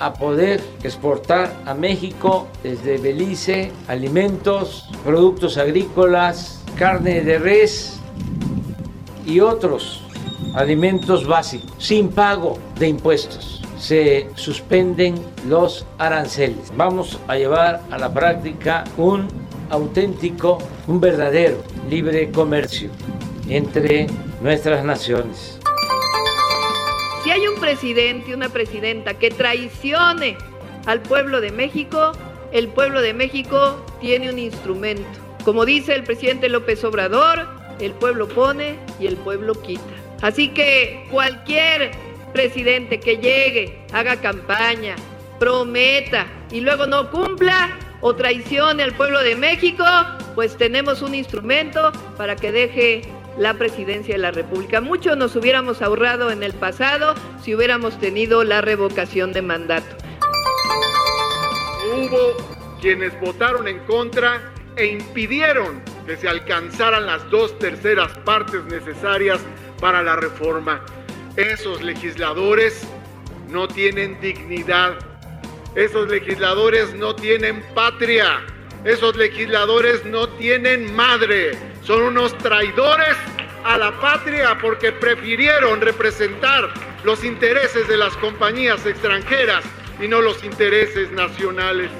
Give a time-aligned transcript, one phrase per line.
[0.00, 7.98] a poder exportar a México desde Belice alimentos, productos agrícolas, carne de res
[9.26, 10.02] y otros
[10.54, 13.62] alimentos básicos sin pago de impuestos.
[13.78, 15.14] Se suspenden
[15.46, 16.72] los aranceles.
[16.76, 19.28] Vamos a llevar a la práctica un
[19.70, 22.90] auténtico, un verdadero libre comercio
[23.48, 24.08] entre
[24.42, 25.58] nuestras naciones.
[27.28, 30.38] Si hay un presidente, una presidenta que traicione
[30.86, 32.12] al pueblo de México,
[32.52, 35.06] el pueblo de México tiene un instrumento.
[35.44, 37.46] Como dice el presidente López Obrador,
[37.80, 39.82] el pueblo pone y el pueblo quita.
[40.22, 41.90] Así que cualquier
[42.32, 44.96] presidente que llegue, haga campaña,
[45.38, 49.84] prometa y luego no cumpla o traicione al pueblo de México,
[50.34, 53.02] pues tenemos un instrumento para que deje
[53.38, 54.80] la presidencia de la República.
[54.80, 59.96] Mucho nos hubiéramos ahorrado en el pasado si hubiéramos tenido la revocación de mandato.
[61.94, 62.36] Hubo
[62.80, 69.40] quienes votaron en contra e impidieron que se alcanzaran las dos terceras partes necesarias
[69.80, 70.84] para la reforma.
[71.36, 72.86] Esos legisladores
[73.48, 74.98] no tienen dignidad.
[75.74, 78.40] Esos legisladores no tienen patria.
[78.84, 81.52] Esos legisladores no tienen madre.
[81.82, 83.16] Son unos traidores
[83.64, 86.68] a la patria porque prefirieron representar
[87.04, 89.64] los intereses de las compañías extranjeras
[90.02, 91.90] y no los intereses nacionales.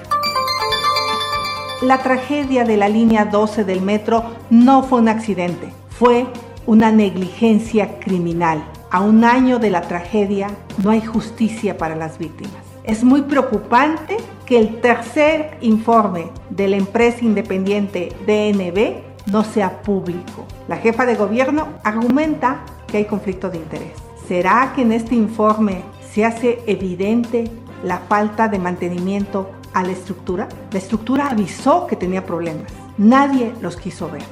[1.83, 6.27] La tragedia de la línea 12 del metro no fue un accidente, fue
[6.67, 8.65] una negligencia criminal.
[8.91, 10.49] A un año de la tragedia
[10.83, 12.57] no hay justicia para las víctimas.
[12.85, 14.17] Es muy preocupante
[14.47, 20.47] que el tercer informe de la empresa independiente DNB no sea público.
[20.69, 23.93] La jefa de gobierno argumenta que hay conflicto de interés.
[24.27, 27.51] ¿Será que en este informe se hace evidente
[27.85, 30.49] la falta de mantenimiento a la estructura?
[30.73, 32.73] La estructura avisó que tenía problemas.
[32.97, 34.23] Nadie los quiso ver.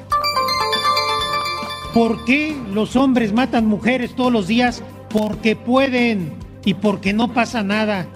[1.95, 4.83] ¿Por qué los hombres matan mujeres todos los días?
[5.09, 8.07] Porque pueden y porque no pasa nada,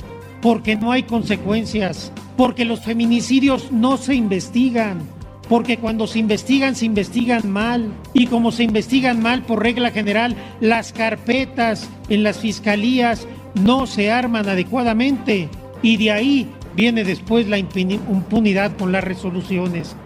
[0.43, 4.99] porque no hay consecuencias, porque los feminicidios no se investigan,
[5.51, 10.37] porque cuando se investigan se investigan mal y como se investigan mal por regla general,
[10.61, 15.49] las carpetas en las fiscalías no se arman adecuadamente
[15.83, 19.97] y de ahí viene después la impunidad con las resoluciones.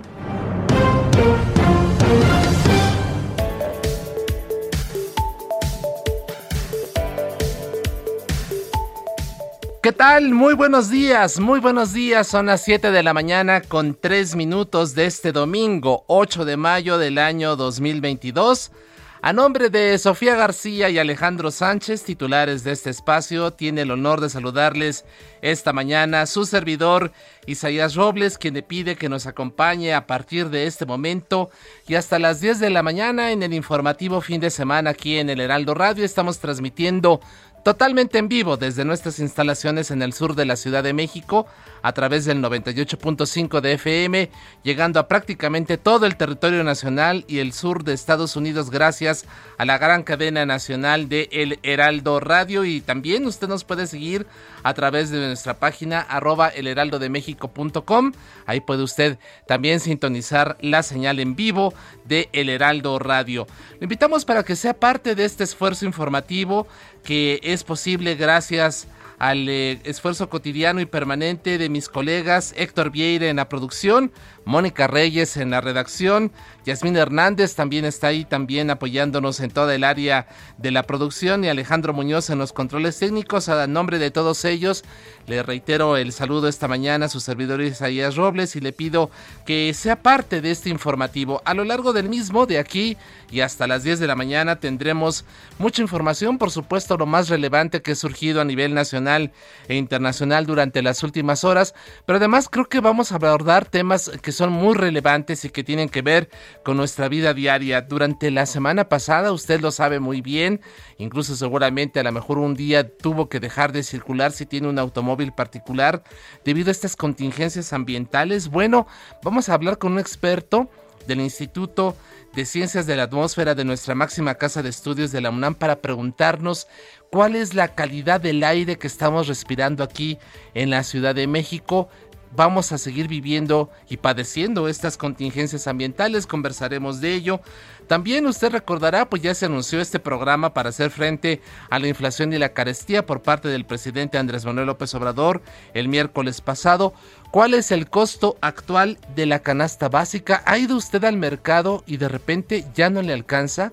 [9.85, 10.33] ¿Qué tal?
[10.33, 12.27] Muy buenos días, muy buenos días.
[12.27, 16.97] Son las 7 de la mañana con 3 minutos de este domingo, 8 de mayo
[16.97, 18.73] del año 2022.
[19.21, 24.21] A nombre de Sofía García y Alejandro Sánchez, titulares de este espacio, tiene el honor
[24.21, 25.07] de saludarles
[25.41, 27.11] esta mañana su servidor
[27.47, 31.49] Isaías Robles, quien le pide que nos acompañe a partir de este momento
[31.89, 35.31] y hasta las 10 de la mañana en el informativo fin de semana aquí en
[35.31, 36.05] el Heraldo Radio.
[36.05, 37.21] Estamos transmitiendo
[37.65, 41.47] totalmente en vivo desde nuestras instalaciones en el sur de la Ciudad de México
[41.83, 44.31] a través del 98.5 de FM,
[44.63, 49.27] llegando a prácticamente todo el territorio nacional y el sur de Estados Unidos gracias
[49.59, 54.27] a la gran cadena nacional de El Heraldo Radio y también usted nos puede seguir
[54.63, 58.13] a través de nuestra página arroba elheraldodemexico.com.
[58.47, 61.75] Ahí puede usted también sintonizar la señal en vivo
[62.05, 63.47] de El Heraldo Radio.
[63.79, 66.67] Le invitamos para que sea parte de este esfuerzo informativo
[67.05, 68.89] que es posible gracias
[69.19, 74.13] al eh, esfuerzo cotidiano y permanente de mis colegas Héctor Vieira en la producción,
[74.45, 76.33] Mónica Reyes en la redacción,
[76.67, 80.27] Yasmín Hernández también está ahí también apoyándonos en toda el área
[80.59, 83.49] de la producción y Alejandro Muñoz en los controles técnicos.
[83.49, 84.85] A nombre de todos ellos,
[85.27, 89.11] le reitero el saludo esta mañana a su servidor Isaías Robles y le pido
[89.47, 91.43] que sea parte de este informativo.
[91.45, 92.97] A lo largo del mismo, de aquí
[93.31, 95.25] y hasta las 10 de la mañana, tendremos
[95.59, 100.47] mucha información, por supuesto, lo más relevante que ha surgido a nivel nacional e internacional
[100.47, 101.75] durante las últimas horas,
[102.07, 105.89] pero además creo que vamos a abordar temas que son muy relevantes y que tienen
[105.89, 106.31] que ver
[106.65, 107.83] con nuestra vida diaria.
[107.83, 110.61] Durante la semana pasada, usted lo sabe muy bien,
[110.99, 114.79] incluso seguramente a lo mejor un día tuvo que dejar de circular si tiene un
[114.79, 116.03] automóvil particular
[116.45, 118.49] debido a estas contingencias ambientales.
[118.49, 118.87] Bueno,
[119.23, 120.69] vamos a hablar con un experto
[121.07, 121.97] del Instituto
[122.35, 125.81] de Ciencias de la Atmósfera de nuestra máxima casa de estudios de la UNAM para
[125.81, 126.67] preguntarnos
[127.15, 130.19] cuál es la calidad del aire que estamos respirando aquí
[130.53, 131.89] en la Ciudad de México
[132.35, 137.41] vamos a seguir viviendo y padeciendo estas contingencias ambientales, conversaremos de ello.
[137.87, 141.41] También usted recordará, pues ya se anunció este programa para hacer frente
[141.71, 145.41] a la inflación y la carestía por parte del presidente Andrés Manuel López Obrador
[145.73, 146.95] el miércoles pasado.
[147.31, 150.43] ¿Cuál es el costo actual de la canasta básica?
[150.47, 153.73] ¿Ha ido usted al mercado y de repente ya no le alcanza?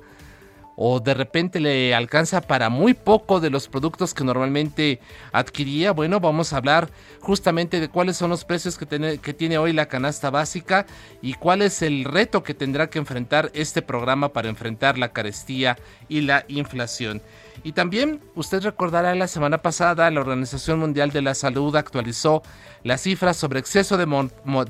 [0.83, 4.99] O de repente le alcanza para muy poco de los productos que normalmente
[5.31, 5.91] adquiría.
[5.91, 6.89] Bueno, vamos a hablar
[7.19, 10.87] justamente de cuáles son los precios que, tiene hoy la canasta básica
[11.21, 15.77] y cuál es el reto que tendrá que enfrentar este programa para enfrentar la carestía
[16.09, 17.21] y la inflación.
[17.63, 22.41] Y también usted recordará la semana pasada la Organización Mundial de la Salud actualizó
[22.83, 24.07] las cifras sobre exceso de,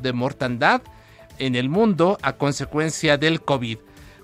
[0.02, 0.82] de mortandad
[1.40, 3.78] en el mundo a consecuencia del COVID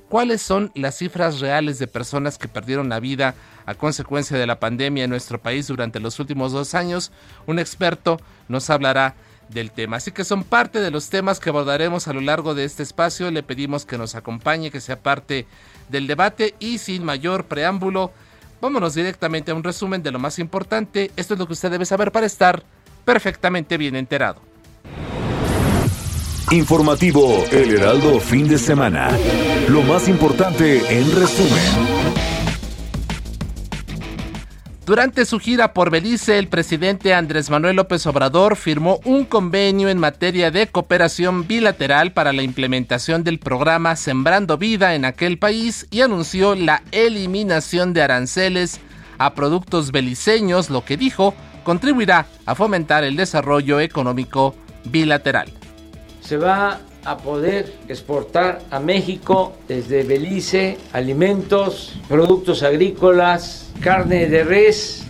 [0.09, 4.59] cuáles son las cifras reales de personas que perdieron la vida a consecuencia de la
[4.59, 7.11] pandemia en nuestro país durante los últimos dos años.
[7.45, 9.15] Un experto nos hablará
[9.49, 9.97] del tema.
[9.97, 13.31] Así que son parte de los temas que abordaremos a lo largo de este espacio.
[13.31, 15.47] Le pedimos que nos acompañe, que sea parte
[15.89, 18.11] del debate y sin mayor preámbulo,
[18.61, 21.11] vámonos directamente a un resumen de lo más importante.
[21.15, 22.63] Esto es lo que usted debe saber para estar
[23.05, 24.41] perfectamente bien enterado.
[26.51, 29.09] Informativo El Heraldo Fin de Semana.
[29.67, 31.51] Lo más importante en resumen.
[34.85, 39.97] Durante su gira por Belice, el presidente Andrés Manuel López Obrador firmó un convenio en
[39.97, 45.99] materia de cooperación bilateral para la implementación del programa Sembrando Vida en aquel país y
[45.99, 48.79] anunció la eliminación de aranceles
[49.17, 51.33] a productos beliceños, lo que dijo
[51.65, 54.55] contribuirá a fomentar el desarrollo económico
[54.85, 55.51] bilateral
[56.27, 65.05] se va a poder exportar a México desde Belice alimentos, productos agrícolas, carne de res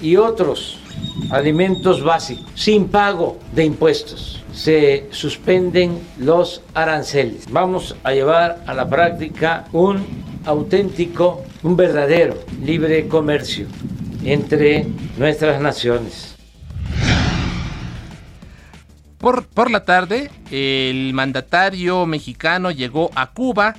[0.00, 0.78] y otros
[1.30, 4.44] alimentos básicos sin pago de impuestos.
[4.52, 7.50] Se suspenden los aranceles.
[7.50, 10.06] Vamos a llevar a la práctica un
[10.44, 13.66] auténtico, un verdadero libre comercio
[14.24, 14.86] entre
[15.16, 16.37] nuestras naciones.
[19.18, 23.74] Por, la tarde, el mandatario mexicano llegó a Cuba,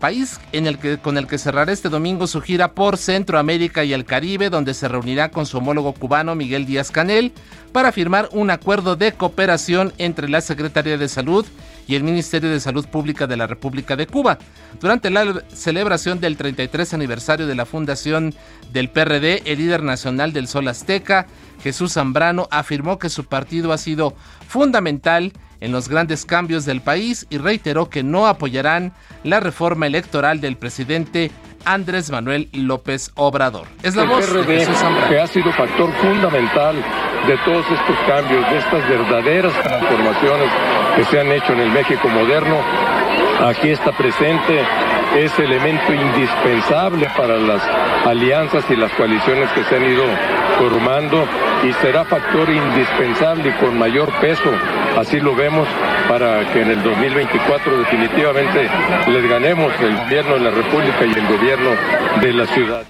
[0.00, 3.92] país en el que, con el que cerrará este domingo su gira por Centroamérica y
[3.92, 7.32] el Caribe, donde se reunirá con su homólogo cubano Miguel Díaz Canel
[7.70, 12.60] para firmar un acuerdo de cooperación entre la Secretaría de Salud y el Ministerio de
[12.60, 14.38] Salud Pública de la República de Cuba.
[14.80, 18.34] Durante la celebración del 33 aniversario de la fundación
[18.72, 21.26] del PRD, el líder nacional del Sol Azteca,
[21.62, 24.14] Jesús Zambrano, afirmó que su partido ha sido
[24.48, 30.40] fundamental en los grandes cambios del país y reiteró que no apoyarán la reforma electoral
[30.40, 31.30] del presidente
[31.64, 33.66] Andrés Manuel López Obrador.
[33.82, 34.76] Es la voz de Jesús
[35.08, 36.76] que ha sido factor fundamental
[37.26, 40.50] de todos estos cambios, de estas verdaderas transformaciones
[40.96, 42.58] que se han hecho en el México moderno.
[43.46, 44.64] Aquí está presente
[45.16, 47.62] ese elemento indispensable para las
[48.06, 50.04] alianzas y las coaliciones que se han ido
[50.58, 51.26] formando
[51.64, 54.50] y será factor indispensable y con mayor peso,
[54.98, 55.68] así lo vemos,
[56.08, 58.68] para que en el 2024 definitivamente
[59.08, 61.70] les ganemos el gobierno de la República y el gobierno
[62.20, 62.84] de la ciudad.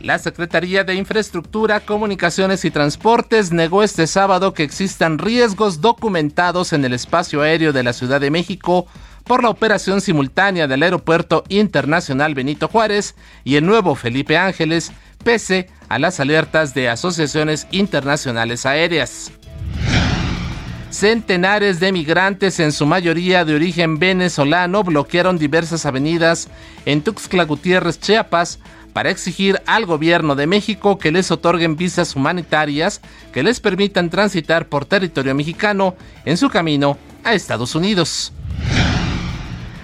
[0.00, 6.84] La Secretaría de Infraestructura, Comunicaciones y Transportes negó este sábado que existan riesgos documentados en
[6.84, 8.86] el espacio aéreo de la Ciudad de México
[9.26, 14.92] por la operación simultánea del Aeropuerto Internacional Benito Juárez y el nuevo Felipe Ángeles,
[15.24, 19.32] pese a las alertas de asociaciones internacionales aéreas.
[20.90, 26.48] Centenares de migrantes, en su mayoría de origen venezolano, bloquearon diversas avenidas
[26.86, 28.60] en Tuxtla Gutiérrez, Chiapas,
[28.92, 34.68] para exigir al gobierno de México que les otorguen visas humanitarias que les permitan transitar
[34.68, 38.32] por territorio mexicano en su camino a Estados Unidos.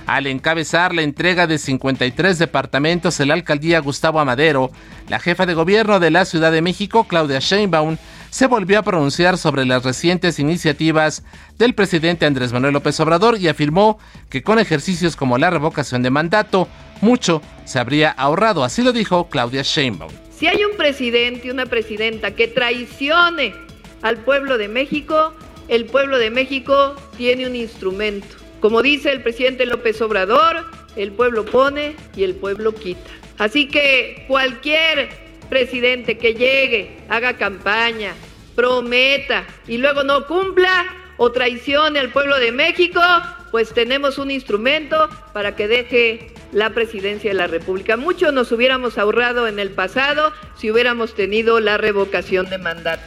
[0.07, 4.71] Al encabezar la entrega de 53 departamentos en la alcaldía Gustavo Amadero,
[5.09, 7.97] la jefa de gobierno de la Ciudad de México, Claudia Sheinbaum,
[8.31, 11.23] se volvió a pronunciar sobre las recientes iniciativas
[11.59, 13.99] del presidente Andrés Manuel López Obrador y afirmó
[14.31, 16.67] que con ejercicios como la revocación de mandato,
[17.01, 18.65] mucho se habría ahorrado.
[18.65, 20.11] Así lo dijo Claudia Sheinbaum.
[20.35, 23.55] Si hay un presidente y una presidenta que traicione
[24.01, 25.35] al pueblo de México,
[25.69, 28.42] el pueblo de México tiene un instrumento.
[28.63, 30.65] Como dice el presidente López Obrador,
[30.95, 33.11] el pueblo pone y el pueblo quita.
[33.39, 35.09] Así que cualquier
[35.51, 38.15] presidente que llegue, haga campaña,
[38.55, 43.01] prometa y luego no cumpla o traicione al pueblo de México,
[43.51, 47.97] pues tenemos un instrumento para que deje la presidencia de la República.
[47.97, 53.03] Mucho nos hubiéramos ahorrado en el pasado si hubiéramos tenido la revocación de mandato.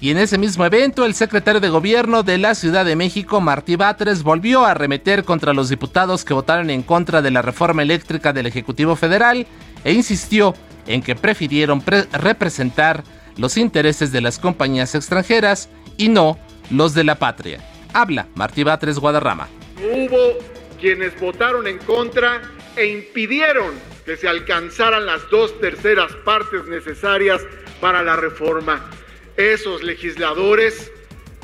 [0.00, 3.76] Y en ese mismo evento, el secretario de Gobierno de la Ciudad de México, Martí
[3.76, 8.34] Batres, volvió a arremeter contra los diputados que votaron en contra de la reforma eléctrica
[8.34, 9.46] del Ejecutivo Federal
[9.84, 10.54] e insistió
[10.86, 13.04] en que prefirieron representar
[13.38, 16.38] los intereses de las compañías extranjeras y no
[16.70, 17.60] los de la patria.
[17.94, 19.48] Habla Martí Batres Guadarrama.
[19.82, 20.38] Hubo
[20.78, 22.42] quienes votaron en contra
[22.76, 23.74] e impidieron
[24.04, 27.40] que se alcanzaran las dos terceras partes necesarias
[27.80, 28.90] para la reforma.
[29.36, 30.90] Esos legisladores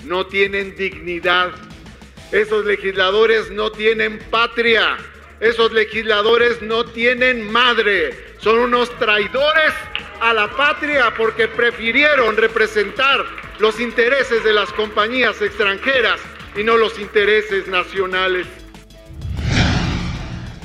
[0.04, 1.52] no tienen dignidad.
[2.30, 4.96] Esos legisladores no tienen patria.
[5.40, 8.16] Esos legisladores no tienen madre.
[8.38, 9.74] Son unos traidores
[10.20, 13.26] a la patria porque prefirieron representar
[13.58, 16.20] los intereses de las compañías extranjeras
[16.56, 18.61] y no los intereses nacionales.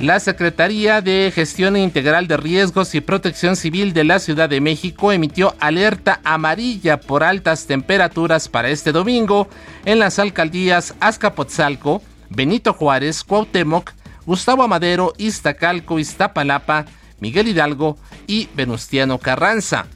[0.00, 5.10] La Secretaría de Gestión Integral de Riesgos y Protección Civil de la Ciudad de México
[5.10, 9.48] emitió alerta amarilla por altas temperaturas para este domingo
[9.84, 12.00] en las alcaldías Azcapotzalco,
[12.30, 13.90] Benito Juárez, Cuauhtémoc,
[14.24, 16.84] Gustavo Amadero, Iztacalco, Iztapalapa,
[17.18, 19.88] Miguel Hidalgo y Venustiano Carranza.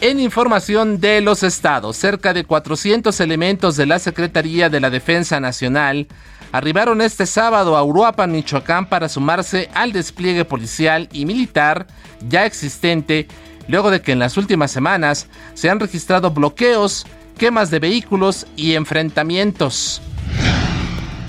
[0.00, 5.38] En información de los estados, cerca de 400 elementos de la Secretaría de la Defensa
[5.38, 6.08] Nacional
[6.56, 11.86] arribaron este sábado a Uruapan, Michoacán, para sumarse al despliegue policial y militar
[12.28, 13.28] ya existente,
[13.68, 18.74] luego de que en las últimas semanas se han registrado bloqueos, quemas de vehículos y
[18.74, 20.00] enfrentamientos.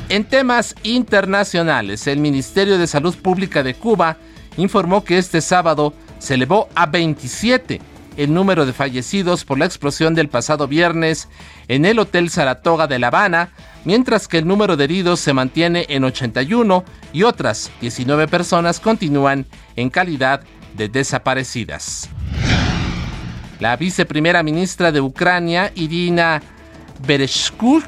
[0.08, 4.16] En temas internacionales, el Ministerio de Salud Pública de Cuba
[4.56, 7.82] informó que este sábado se elevó a 27
[8.18, 11.30] el número de fallecidos por la explosión del pasado viernes
[11.68, 13.52] en el Hotel Saratoga de La Habana,
[13.86, 16.84] mientras que el número de heridos se mantiene en 81
[17.14, 19.46] y otras 19 personas continúan
[19.76, 20.42] en calidad
[20.76, 22.10] de desaparecidas.
[23.60, 26.42] La viceprimera ministra de Ucrania, Irina
[27.08, 27.84] Bereshkuk,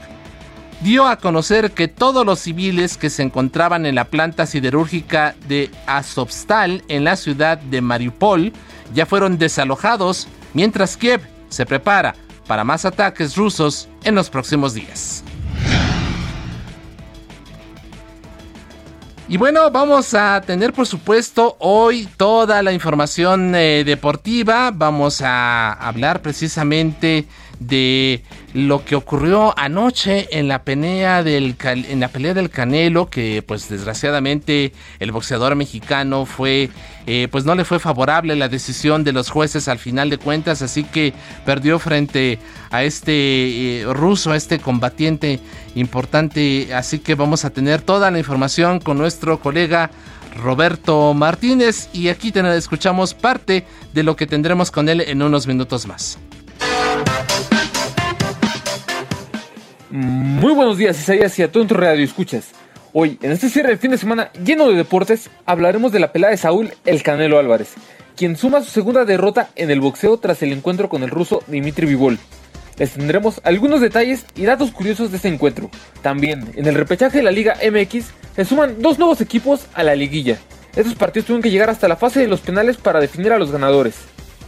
[0.82, 5.70] dio a conocer que todos los civiles que se encontraban en la planta siderúrgica de
[5.86, 8.54] Azovstal en la ciudad de Mariupol
[8.94, 12.16] ya fueron desalojados, mientras Kiev se prepara
[12.48, 15.24] para más ataques rusos en los próximos días.
[19.28, 24.72] Y bueno, vamos a tener por supuesto hoy toda la información eh, deportiva.
[24.74, 27.28] Vamos a hablar precisamente
[27.60, 28.24] de
[28.54, 33.70] lo que ocurrió anoche en la pelea del en la pelea del Canelo que pues
[33.70, 36.70] desgraciadamente el boxeador mexicano fue
[37.06, 40.62] eh, pues no le fue favorable la decisión de los jueces al final de cuentas
[40.62, 41.14] así que
[41.46, 42.40] perdió frente
[42.72, 45.40] a este eh, ruso a este combatiente
[45.76, 49.92] importante así que vamos a tener toda la información con nuestro colega
[50.42, 55.88] Roberto Martínez y aquí escuchamos parte de lo que tendremos con él en unos minutos
[55.88, 56.18] más.
[59.92, 62.52] Muy buenos días, Isaías, y a todo tu radio escuchas.
[62.94, 66.30] Hoy, en este cierre del fin de semana lleno de deportes, hablaremos de la pelea
[66.30, 67.74] de Saúl El Canelo Álvarez,
[68.16, 71.88] quien suma su segunda derrota en el boxeo tras el encuentro con el ruso Dimitri
[71.88, 72.20] Vivol.
[72.78, 75.72] Les tendremos algunos detalles y datos curiosos de este encuentro.
[76.04, 78.06] También, en el repechaje de la Liga MX,
[78.36, 80.38] se suman dos nuevos equipos a la liguilla.
[80.76, 83.52] Estos partidos tuvieron que llegar hasta la fase de los penales para definir a los
[83.52, 83.96] ganadores.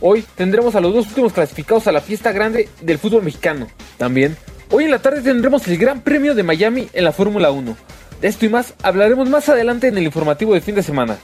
[0.02, 3.68] Hoy tendremos a los dos últimos clasificados a la fiesta grande del fútbol mexicano.
[3.98, 4.38] También
[4.74, 7.75] Hoy en la tarde tendremos el Gran Premio de Miami en la Fórmula 1.
[8.22, 11.18] De esto y más hablaremos más adelante en el informativo de fin de semana.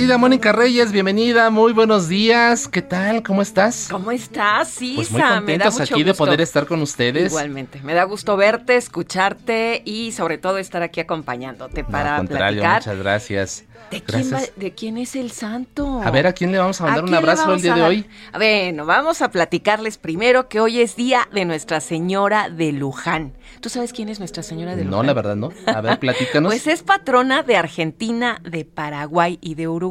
[0.00, 2.68] Querida Mónica Reyes, bienvenida, muy buenos días.
[2.68, 3.22] ¿Qué tal?
[3.22, 3.88] ¿Cómo estás?
[3.90, 4.96] ¿Cómo estás, Isa?
[4.96, 7.30] Pues muy contentos aquí de poder estar con ustedes.
[7.30, 12.80] Igualmente, me da gusto verte, escucharte y sobre todo estar aquí acompañándote para no, platicar.
[12.80, 13.64] Muchas gracias.
[13.90, 16.00] ¿De quién, va, ¿De quién, es el santo?
[16.02, 18.06] A ver, ¿a quién le vamos a mandar un abrazo el día de hoy?
[18.32, 23.32] Bueno, vamos a platicarles primero que hoy es día de Nuestra Señora de Luján.
[23.60, 24.98] ¿Tú sabes quién es Nuestra Señora de Luján?
[24.98, 25.50] No, la verdad no.
[25.66, 26.52] A ver, platícanos.
[26.52, 29.90] pues es patrona de Argentina, de Paraguay y de Uruguay.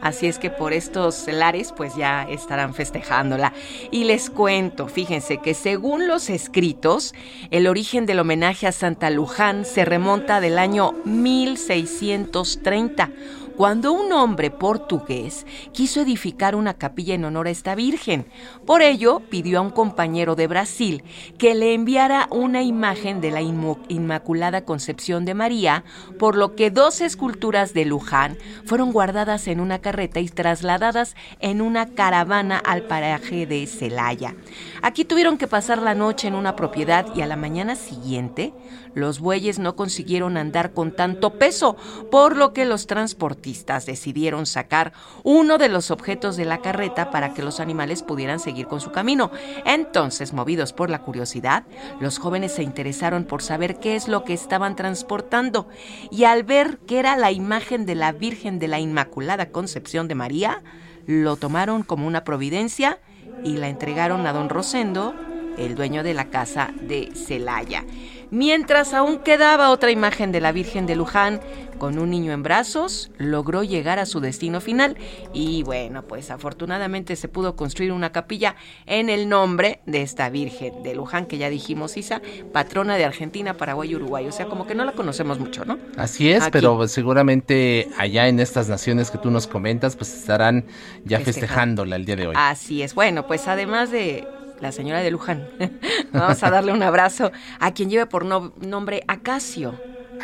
[0.00, 3.52] Así es que por estos lares, pues ya estarán festejándola.
[3.90, 7.12] Y les cuento, fíjense que según los escritos,
[7.50, 13.10] el origen del homenaje a Santa Luján se remonta del año 1630
[13.56, 18.26] cuando un hombre portugués quiso edificar una capilla en honor a esta Virgen.
[18.66, 21.04] Por ello, pidió a un compañero de Brasil
[21.38, 25.84] que le enviara una imagen de la Inmaculada Concepción de María,
[26.18, 31.60] por lo que dos esculturas de Luján fueron guardadas en una carreta y trasladadas en
[31.60, 34.34] una caravana al paraje de Celaya.
[34.82, 38.52] Aquí tuvieron que pasar la noche en una propiedad y a la mañana siguiente
[38.94, 41.76] los bueyes no consiguieron andar con tanto peso,
[42.10, 47.34] por lo que los transportistas decidieron sacar uno de los objetos de la carreta para
[47.34, 49.30] que los animales pudieran seguir con su camino.
[49.64, 51.64] Entonces, movidos por la curiosidad,
[52.00, 55.68] los jóvenes se interesaron por saber qué es lo que estaban transportando
[56.10, 60.14] y al ver que era la imagen de la Virgen de la Inmaculada Concepción de
[60.14, 60.62] María,
[61.06, 62.98] lo tomaron como una providencia
[63.44, 65.14] y la entregaron a don Rosendo,
[65.58, 67.84] el dueño de la casa de Celaya
[68.32, 71.40] mientras aún quedaba otra imagen de la Virgen de Luján
[71.78, 74.96] con un niño en brazos, logró llegar a su destino final.
[75.32, 80.82] Y bueno, pues afortunadamente se pudo construir una capilla en el nombre de esta Virgen
[80.82, 82.22] de Luján que ya dijimos, Isa,
[82.52, 85.78] patrona de Argentina, Paraguay y Uruguay, o sea, como que no la conocemos mucho, ¿no?
[85.96, 90.64] Así es, pero seguramente allá en estas naciones que tú nos comentas, pues estarán
[91.04, 92.34] ya festejándola el día de hoy.
[92.38, 94.26] Así es, bueno, pues además de
[94.62, 95.48] la señora de Luján.
[96.12, 99.74] Vamos a darle un abrazo a quien lleve por nombre Acacio.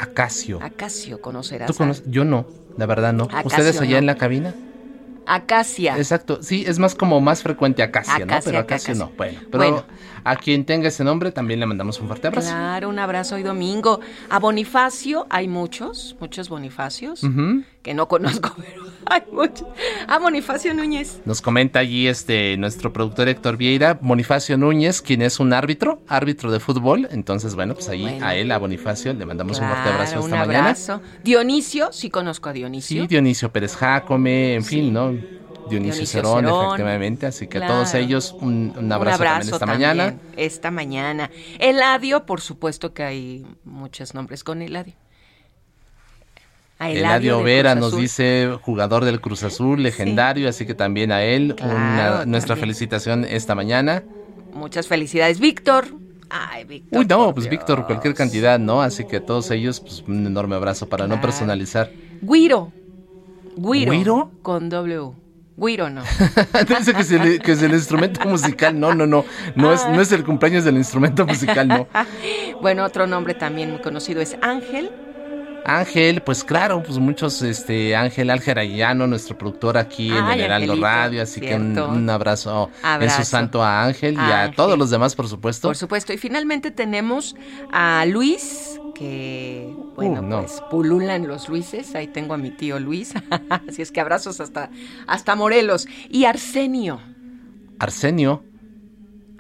[0.01, 0.61] Acacio.
[0.63, 1.67] Acacio, conocerás.
[1.67, 2.05] ¿Tú conoces?
[2.07, 2.47] Yo no,
[2.77, 3.29] la verdad no.
[3.45, 4.55] ¿Ustedes allá en la cabina?
[5.27, 5.97] Acacia.
[5.99, 8.39] Exacto, sí, es más como más frecuente Acacia, ¿no?
[8.43, 9.13] Pero Acacio no.
[9.17, 9.85] Bueno, pero
[10.25, 12.49] a quien tenga ese nombre también le mandamos un fuerte abrazo.
[12.49, 14.01] Claro, un abrazo hoy domingo.
[14.31, 17.23] A Bonifacio, hay muchos, muchos Bonifacios,
[17.83, 19.67] que no conozco, pero hay muchos.
[20.07, 21.21] A Bonifacio Núñez.
[21.25, 26.51] Nos comenta allí este nuestro productor Héctor Vieira, Bonifacio Núñez, quien es un árbitro, árbitro
[26.51, 27.09] de fútbol.
[27.11, 30.35] Entonces, bueno, pues ahí a él, a Bonifacio, le mandamos un fuerte abrazo esta un
[30.35, 31.01] abrazo.
[31.25, 33.03] Dionisio, sí conozco a Dionisio.
[33.03, 35.38] Sí, Dionisio Pérez Jacome, en fin, ¿no?
[35.69, 37.27] Dionisio, Cerón, efectivamente.
[37.27, 40.15] Así que a todos ellos un, abrazo, también esta mañana.
[40.37, 41.31] Esta mañana.
[41.59, 44.95] Eladio, por supuesto que hay muchos nombres con Eladio.
[46.81, 51.57] Eladio, Vera nos dice jugador del Cruz Azul, legendario, así que también a él
[52.27, 54.05] nuestra felicitación esta mañana.
[54.55, 55.87] Muchas felicidades, Víctor.
[56.31, 56.99] Ay, Víctor.
[56.99, 58.83] Uy, no, pues Víctor, cualquier cantidad, ¿no?
[58.83, 61.91] Así que a todos ellos, pues un enorme abrazo para no personalizar.
[62.21, 62.73] Guiro.
[63.57, 64.31] Guiro.
[64.43, 65.13] Con W.
[65.59, 66.03] Guiro no.
[66.69, 68.79] Dice que, que es, el, instrumento musical.
[68.79, 69.25] No, no, no.
[69.57, 71.89] No es, no es el cumpleaños del instrumento musical, no.
[72.63, 74.91] bueno, otro nombre también muy conocido es Ángel.
[75.65, 81.23] Ángel, pues claro, pues muchos, este, Ángel Algerayano, nuestro productor aquí en el Heraldo Radio,
[81.23, 85.29] así que un, abrazo, en su santo a Ángel y a todos los demás, por
[85.29, 85.69] supuesto.
[85.69, 87.37] Por supuesto, y finalmente tenemos
[87.73, 93.13] a Luis, que, bueno, uh, pues pululan los Luises, ahí tengo a mi tío Luis,
[93.69, 94.71] así es que abrazos hasta,
[95.07, 97.01] hasta Morelos, y Arsenio.
[97.79, 98.43] Arsenio.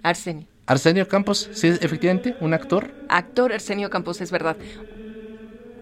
[0.02, 0.46] Arsenio.
[0.66, 2.92] Arsenio Campos, sí, efectivamente, un actor.
[3.08, 4.58] Actor Arsenio Campos, es verdad.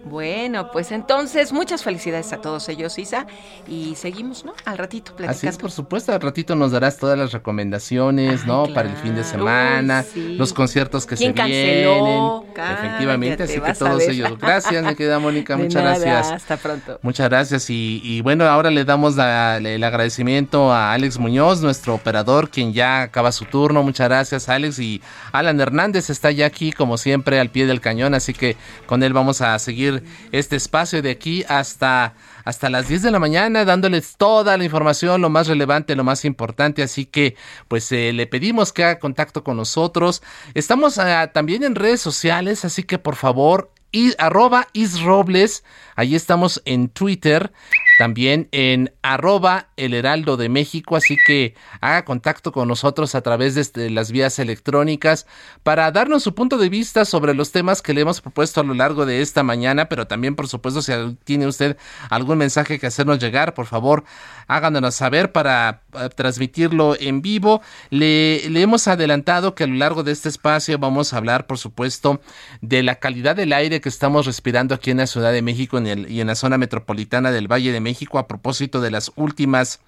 [0.09, 3.27] Bueno, pues entonces muchas felicidades a todos ellos, Isa,
[3.67, 4.53] y seguimos, ¿no?
[4.65, 5.37] Al ratito platicando.
[5.37, 8.67] Así es, por supuesto, al ratito nos darás todas las recomendaciones, ¿no?
[8.73, 12.45] Para el fin de semana, los conciertos que se canceló?
[12.45, 12.73] vienen.
[12.73, 14.37] Efectivamente, así que todos ellos.
[14.39, 16.31] Gracias, mi querida Mónica, muchas gracias.
[16.31, 16.99] Hasta pronto.
[17.01, 22.73] Muchas gracias y, bueno, ahora le damos el agradecimiento a Alex Muñoz, nuestro operador, quien
[22.73, 23.83] ya acaba su turno.
[23.83, 28.13] Muchas gracias, Alex, y Alan Hernández está ya aquí, como siempre, al pie del cañón,
[28.13, 29.96] así que con él vamos a seguir
[30.31, 35.21] este espacio de aquí hasta, hasta las 10 de la mañana, dándoles toda la información,
[35.21, 36.83] lo más relevante, lo más importante.
[36.83, 37.35] Así que,
[37.67, 40.21] pues eh, le pedimos que haga contacto con nosotros.
[40.53, 45.63] Estamos ah, también en redes sociales, así que por favor, y, arroba isrobles,
[45.97, 47.51] ahí estamos en Twitter.
[47.97, 53.55] también en arroba el heraldo de México, así que haga contacto con nosotros a través
[53.55, 55.25] de este, las vías electrónicas
[55.63, 58.75] para darnos su punto de vista sobre los temas que le hemos propuesto a lo
[58.75, 60.91] largo de esta mañana, pero también por supuesto si
[61.23, 61.75] tiene usted
[62.11, 64.03] algún mensaje que hacernos llegar, por favor
[64.47, 67.61] háganos saber para eh, transmitirlo en vivo.
[67.89, 72.21] Le hemos adelantado que a lo largo de este espacio vamos a hablar por supuesto
[72.61, 76.21] de la calidad del aire que estamos respirando aquí en la Ciudad de México y
[76.21, 79.79] en la zona metropolitana del Valle de México a propósito de las últimas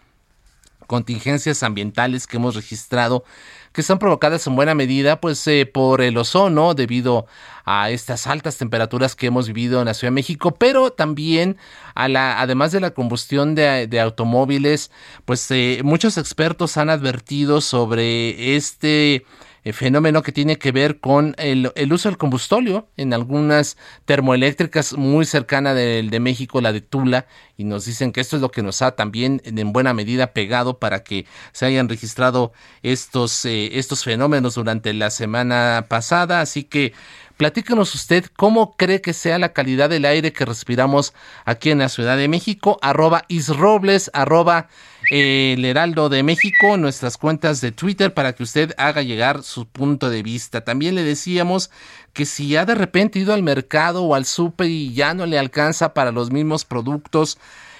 [0.87, 3.23] contingencias ambientales que hemos registrado
[3.71, 7.27] que son provocadas en buena medida pues eh, por el ozono debido
[7.65, 11.57] a estas altas temperaturas que hemos vivido en la Ciudad de México, pero también
[11.93, 14.89] a la además de la combustión de, automóviles,
[15.25, 19.23] pues eh, muchos expertos han advertido sobre este
[19.63, 25.25] eh, fenómeno que tiene que ver con el, uso del combustóleo en algunas termoeléctricas muy
[25.25, 27.25] cercana de, de, México, la de Tula,
[27.57, 30.79] y nos dicen que esto es lo que nos ha también en buena medida pegado
[30.79, 36.41] para que se hayan registrado estos, eh, estos fenómenos durante la semana pasada.
[36.41, 36.93] Así que
[37.39, 41.13] Platícanos usted cómo cree que sea la calidad del aire que respiramos
[41.45, 42.77] aquí en la Ciudad de México.
[42.81, 44.67] Arroba isrobles, arroba
[45.09, 50.09] el Heraldo de México, nuestras cuentas de Twitter para que usted haga llegar su punto
[50.09, 50.63] de vista.
[50.63, 51.71] También le decíamos
[52.13, 55.39] que si ha de repente ido al mercado o al súper y ya no le
[55.39, 57.39] alcanza para los mismos productos,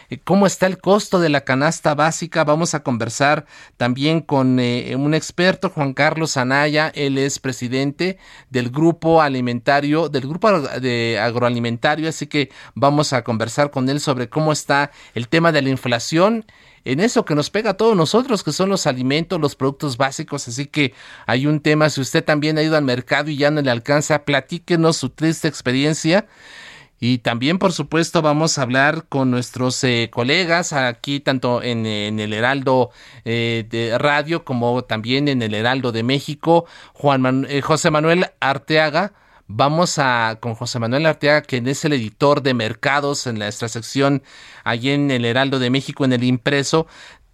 [0.09, 2.43] eh, cómo está el costo de la canasta básica.
[2.43, 3.45] Vamos a conversar
[3.77, 6.91] también con eh, un experto, Juan Carlos Anaya.
[6.95, 8.17] Él es presidente
[8.49, 14.29] del grupo alimentario, del grupo de agroalimentario, así que vamos a conversar con él sobre
[14.29, 16.45] cómo está el tema de la inflación
[16.85, 20.47] en eso que nos pega a todos nosotros, que son los alimentos, los productos básicos.
[20.47, 20.93] Así que
[21.25, 24.25] hay un tema, si usted también ha ido al mercado y ya no le alcanza,
[24.25, 26.27] platíquenos su triste experiencia.
[27.01, 32.33] Y también, por supuesto, vamos a hablar con nuestros eh, colegas aquí, tanto en, el
[32.33, 32.91] Heraldo
[33.23, 39.13] eh, de Radio como también en el Heraldo de México, Juan eh, José Manuel Arteaga.
[39.51, 44.21] Vamos a con José Manuel Arteaga, quien es el editor de mercados en nuestra sección
[44.63, 46.85] allí en el Heraldo de México, en el impreso.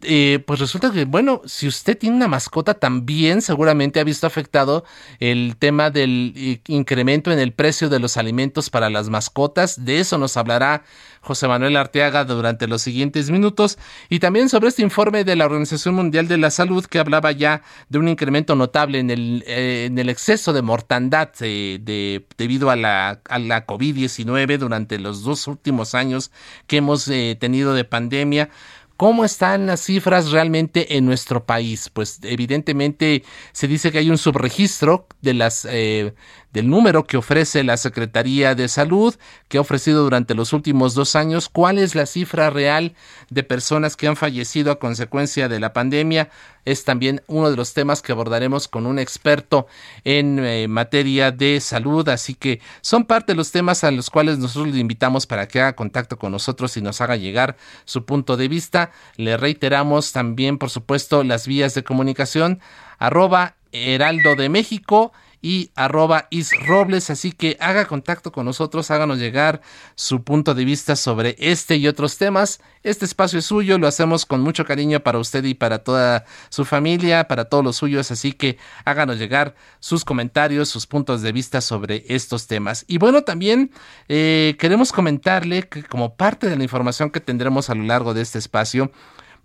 [0.02, 4.84] Eh, pues resulta que, bueno, si usted tiene una mascota, también seguramente ha visto afectado
[5.20, 9.84] el tema del eh, incremento en el precio de los alimentos para las mascotas.
[9.86, 10.84] De eso nos hablará
[11.22, 13.80] José Manuel Arteaga durante los siguientes minutos.
[14.10, 17.64] Y también sobre este informe de la Organización Mundial de la Salud que hablaba ya
[17.90, 22.76] de un incremento notable en el, eh, en el exceso de mortandad de, debido a
[22.76, 26.32] la, a la COVID-19 durante los dos últimos años
[26.68, 27.06] que hemos
[27.40, 28.50] tenido de pandemia.
[28.98, 31.90] ¿Cómo están las cifras realmente en nuestro país?
[31.90, 36.14] Pues evidentemente se dice que hay un subregistro de las eh,
[36.54, 39.14] del número que ofrece la Secretaría de Salud,
[39.50, 42.96] que ha ofrecido durante los últimos dos años, cuál es la cifra real
[43.30, 46.30] de personas que han fallecido a consecuencia de la pandemia.
[46.66, 49.68] Es también uno de los temas que abordaremos con un experto
[50.04, 54.40] en eh, materia de salud, así que son parte de los temas a los cuales
[54.40, 58.36] nosotros le invitamos para que haga contacto con nosotros y nos haga llegar su punto
[58.38, 58.92] de vista.
[59.16, 62.60] Le reiteramos también, por supuesto, las vías de comunicación
[62.98, 69.62] arroba heraldo de México y arroba isrobles, así que haga contacto con nosotros, háganos llegar
[69.96, 72.60] su punto de vista sobre este y otros temas.
[72.84, 76.66] Este espacio es suyo, lo hacemos con mucho cariño para usted y para toda su
[76.66, 81.62] familia, para todos los suyos, así que háganos llegar sus comentarios, sus puntos de vista
[81.62, 82.86] sobre estos temas.
[82.88, 83.72] Y bueno, también
[84.08, 88.22] eh, queremos comentarle que como parte de la información que tendremos a lo largo de
[88.22, 88.92] este espacio,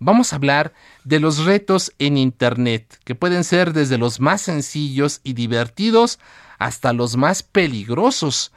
[0.01, 5.21] vamos a hablar de los retos en Internet, que pueden ser desde los más sencillos
[5.23, 6.19] y divertidos
[6.57, 8.51] hasta los más peligrosos,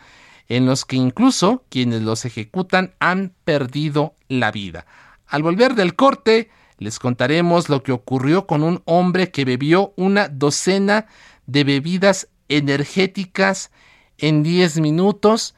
[0.48, 4.86] en los que incluso quienes los ejecutan han perdido la vida.
[5.26, 10.28] Al volver del corte, les contaremos lo que ocurrió con un hombre que bebió una
[10.28, 11.06] docena
[11.46, 13.70] de bebidas energéticas
[14.16, 15.54] en 10 minutos.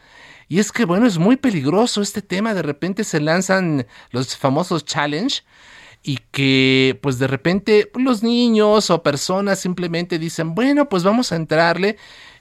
[0.48, 2.54] Y es que, bueno, es muy peligroso este tema.
[2.54, 5.42] De repente se lanzan los famosos challenge
[6.06, 11.36] y que pues de repente los niños o personas simplemente dicen, bueno, pues vamos a
[11.36, 11.96] entrarle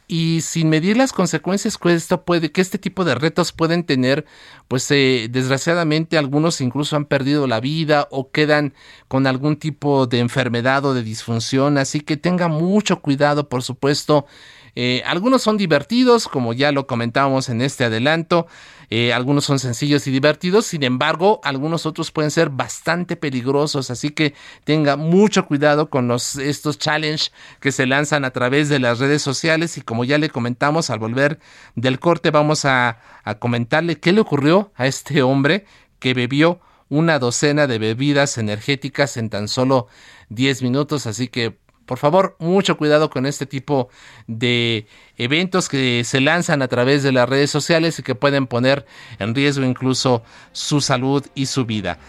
[0.08, 4.26] y sin medir las consecuencias que esto puede, que este tipo de retos pueden tener,
[4.68, 8.76] pues eh, desgraciadamente algunos incluso han perdido la vida o quedan
[9.08, 14.28] con algún tipo de enfermedad o de disfunción, así que tenga mucho cuidado, por supuesto.
[14.76, 18.48] Eh, algunos son divertidos, como ya lo comentábamos en este adelanto,
[18.90, 24.12] eh, algunos son sencillos y divertidos, sin embargo, algunos otros pueden ser bastante peligrosos, así
[24.12, 24.34] que
[24.64, 29.22] tenga mucho cuidado con los, estos challenges que se lanzan a través de las redes
[29.22, 29.78] sociales.
[29.78, 31.40] Y como ya le comentamos al volver
[31.76, 35.66] del corte vamos a, a comentarle qué le ocurrió a este hombre
[36.00, 36.60] que bebió
[36.90, 39.88] una docena de bebidas energéticas en tan solo
[40.30, 43.90] 10 minutos, así que por favor, mucho cuidado con este tipo
[44.28, 48.86] de eventos que se lanzan a través de las redes sociales y que pueden poner
[49.20, 52.00] en riesgo incluso su salud y su vida.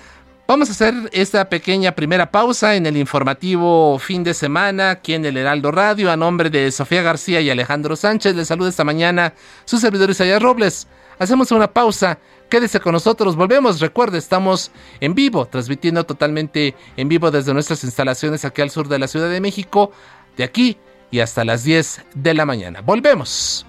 [0.48, 5.24] Vamos a hacer esta pequeña primera pausa en el informativo fin de semana aquí en
[5.24, 6.08] el Heraldo Radio.
[6.10, 9.34] A nombre de Sofía García y Alejandro Sánchez, les saluda esta mañana
[9.64, 10.86] su servidor Isaías Robles.
[11.18, 13.80] Hacemos una pausa Quédese con nosotros, volvemos.
[13.80, 18.98] Recuerde, estamos en vivo, transmitiendo totalmente en vivo desde nuestras instalaciones aquí al sur de
[18.98, 19.90] la Ciudad de México,
[20.36, 20.78] de aquí
[21.10, 22.80] y hasta las 10 de la mañana.
[22.80, 23.66] Volvemos.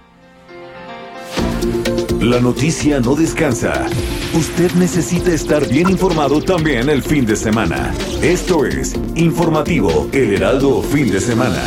[2.22, 3.86] La noticia no descansa.
[4.34, 7.94] Usted necesita estar bien informado también el fin de semana.
[8.22, 11.62] Esto es Informativo El Heraldo Fin de Semana.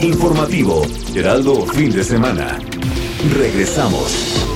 [0.00, 0.82] Informativo
[1.14, 2.58] Heraldo Fin de Semana.
[3.28, 4.46] Regresamos.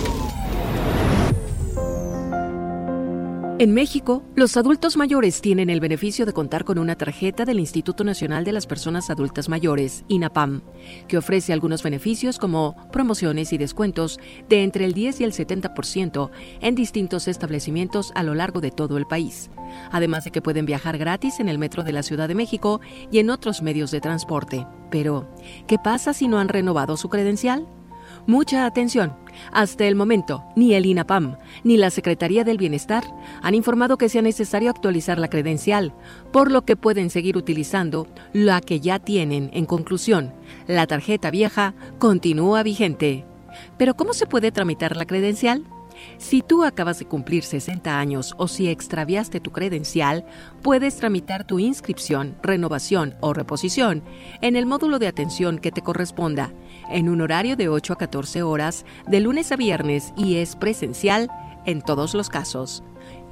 [3.59, 8.05] En México, los adultos mayores tienen el beneficio de contar con una tarjeta del Instituto
[8.05, 10.63] Nacional de las Personas Adultas Mayores, INAPAM,
[11.09, 16.31] que ofrece algunos beneficios como promociones y descuentos de entre el 10 y el 70%
[16.63, 19.51] en distintos establecimientos a lo largo de todo el país,
[19.93, 22.81] además de que pueden viajar gratis en el metro de la Ciudad de México
[23.13, 24.67] y en otros medios de transporte.
[24.91, 25.29] Pero,
[25.67, 27.69] ¿qué pasa si no han renovado su credencial?
[28.27, 29.15] Mucha atención.
[29.53, 33.05] Hasta el momento, ni el INAPAM ni la Secretaría del Bienestar
[33.43, 35.93] han informado que sea necesario actualizar la credencial,
[36.33, 39.51] por lo que pueden seguir utilizando la que ya tienen.
[39.53, 40.33] En conclusión,
[40.67, 43.27] la tarjeta vieja continúa vigente.
[43.77, 45.65] Pero ¿cómo se puede tramitar la credencial?
[46.19, 50.25] Si tú acabas de cumplir 60 años o si extraviaste tu credencial,
[50.63, 54.03] puedes tramitar tu inscripción, renovación o reposición
[54.41, 56.53] en el módulo de atención que te corresponda,
[56.91, 61.31] en un horario de 8 a 14 horas, de lunes a viernes y es presencial
[61.67, 62.83] en todos los casos.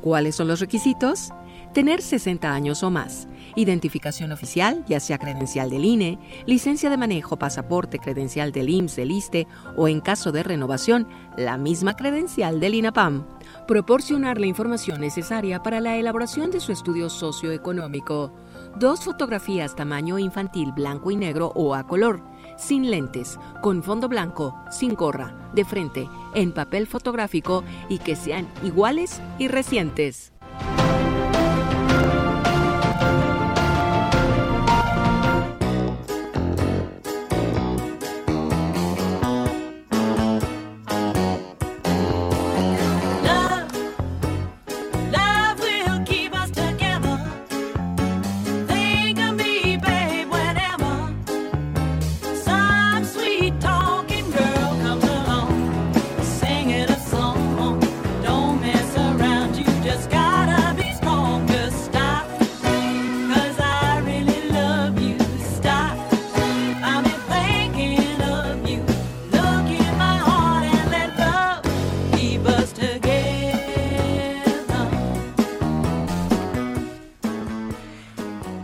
[0.01, 1.31] ¿Cuáles son los requisitos?
[1.73, 7.39] Tener 60 años o más identificación oficial, ya sea credencial del INE, licencia de manejo,
[7.39, 12.75] pasaporte, credencial del IMSS, del ISTE o en caso de renovación, la misma credencial del
[12.75, 13.25] INAPAM.
[13.67, 18.33] Proporcionar la información necesaria para la elaboración de su estudio socioeconómico.
[18.79, 22.23] Dos fotografías tamaño infantil blanco y negro o a color,
[22.63, 28.47] sin lentes, con fondo blanco, sin gorra, de frente, en papel fotográfico y que sean
[28.63, 30.33] iguales y recientes.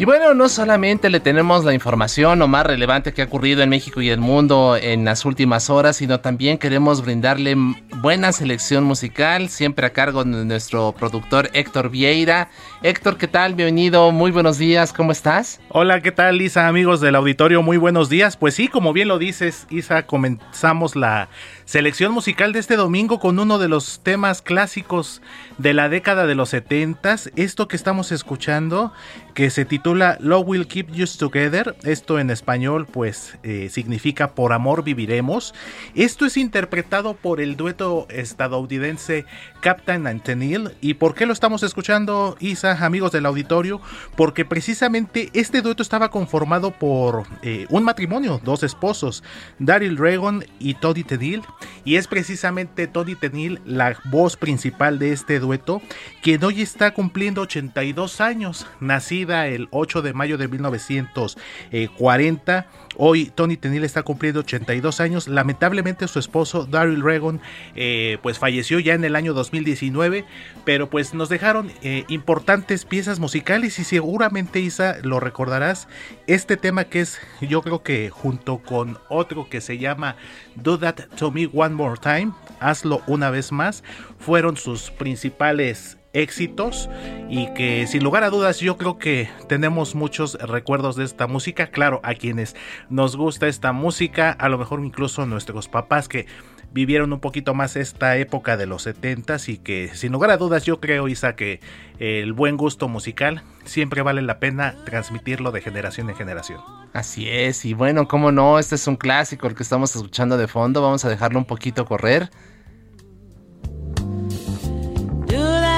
[0.08, 4.00] Bueno, no solamente le tenemos la información o más relevante que ha ocurrido en México
[4.00, 7.54] y el mundo en las últimas horas, sino también queremos brindarle
[8.00, 12.48] buena selección musical, siempre a cargo de nuestro productor Héctor Vieira.
[12.82, 13.54] Héctor, ¿qué tal?
[13.54, 15.60] Bienvenido, muy buenos días, ¿cómo estás?
[15.68, 17.60] Hola, ¿qué tal, Isa, amigos del auditorio?
[17.60, 18.38] Muy buenos días.
[18.38, 21.28] Pues sí, como bien lo dices, Isa, comenzamos la
[21.68, 25.20] Selección musical de este domingo con uno de los temas clásicos
[25.58, 28.94] de la década de los 70 Esto que estamos escuchando,
[29.34, 31.76] que se titula Love Will Keep You Together.
[31.82, 35.52] Esto en español, pues eh, significa Por amor viviremos.
[35.94, 39.26] Esto es interpretado por el dueto estadounidense
[39.60, 40.70] Captain Antenil.
[40.80, 43.82] ¿Y por qué lo estamos escuchando, Isa, amigos del auditorio?
[44.16, 49.22] Porque precisamente este dueto estaba conformado por eh, un matrimonio, dos esposos,
[49.58, 51.42] Daryl Reagan y Toddy Tedil
[51.84, 55.82] y es precisamente Tony Tenil la voz principal de este dueto,
[56.22, 62.66] quien hoy está cumpliendo 82 años, nacida el 8 de mayo de 1940.
[63.00, 65.28] Hoy Tony Tenil está cumpliendo 82 años.
[65.28, 67.40] Lamentablemente su esposo Daryl Reagan
[67.76, 70.24] eh, pues falleció ya en el año 2019,
[70.64, 75.86] pero pues nos dejaron eh, importantes piezas musicales y seguramente Isa lo recordarás.
[76.26, 80.16] Este tema que es yo creo que junto con otro que se llama
[80.56, 83.84] Do That To Me One More Time, hazlo una vez más,
[84.18, 86.88] fueron sus principales éxitos
[87.28, 91.68] y que sin lugar a dudas yo creo que tenemos muchos recuerdos de esta música,
[91.68, 92.56] claro, a quienes
[92.88, 96.26] nos gusta esta música, a lo mejor incluso nuestros papás que
[96.72, 100.64] vivieron un poquito más esta época de los 70s y que sin lugar a dudas
[100.64, 101.60] yo creo, Isa, que
[101.98, 106.60] el buen gusto musical siempre vale la pena transmitirlo de generación en generación.
[106.92, 110.48] Así es, y bueno, cómo no, este es un clásico el que estamos escuchando de
[110.48, 112.30] fondo, vamos a dejarlo un poquito correr.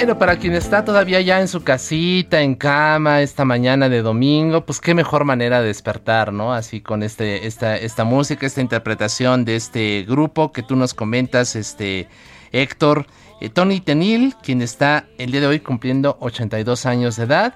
[0.00, 4.64] Bueno, para quien está todavía ya en su casita, en cama, esta mañana de domingo,
[4.64, 6.54] pues qué mejor manera de despertar, ¿no?
[6.54, 11.54] Así con este, esta, esta música, esta interpretación de este grupo que tú nos comentas,
[11.54, 12.08] este
[12.50, 13.04] Héctor,
[13.42, 17.54] eh, Tony Tenil, quien está el día de hoy cumpliendo 82 años de edad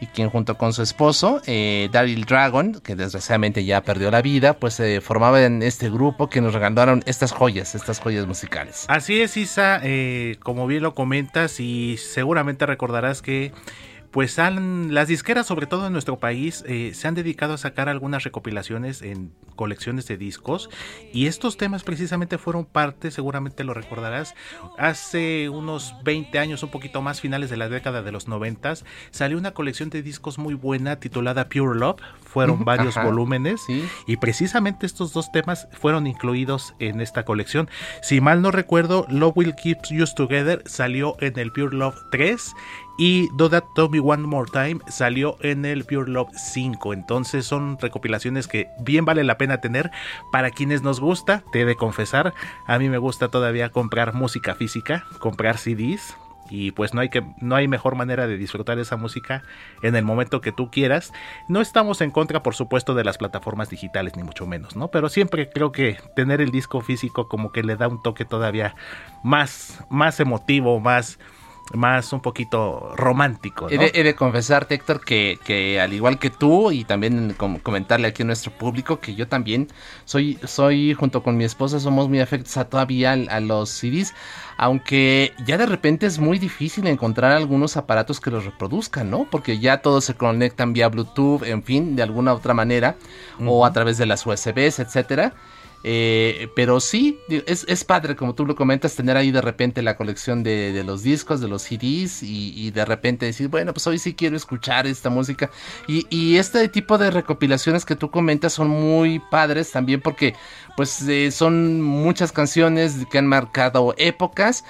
[0.00, 4.54] y quien junto con su esposo, eh, Daryl Dragon, que desgraciadamente ya perdió la vida,
[4.54, 8.84] pues se formaba en este grupo que nos regalaron estas joyas, estas joyas musicales.
[8.88, 13.52] Así es, Isa, eh, como bien lo comentas y seguramente recordarás que
[14.14, 17.88] pues han, las disqueras, sobre todo en nuestro país, eh, se han dedicado a sacar
[17.88, 20.70] algunas recopilaciones en colecciones de discos.
[21.12, 24.36] Y estos temas precisamente fueron parte, seguramente lo recordarás,
[24.78, 28.74] hace unos 20 años, un poquito más, finales de la década de los 90,
[29.10, 33.62] salió una colección de discos muy buena titulada Pure Love, fueron varios volúmenes.
[34.06, 37.68] Y precisamente estos dos temas fueron incluidos en esta colección.
[38.00, 42.54] Si mal no recuerdo, Love Will Keep You Together salió en el Pure Love 3
[42.96, 46.92] y Do That To Me One More Time salió en el Pure Love 5.
[46.92, 49.90] Entonces son recopilaciones que bien vale la pena tener
[50.30, 51.42] para quienes nos gusta.
[51.52, 52.34] Te he de confesar,
[52.66, 56.16] a mí me gusta todavía comprar música física, comprar CDs.
[56.50, 59.42] Y pues no hay, que, no hay mejor manera de disfrutar esa música
[59.82, 61.10] en el momento que tú quieras.
[61.48, 64.88] No estamos en contra, por supuesto, de las plataformas digitales, ni mucho menos, ¿no?
[64.88, 68.74] Pero siempre creo que tener el disco físico como que le da un toque todavía
[69.22, 71.18] más, más emotivo, más,
[71.72, 73.68] más un poquito romántico.
[73.70, 78.26] He, de, confesarte, Héctor, que, que, al igual que tú y también comentarle aquí a
[78.26, 79.68] nuestro público que yo también
[80.04, 84.14] soy, soy junto con mi esposa, somos muy afectos a todavía a, los CDs,
[84.58, 89.26] aunque ya de repente es muy difícil encontrar algunos aparatos que los reproduzcan, ¿no?
[89.30, 92.96] Porque ya todos se conectan vía Bluetooth, en fin, de alguna otra manera,
[93.44, 95.34] o a través de las USBs, etcétera.
[95.86, 100.42] Eh, pero sí, es, padre, como tú lo comentas, tener ahí de repente la colección
[100.42, 104.34] de, los discos, de los CDs y, de repente decir, bueno, pues hoy sí quiero
[104.34, 105.50] escuchar esta música.
[105.86, 110.34] Y, este tipo de recopilaciones que tú comentas son muy padres también porque
[110.76, 114.64] pues eh, son muchas canciones que han marcado épocas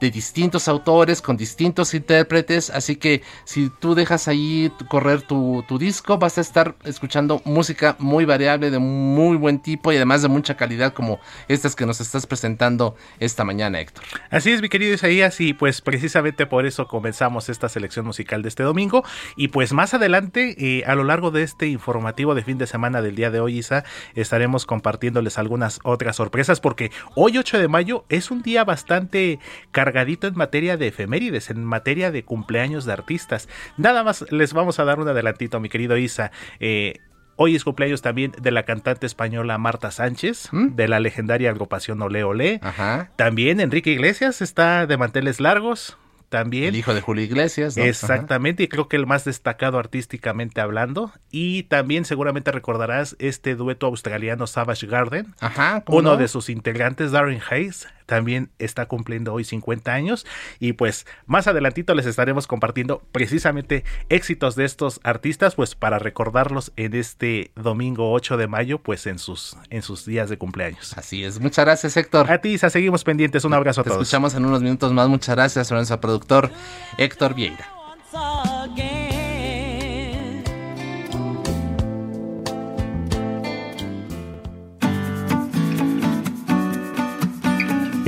[0.00, 6.18] de distintos autores, con distintos intérpretes, así que si tú dejas ahí correr tu, disco,
[6.18, 10.56] vas a estar escuchando música muy variable, de muy buen tipo y además de mucha
[10.56, 14.04] calidad como estas que nos estás presentando esta mañana, Héctor.
[14.30, 18.48] Así es, mi querido Isaías, y pues precisamente por eso comenzamos esta selección musical de
[18.48, 19.04] este domingo,
[19.36, 23.02] y pues más adelante, eh, a lo largo de este informativo de fin de semana
[23.02, 23.84] del día de hoy, Isa,
[24.14, 29.38] estaremos compartiéndoles algunas otras sorpresas, porque hoy 8 de mayo es un día bastante
[29.88, 33.48] cargadito en materia de efemérides, en materia de cumpleaños de artistas.
[33.78, 36.30] Nada más les vamos a dar un adelantito, mi querido Isa.
[36.60, 36.98] Eh,
[37.40, 40.74] Hoy es cumpleaños también de la cantante española Marta Sánchez, ¿Mm?
[40.74, 42.60] de la legendaria agrupación Ole Ole.
[43.14, 45.96] También Enrique Iglesias está de manteles largos.
[46.28, 46.64] También.
[46.70, 47.76] El hijo de Julio Iglesias.
[47.76, 51.12] Exactamente, y creo que el más destacado artísticamente hablando.
[51.30, 55.34] Y también seguramente recordarás este dueto australiano Savage Garden.
[55.38, 60.26] Ajá, uno de sus integrantes, Darren Hayes, también está cumpliendo hoy 50 años
[60.58, 66.72] y pues más adelantito les estaremos compartiendo precisamente éxitos de estos artistas pues para recordarlos
[66.76, 70.96] en este domingo 8 de mayo pues en sus en sus días de cumpleaños.
[70.96, 72.32] Así es, muchas gracias Héctor.
[72.32, 73.98] A ti, Isa, seguimos pendientes, un abrazo a todos.
[74.02, 76.50] escuchamos en unos minutos más, muchas gracias a nuestro productor
[76.96, 77.68] Héctor Vieira.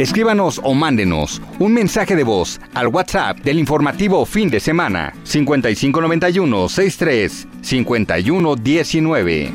[0.00, 6.70] Escríbanos o mándenos un mensaje de voz al WhatsApp del informativo fin de semana 5591
[6.70, 9.52] 63 5119.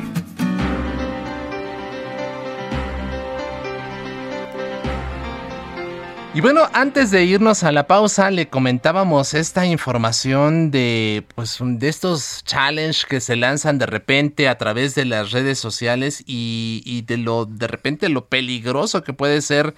[6.36, 11.88] Y bueno, antes de irnos a la pausa, le comentábamos esta información de, pues, de
[11.88, 17.00] estos challenge que se lanzan de repente a través de las redes sociales y, y
[17.02, 19.74] de lo, de repente lo peligroso que puede ser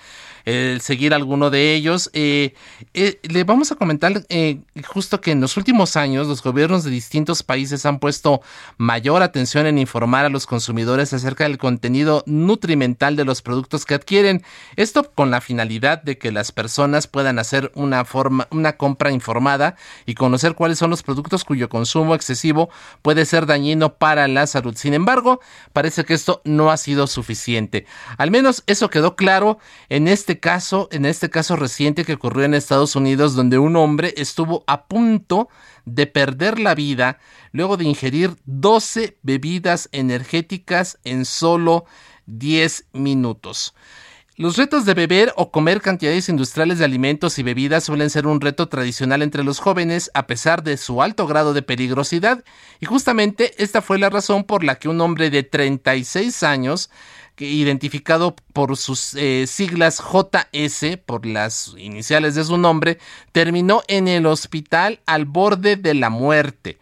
[0.48, 2.08] el seguir alguno de ellos.
[2.14, 2.54] Eh,
[2.94, 6.90] eh, le vamos a comentar eh, justo que en los últimos años los gobiernos de
[6.90, 8.40] distintos países han puesto
[8.78, 13.92] mayor atención en informar a los consumidores acerca del contenido nutrimental de los productos que
[13.92, 14.42] adquieren.
[14.76, 19.76] Esto con la finalidad de que las personas puedan hacer una forma, una compra informada
[20.06, 22.70] y conocer cuáles son los productos cuyo consumo excesivo
[23.02, 24.74] puede ser dañino para la salud.
[24.76, 25.40] Sin embargo,
[25.74, 27.84] parece que esto no ha sido suficiente.
[28.16, 29.58] Al menos eso quedó claro
[29.90, 34.14] en este caso, en este caso reciente que ocurrió en Estados Unidos, donde un hombre
[34.16, 35.48] estuvo a punto
[35.84, 37.18] de perder la vida
[37.52, 41.84] luego de ingerir 12 bebidas energéticas en solo
[42.26, 43.74] 10 minutos.
[44.38, 48.40] Los retos de beber o comer cantidades industriales de alimentos y bebidas suelen ser un
[48.40, 52.44] reto tradicional entre los jóvenes a pesar de su alto grado de peligrosidad
[52.78, 56.88] y justamente esta fue la razón por la que un hombre de 36 años
[57.40, 62.98] identificado por sus eh, siglas JS, por las iniciales de su nombre,
[63.32, 66.78] terminó en el hospital al borde de la muerte.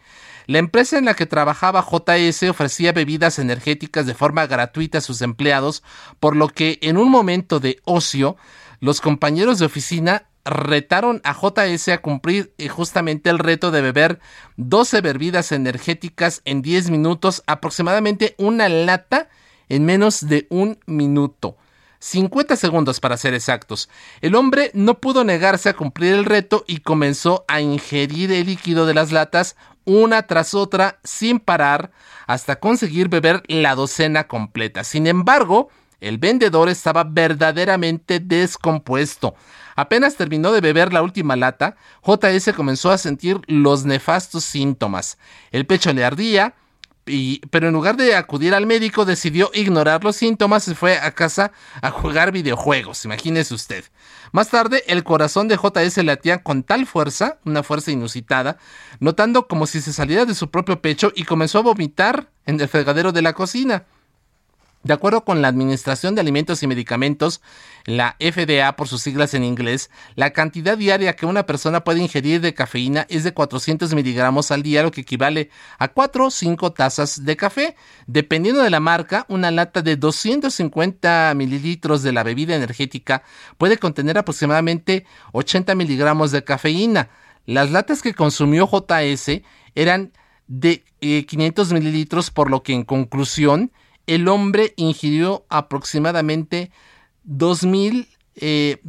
[0.46, 5.20] La empresa en la que trabajaba JS ofrecía bebidas energéticas de forma gratuita a sus
[5.22, 5.82] empleados,
[6.20, 8.36] por lo que en un momento de ocio,
[8.80, 14.20] los compañeros de oficina retaron a JS a cumplir eh, justamente el reto de beber
[14.56, 19.28] 12 bebidas energéticas en 10 minutos, aproximadamente una lata
[19.68, 21.56] en menos de un minuto.
[21.98, 23.88] 50 segundos para ser exactos.
[24.20, 28.86] El hombre no pudo negarse a cumplir el reto y comenzó a ingerir el líquido
[28.86, 31.90] de las latas una tras otra sin parar
[32.26, 34.84] hasta conseguir beber la docena completa.
[34.84, 39.34] Sin embargo, el vendedor estaba verdaderamente descompuesto.
[39.76, 45.18] Apenas terminó de beber la última lata, JS comenzó a sentir los nefastos síntomas.
[45.52, 46.54] El pecho le ardía,
[47.50, 51.52] pero en lugar de acudir al médico decidió ignorar los síntomas y fue a casa
[51.80, 53.84] a jugar videojuegos, imagínese usted.
[54.32, 58.58] Más tarde el corazón de JS latía con tal fuerza, una fuerza inusitada,
[58.98, 62.68] notando como si se saliera de su propio pecho y comenzó a vomitar en el
[62.68, 63.84] fregadero de la cocina.
[64.86, 67.40] De acuerdo con la Administración de Alimentos y Medicamentos,
[67.86, 72.40] la FDA por sus siglas en inglés, la cantidad diaria que una persona puede ingerir
[72.40, 76.72] de cafeína es de 400 miligramos al día, lo que equivale a 4 o 5
[76.72, 77.74] tazas de café.
[78.06, 83.24] Dependiendo de la marca, una lata de 250 mililitros de la bebida energética
[83.58, 87.10] puede contener aproximadamente 80 miligramos de cafeína.
[87.44, 89.42] Las latas que consumió JS
[89.74, 90.12] eran
[90.46, 93.72] de 500 eh, mililitros, por lo que en conclusión,
[94.06, 96.70] el hombre ingirió aproximadamente
[97.24, 98.80] 2000, eh,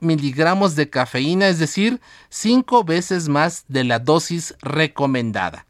[0.00, 5.66] miligramos de cafeína, es decir, cinco veces más de la dosis recomendada.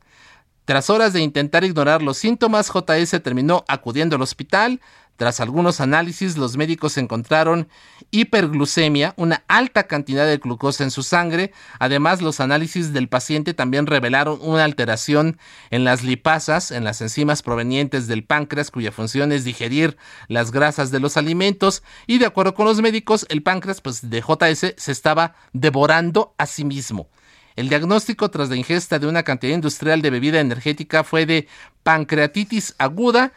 [0.65, 4.81] Tras horas de intentar ignorar los síntomas, JS terminó acudiendo al hospital,
[5.17, 7.69] tras algunos análisis, los médicos encontraron
[8.11, 11.53] hiperglucemia, una alta cantidad de glucosa en su sangre.
[11.79, 15.39] Además, los análisis del paciente también revelaron una alteración
[15.71, 19.97] en las lipasas, en las enzimas provenientes del páncreas, cuya función es digerir
[20.29, 21.83] las grasas de los alimentos.
[22.07, 26.47] Y de acuerdo con los médicos, el páncreas pues, de JS se estaba devorando a
[26.47, 27.09] sí mismo.
[27.57, 31.49] El diagnóstico tras la ingesta de una cantidad industrial de bebida energética fue de
[31.83, 33.33] pancreatitis aguda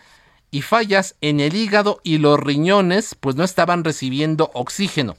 [0.52, 5.16] y fallas en el hígado y los riñones pues no estaban recibiendo oxígeno.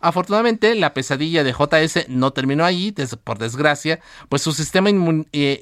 [0.00, 2.94] Afortunadamente, la pesadilla de JS no terminó ahí,
[3.24, 3.98] por desgracia,
[4.28, 5.60] pues su sistema eh,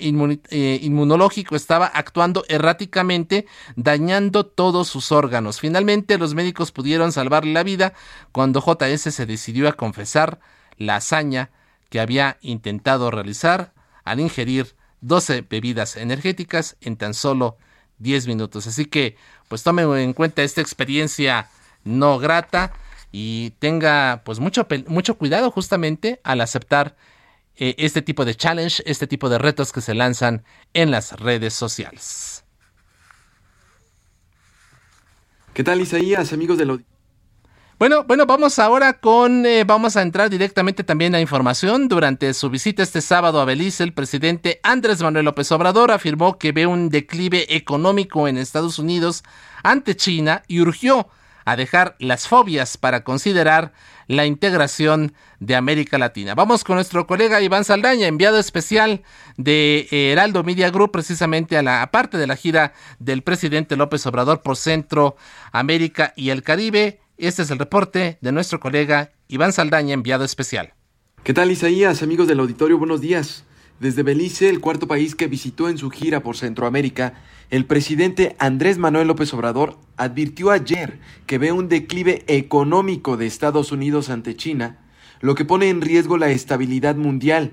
[0.50, 3.46] eh, inmunológico estaba actuando erráticamente,
[3.76, 5.58] dañando todos sus órganos.
[5.58, 7.94] Finalmente, los médicos pudieron salvarle la vida
[8.30, 10.38] cuando JS se decidió a confesar
[10.76, 11.50] la hazaña
[11.88, 13.72] que había intentado realizar
[14.04, 17.56] al ingerir 12 bebidas energéticas en tan solo
[17.98, 18.66] 10 minutos.
[18.66, 19.16] Así que,
[19.48, 21.48] pues tome en cuenta esta experiencia
[21.84, 22.72] no grata
[23.12, 26.96] y tenga pues mucho, mucho cuidado justamente al aceptar
[27.56, 30.44] eh, este tipo de challenge, este tipo de retos que se lanzan
[30.74, 32.44] en las redes sociales.
[35.54, 36.80] ¿Qué tal Isaías, amigos de los...
[37.78, 41.88] Bueno, bueno, vamos ahora con, eh, vamos a entrar directamente también a información.
[41.88, 46.52] Durante su visita este sábado a Belice, el presidente Andrés Manuel López Obrador afirmó que
[46.52, 49.24] ve un declive económico en Estados Unidos
[49.62, 51.08] ante China y urgió
[51.44, 53.74] a dejar las fobias para considerar
[54.06, 56.34] la integración de América Latina.
[56.34, 59.02] Vamos con nuestro colega Iván Saldaña, enviado especial
[59.36, 64.40] de Heraldo Media Group, precisamente a la parte de la gira del presidente López Obrador
[64.40, 65.16] por Centro,
[65.52, 67.00] América y el Caribe.
[67.18, 70.74] Este es el reporte de nuestro colega Iván Saldaña, enviado especial.
[71.24, 72.76] ¿Qué tal Isaías, amigos del auditorio?
[72.76, 73.44] Buenos días.
[73.80, 77.14] Desde Belice, el cuarto país que visitó en su gira por Centroamérica,
[77.48, 83.72] el presidente Andrés Manuel López Obrador advirtió ayer que ve un declive económico de Estados
[83.72, 84.76] Unidos ante China,
[85.22, 87.52] lo que pone en riesgo la estabilidad mundial.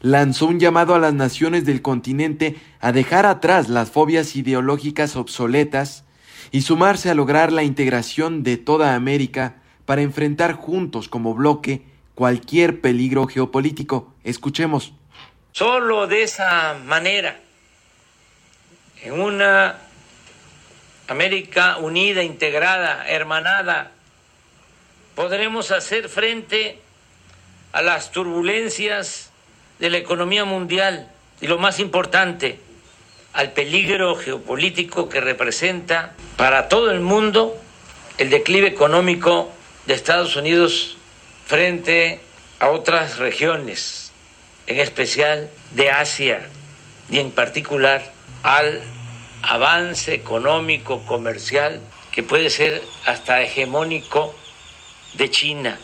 [0.00, 6.04] Lanzó un llamado a las naciones del continente a dejar atrás las fobias ideológicas obsoletas
[6.50, 11.82] y sumarse a lograr la integración de toda América para enfrentar juntos como bloque
[12.14, 14.12] cualquier peligro geopolítico.
[14.24, 14.92] Escuchemos.
[15.52, 17.40] Solo de esa manera
[19.02, 19.78] en una
[21.08, 23.92] América unida, integrada, hermanada,
[25.14, 26.78] podremos hacer frente
[27.72, 29.30] a las turbulencias
[29.78, 32.58] de la economía mundial y lo más importante,
[33.34, 37.56] al peligro geopolítico que representa para todo el mundo
[38.16, 39.50] el declive económico
[39.86, 40.96] de Estados Unidos
[41.46, 42.20] frente
[42.60, 44.12] a otras regiones,
[44.66, 46.48] en especial de Asia
[47.10, 48.12] y en particular
[48.44, 48.80] al
[49.42, 51.80] avance económico, comercial,
[52.12, 54.34] que puede ser hasta hegemónico
[55.14, 55.78] de China.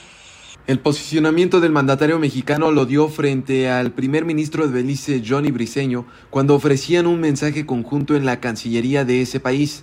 [0.71, 6.07] El posicionamiento del mandatario mexicano lo dio frente al primer ministro de Belice, Johnny Briceño,
[6.31, 9.83] cuando ofrecían un mensaje conjunto en la Cancillería de ese país.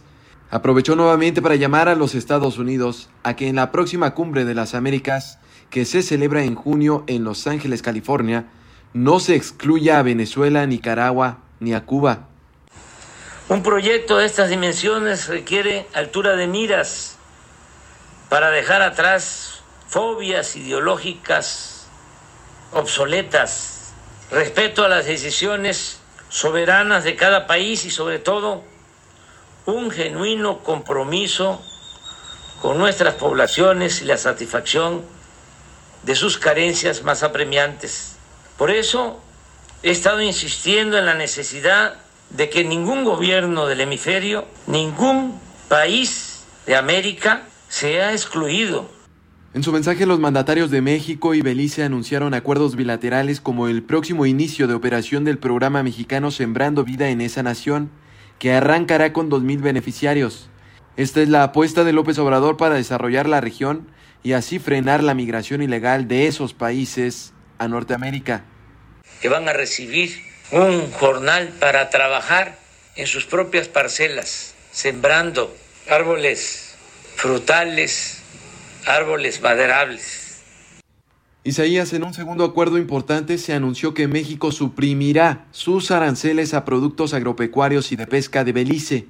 [0.50, 4.56] Aprovechó nuevamente para llamar a los Estados Unidos a que en la próxima cumbre de
[4.56, 8.46] las Américas, que se celebra en junio en Los Ángeles, California,
[8.94, 12.30] no se excluya a Venezuela, Nicaragua ni a Cuba.
[13.50, 17.18] Un proyecto de estas dimensiones requiere altura de miras
[18.30, 19.57] para dejar atrás
[19.88, 21.88] fobias ideológicas
[22.74, 23.94] obsoletas,
[24.32, 28.64] respeto a las decisiones soberanas de cada país y sobre todo
[29.66, 31.62] un genuino compromiso
[32.62, 35.04] con nuestras poblaciones y la satisfacción
[36.04, 38.16] de sus carencias más apremiantes.
[38.58, 39.22] Por eso
[39.84, 41.96] he estado insistiendo en la necesidad
[42.30, 48.97] de que ningún gobierno del hemisferio, ningún país de América sea excluido.
[49.58, 54.28] En su mensaje, los mandatarios de México y Belice anunciaron acuerdos bilaterales como el próximo
[54.28, 57.90] inicio de operación del programa mexicano Sembrando Vida en esa nación,
[58.38, 60.52] que arrancará con 2.000 beneficiarios.
[60.96, 63.90] Esta es la apuesta de López Obrador para desarrollar la región
[64.22, 68.44] y así frenar la migración ilegal de esos países a Norteamérica.
[69.24, 72.60] Que van a recibir un jornal para trabajar
[72.96, 75.52] en sus propias parcelas, sembrando
[75.90, 76.76] árboles
[77.16, 78.17] frutales,
[78.88, 80.42] árboles maderables.
[81.44, 87.14] Isaías, en un segundo acuerdo importante se anunció que México suprimirá sus aranceles a productos
[87.14, 89.08] agropecuarios y de pesca de Belice.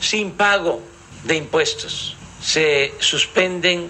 [0.00, 0.82] Sin pago
[1.24, 3.88] de impuestos se suspenden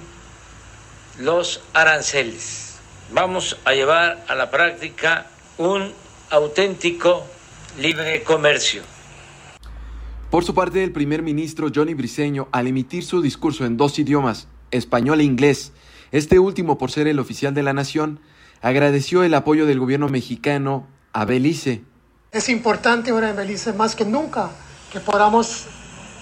[1.18, 2.78] los aranceles.
[3.12, 5.26] Vamos a llevar a la práctica
[5.58, 5.92] un
[6.30, 7.24] auténtico
[7.80, 8.82] libre comercio.
[10.30, 14.48] Por su parte, el primer ministro Johnny Briceño, al emitir su discurso en dos idiomas,
[14.74, 15.72] español e inglés,
[16.12, 18.20] este último por ser el oficial de la nación,
[18.60, 21.82] agradeció el apoyo del gobierno mexicano a Belice.
[22.32, 24.50] Es importante ahora en Belice más que nunca
[24.92, 25.66] que podamos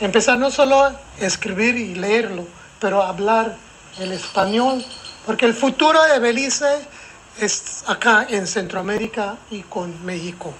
[0.01, 2.47] empezar no solo a escribir y leerlo,
[2.81, 3.57] pero a hablar
[3.99, 4.85] el español,
[5.27, 6.67] porque el futuro de Belice
[7.41, 10.55] es acá en Centroamérica y con México.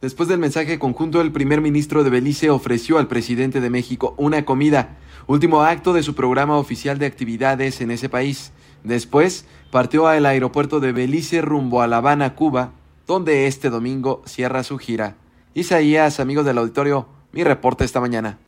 [0.00, 4.46] Después del mensaje conjunto, el primer ministro de Belice ofreció al presidente de México una
[4.46, 4.96] comida,
[5.32, 8.52] último acto de su programa oficial de actividades en ese país.
[8.82, 12.72] Después partió al aeropuerto de Belice rumbo a La Habana, Cuba,
[13.06, 15.14] donde este domingo cierra su gira.
[15.54, 18.38] Isaías, amigos del auditorio, mi reporte esta mañana.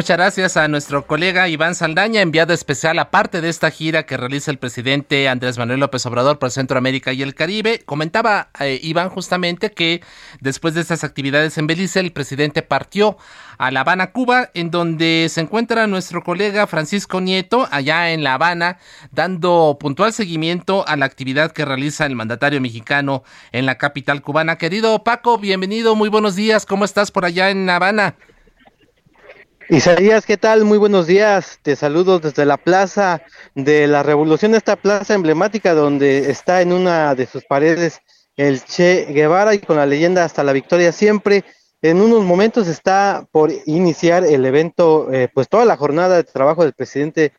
[0.00, 4.50] Muchas gracias a nuestro colega Iván Saldaña, enviado especial aparte de esta gira que realiza
[4.50, 7.82] el presidente Andrés Manuel López Obrador por Centroamérica y el Caribe.
[7.84, 10.00] Comentaba eh, Iván justamente que
[10.40, 13.18] después de estas actividades en Belice, el presidente partió
[13.58, 18.32] a La Habana, Cuba, en donde se encuentra nuestro colega Francisco Nieto, allá en La
[18.32, 18.78] Habana,
[19.12, 23.22] dando puntual seguimiento a la actividad que realiza el mandatario mexicano
[23.52, 24.56] en la capital cubana.
[24.56, 28.14] Querido Paco, bienvenido, muy buenos días, ¿cómo estás por allá en La Habana?
[29.70, 30.64] Isaías, ¿qué tal?
[30.64, 31.60] Muy buenos días.
[31.62, 33.22] Te saludo desde la Plaza
[33.54, 38.00] de la Revolución, esta plaza emblemática donde está en una de sus paredes
[38.36, 41.44] el Che Guevara y con la leyenda hasta la victoria siempre.
[41.82, 46.64] En unos momentos está por iniciar el evento, eh, pues toda la jornada de trabajo
[46.64, 47.32] del presidente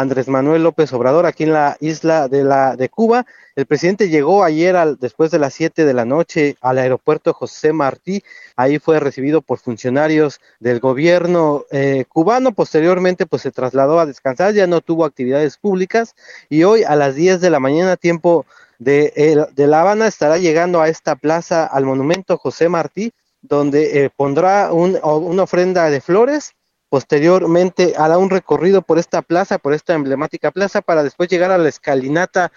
[0.00, 3.24] Andrés Manuel López Obrador aquí en la isla de la de Cuba.
[3.54, 7.72] El presidente llegó ayer al, después de las 7 de la noche al aeropuerto José
[7.72, 8.22] Martí.
[8.56, 12.52] Ahí fue recibido por funcionarios del gobierno eh, cubano.
[12.52, 16.14] Posteriormente, pues se trasladó a descansar, ya no tuvo actividades públicas
[16.50, 18.44] y hoy a las 10 de la mañana, tiempo
[18.78, 24.10] de, de La Habana, estará llegando a esta plaza, al monumento José Martí, donde eh,
[24.14, 26.55] pondrá un, una ofrenda de flores
[26.88, 31.58] Posteriormente hará un recorrido por esta plaza, por esta emblemática plaza, para después llegar a
[31.58, 32.52] la escalinata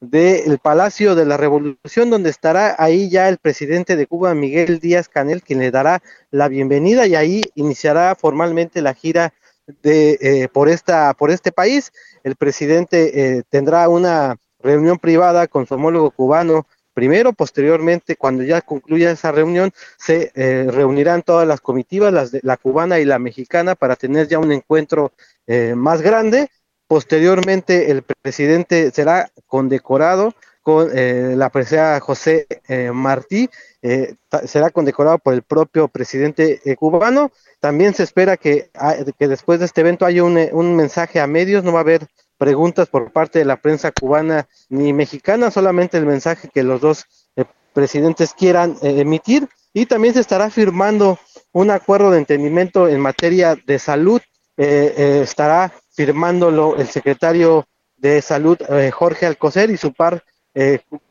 [0.00, 5.08] del Palacio de la Revolución, donde estará ahí ya el presidente de Cuba, Miguel Díaz
[5.08, 9.32] Canel, quien le dará la bienvenida y ahí iniciará formalmente la gira
[9.82, 11.92] de eh, por esta por este país.
[12.22, 18.60] El presidente eh, tendrá una reunión privada con su homólogo cubano Primero, posteriormente, cuando ya
[18.60, 23.18] concluya esa reunión, se eh, reunirán todas las comitivas, las de, la cubana y la
[23.18, 25.12] mexicana, para tener ya un encuentro
[25.48, 26.50] eh, más grande.
[26.86, 32.46] Posteriormente, el presidente será condecorado con eh, la presencia José
[32.92, 33.50] Martí,
[34.46, 37.32] será condecorado por el propio presidente cubano.
[37.60, 41.26] También se espera que, ah, que después de este evento haya un, un mensaje a
[41.26, 42.06] medios, no va a haber
[42.38, 47.06] preguntas por parte de la prensa cubana ni mexicana, solamente el mensaje que los dos
[47.36, 49.48] eh, presidentes quieran eh, emitir.
[49.72, 51.18] Y también se estará firmando
[51.52, 54.20] un acuerdo de entendimiento en materia de salud,
[54.56, 57.66] eh, estará firmándolo el secretario
[57.96, 58.56] de salud
[58.92, 60.22] Jorge Alcocer y su par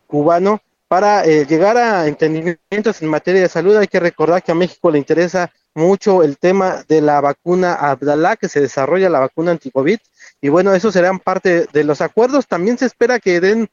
[0.08, 0.62] cubano.
[0.88, 3.76] Para llegar a entendimientos en materia de salud.
[3.76, 8.36] Hay que recordar que a México le interesa mucho el tema de la vacuna Abdalá,
[8.36, 9.98] que se desarrolla la vacuna anti-COVID,
[10.44, 12.48] y bueno, eso serán parte de los acuerdos.
[12.48, 13.70] También se espera que den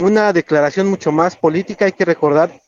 [0.00, 1.86] una declaración mucho más política.
[1.86, 2.62] Hay que recordar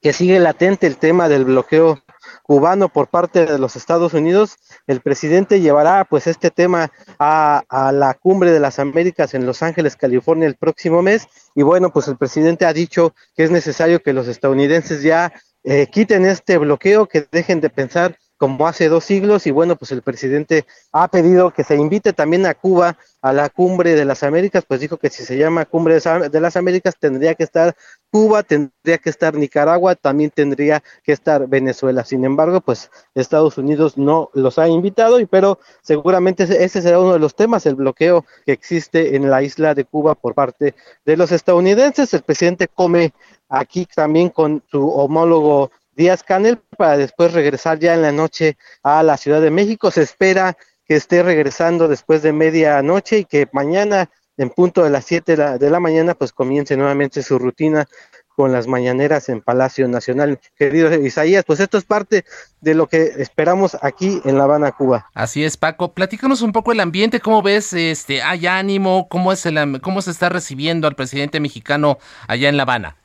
[0.00, 2.00] que sigue latente el tema del bloqueo
[2.44, 4.56] cubano por parte de los Estados Unidos.
[4.86, 9.96] El presidente llevará pues este tema a, la cumbre de las Américas en Los Ángeles,
[9.96, 11.26] California, el próximo mes.
[11.56, 15.32] Y bueno, pues el presidente ha dicho que es necesario que los estadounidenses ya
[15.64, 19.92] eh, quiten este bloqueo, que dejen de pensar como hace dos siglos y bueno, pues
[19.92, 24.22] el presidente ha pedido que se invite también a Cuba a la cumbre de las
[24.22, 27.76] Américas, pues dijo que si se llama cumbre de las Américas tendría que estar
[28.10, 32.02] Cuba, tendría que estar Nicaragua, también tendría que estar Venezuela.
[32.02, 37.12] Sin embargo, pues Estados Unidos no los ha invitado, y pero seguramente ese será uno
[37.12, 40.74] de los temas, el bloqueo que existe en la isla de Cuba por parte
[41.04, 42.14] de los estadounidenses.
[42.14, 43.12] El presidente come
[43.50, 49.02] aquí también con su homólogo Díaz Canel para después regresar ya en la noche a
[49.02, 49.90] la Ciudad de México.
[49.90, 54.10] Se espera que esté regresando después de medianoche y que mañana
[54.40, 57.86] en punto de las 7 de la, mañana pues comience nuevamente su rutina
[58.34, 60.40] con las mañaneras en Palacio Nacional.
[60.56, 62.24] Querido Isaías, pues esto es parte
[62.62, 65.10] de lo que esperamos aquí en La Habana, Cuba.
[65.12, 65.92] Así es, Paco.
[65.92, 67.74] Platícanos un poco el ambiente, ¿cómo ves?
[67.74, 69.08] Este, ¿Hay ánimo?
[69.10, 72.96] ¿Cómo, es el, ¿Cómo se está recibiendo al presidente mexicano allá en La Habana?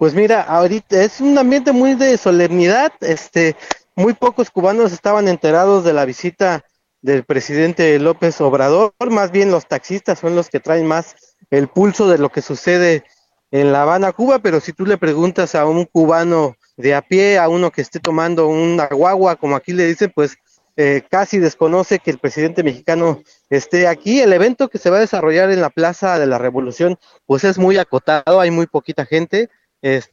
[0.00, 3.54] Pues mira, ahorita es un ambiente muy de solemnidad, este,
[3.94, 6.64] muy pocos cubanos estaban enterados de la visita
[7.02, 12.08] del presidente López Obrador, más bien los taxistas son los que traen más el pulso
[12.08, 13.04] de lo que sucede
[13.50, 17.36] en La Habana, Cuba, pero si tú le preguntas a un cubano de a pie,
[17.36, 20.38] a uno que esté tomando una guagua, como aquí le dicen, pues
[20.78, 23.20] eh, casi desconoce que el presidente mexicano
[23.50, 24.20] esté aquí.
[24.20, 27.58] El evento que se va a desarrollar en la Plaza de la Revolución, pues es
[27.58, 29.50] muy acotado, hay muy poquita gente
[29.82, 30.10] es,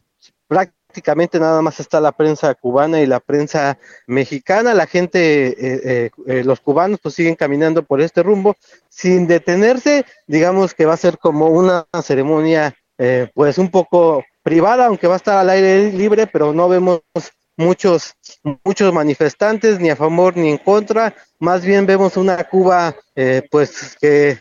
[0.48, 6.10] prácticamente nada más está la prensa cubana y la prensa mexicana, la gente, eh, eh,
[6.26, 8.56] eh, los cubanos pues siguen caminando por este rumbo
[8.90, 12.76] sin detenerse, digamos que va a ser como una ceremonia
[13.36, 17.02] pues un poco privada, aunque va a estar al aire libre, pero no vemos
[17.56, 18.16] muchos
[18.64, 22.96] muchos manifestantes ni a favor ni en contra, más bien vemos una Cuba
[23.52, 24.40] pues que,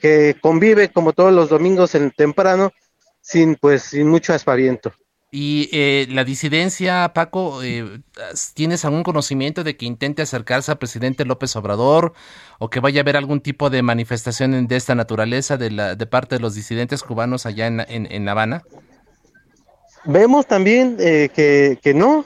[0.00, 2.72] que convive como todos los domingos en temprano
[3.28, 4.92] sin pues sin mucho aspaviento.
[5.30, 8.00] Y eh, la disidencia, Paco, eh,
[8.54, 12.14] ¿tienes algún conocimiento de que intente acercarse al presidente López Obrador
[12.58, 16.06] o que vaya a haber algún tipo de manifestación de esta naturaleza de, la, de
[16.06, 18.62] parte de los disidentes cubanos allá en, en, La Habana?
[20.06, 22.24] Vemos también eh, que, que, no.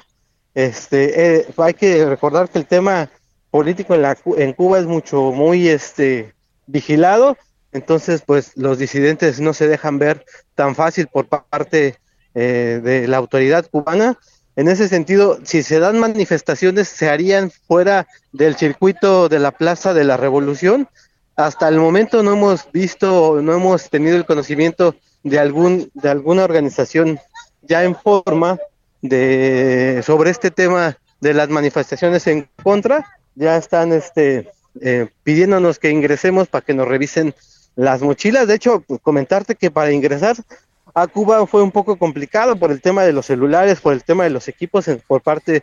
[0.54, 3.10] Este, hay que recordar que el tema
[3.50, 6.32] político en, la, en Cuba es mucho, muy este,
[6.68, 7.36] vigilado
[7.72, 11.96] entonces, pues los disidentes no se dejan ver tan fácil por parte
[12.34, 14.18] eh, de la autoridad cubana.
[14.56, 19.94] En ese sentido, si se dan manifestaciones, se harían fuera del circuito de la Plaza
[19.94, 20.88] de la Revolución.
[21.34, 26.44] Hasta el momento no hemos visto, no hemos tenido el conocimiento de algún de alguna
[26.44, 27.18] organización
[27.62, 28.58] ya en forma
[29.00, 33.06] de sobre este tema de las manifestaciones en contra.
[33.34, 34.50] Ya están este
[34.80, 37.34] eh, pidiéndonos que ingresemos para que nos revisen
[37.76, 38.46] las mochilas.
[38.46, 40.36] De hecho, pues, comentarte que para ingresar
[40.94, 44.24] a Cuba fue un poco complicado por el tema de los celulares, por el tema
[44.24, 45.62] de los equipos, por parte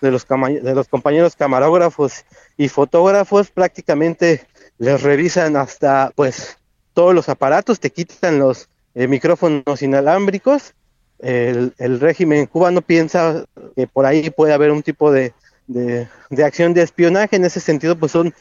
[0.00, 2.24] de los, de los compañeros camarógrafos
[2.56, 3.50] y fotógrafos.
[3.50, 4.46] Prácticamente
[4.78, 6.58] les revisan hasta pues
[6.94, 10.74] todos los aparatos, te quitan los eh, micrófonos inalámbricos.
[11.18, 13.44] El, régimen cubano piensa
[13.74, 15.32] que por ahí puede haber un tipo de,
[15.66, 17.34] de, de acción de espionaje.
[17.34, 18.32] En ese sentido, pues son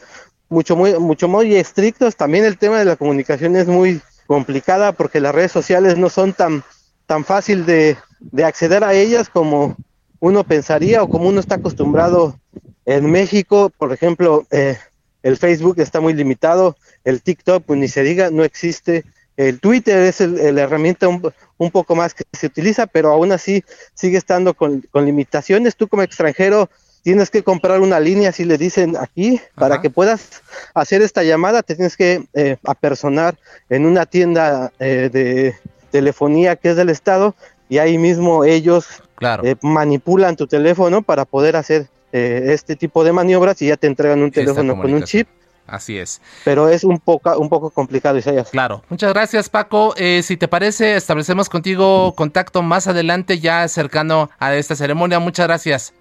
[0.50, 2.16] mucho muy mucho muy estrictos.
[2.16, 6.34] También el tema de la comunicación es muy complicada porque las redes sociales no son
[6.34, 6.64] tan
[7.06, 9.78] tan fácil de, de acceder a ellas como
[10.20, 12.40] uno pensaría o como uno está acostumbrado
[12.86, 13.72] en México.
[13.78, 14.78] Por ejemplo, eh,
[15.24, 19.06] el Facebook está muy limitado, el TikTok, pues ni se diga, no existe.
[19.36, 23.64] El Twitter es la herramienta un, un, poco más que se utiliza, pero aún así
[23.94, 25.76] sigue estando con, con limitaciones.
[25.76, 26.72] Tú como extranjero
[27.08, 30.42] tienes que comprar una línea, si le dicen aquí, para que puedas
[30.74, 33.38] hacer esta llamada, te tienes que eh, apersonar
[33.70, 35.56] en una tienda eh, de
[35.90, 37.34] telefonía que es del Estado
[37.70, 38.88] y ahí mismo ellos
[39.22, 44.22] eh, manipulan tu teléfono para poder hacer este tipo de maniobras y ya te entregan
[44.22, 45.30] un teléfono con un chip.
[45.66, 46.20] Así es.
[46.44, 48.50] Pero es un poco, un poco complicado, Isaías.
[48.50, 48.84] Claro.
[48.90, 49.96] Muchas gracias, Paco.
[49.96, 55.20] si te parece, establecemos contigo contacto más adelante, ya cercano a esta ceremonia.
[55.20, 55.94] Muchas gracias.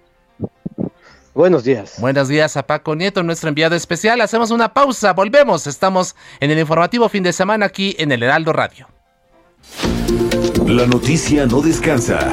[1.37, 1.97] Buenos días.
[1.99, 4.21] Buenos días a Paco Nieto, nuestro enviado especial.
[4.21, 5.67] Hacemos una pausa, volvemos.
[5.67, 8.87] Estamos en el informativo fin de semana aquí en el Heraldo Radio.
[10.65, 12.31] La noticia no descansa.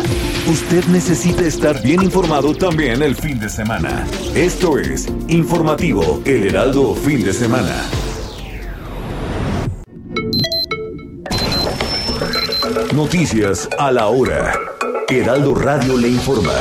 [0.51, 4.07] Usted necesita estar bien informado también el fin de semana.
[4.35, 7.85] Esto es Informativo El Heraldo Fin de Semana.
[12.95, 14.55] Noticias a la hora.
[15.11, 16.55] Heraldo Radio le informa.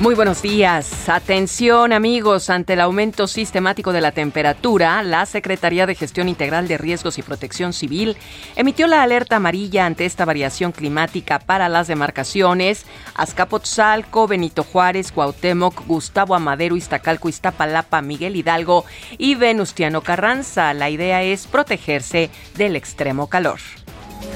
[0.00, 1.08] Muy buenos días.
[1.08, 6.78] Atención amigos, ante el aumento sistemático de la temperatura, la Secretaría de Gestión Integral de
[6.78, 8.16] Riesgos y Protección Civil
[8.54, 12.86] emitió la alerta amarilla ante esta variación climática para las demarcaciones
[13.16, 18.84] Azcapotzalco, Benito Juárez, Cuauhtémoc, Gustavo Amadero, Iztacalco, Iztapalapa, Miguel Hidalgo
[19.18, 20.74] y Venustiano Carranza.
[20.74, 23.58] La idea es protegerse del extremo calor.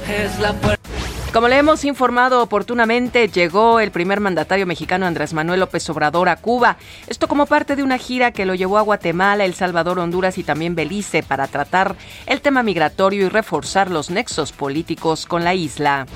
[0.09, 0.55] Es la
[1.33, 6.37] como le hemos informado oportunamente, llegó el primer mandatario mexicano Andrés Manuel López Obrador a
[6.37, 6.77] Cuba.
[7.07, 10.43] Esto como parte de una gira que lo llevó a Guatemala, El Salvador, Honduras y
[10.43, 16.07] también Belice para tratar el tema migratorio y reforzar los nexos políticos con la isla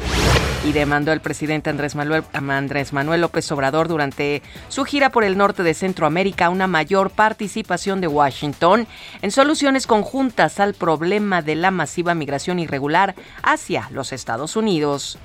[0.66, 5.38] y demandó el presidente Andrés Manuel, Andrés Manuel López Obrador durante su gira por el
[5.38, 8.88] norte de Centroamérica una mayor participación de Washington
[9.22, 13.14] en soluciones conjuntas al problema de la masiva migración irregular
[13.44, 15.20] hacia los Estados Unidos.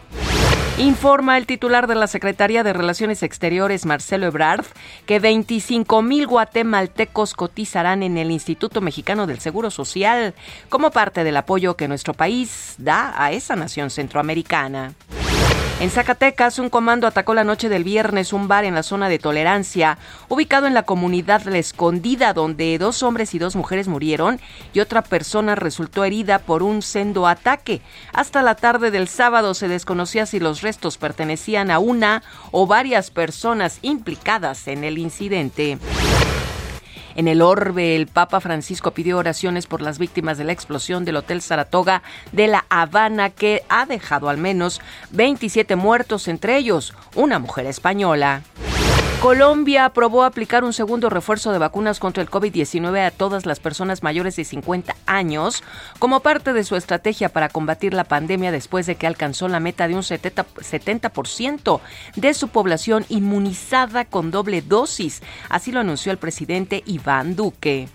[0.78, 4.66] Informa el titular de la Secretaría de Relaciones Exteriores, Marcelo Ebrard,
[5.06, 10.34] que 25 mil guatemaltecos cotizarán en el Instituto Mexicano del Seguro Social
[10.70, 14.94] como parte del apoyo que nuestro país da a esa nación centroamericana.
[15.82, 19.18] En Zacatecas, un comando atacó la noche del viernes un bar en la zona de
[19.18, 19.98] tolerancia,
[20.30, 24.40] ubicado en la comunidad La Escondida, donde dos hombres y dos mujeres murieron
[24.74, 27.82] y otra persona resultó herida por un sendo ataque.
[28.14, 32.22] Hasta la tarde del sábado se desconocía si los restos pertenecían a una
[32.52, 35.80] o varias personas implicadas en el incidente.
[37.16, 41.18] En el orbe, el Papa Francisco pidió oraciones por las víctimas de la explosión del
[41.18, 44.82] Hotel Saratoga de La Habana, que ha dejado al menos
[45.12, 48.44] 27 muertos, entre ellos una mujer española.
[49.22, 54.02] Colombia aprobó aplicar un segundo refuerzo de vacunas contra el COVID-19 a todas las personas
[54.02, 55.62] mayores de 50 años
[56.00, 59.88] como parte de su estrategia para combatir la pandemia después de que alcanzó la meta
[59.88, 61.82] de un 70%
[62.16, 65.22] de su población inmunizada con doble dosis.
[65.50, 67.90] Así lo anunció el presidente Iván Duque.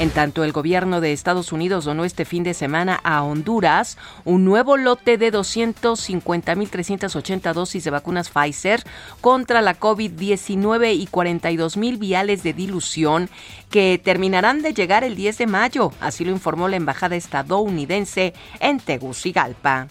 [0.00, 4.46] En tanto, el gobierno de Estados Unidos donó este fin de semana a Honduras un
[4.46, 8.82] nuevo lote de 250.380 dosis de vacunas Pfizer
[9.20, 13.28] contra la COVID-19 y 42.000 viales de dilución
[13.68, 18.80] que terminarán de llegar el 10 de mayo, así lo informó la embajada estadounidense en
[18.80, 19.88] Tegucigalpa.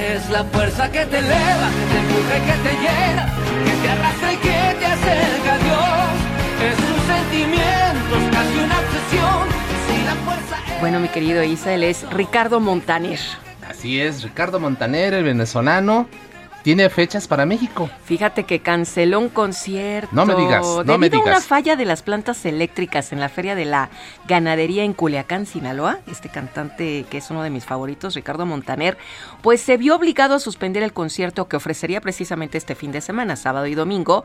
[0.00, 3.28] Es la fuerza que te eleva, que te empuja, que te llena,
[3.66, 6.08] que te arrastra y que te acerca a Dios.
[6.72, 7.69] Es un sentimiento,
[10.80, 13.18] bueno, mi querido Isa, él es Ricardo Montaner.
[13.68, 16.08] Así es, Ricardo Montaner, el venezolano,
[16.62, 17.88] tiene fechas para México.
[18.04, 20.10] Fíjate que canceló un concierto.
[20.12, 21.44] No me digas, no debido me a una digas.
[21.46, 23.90] falla de las plantas eléctricas en la Feria de la
[24.28, 25.98] Ganadería en Culiacán, Sinaloa.
[26.06, 28.98] Este cantante que es uno de mis favoritos, Ricardo Montaner,
[29.42, 33.36] pues se vio obligado a suspender el concierto que ofrecería precisamente este fin de semana,
[33.36, 34.24] sábado y domingo,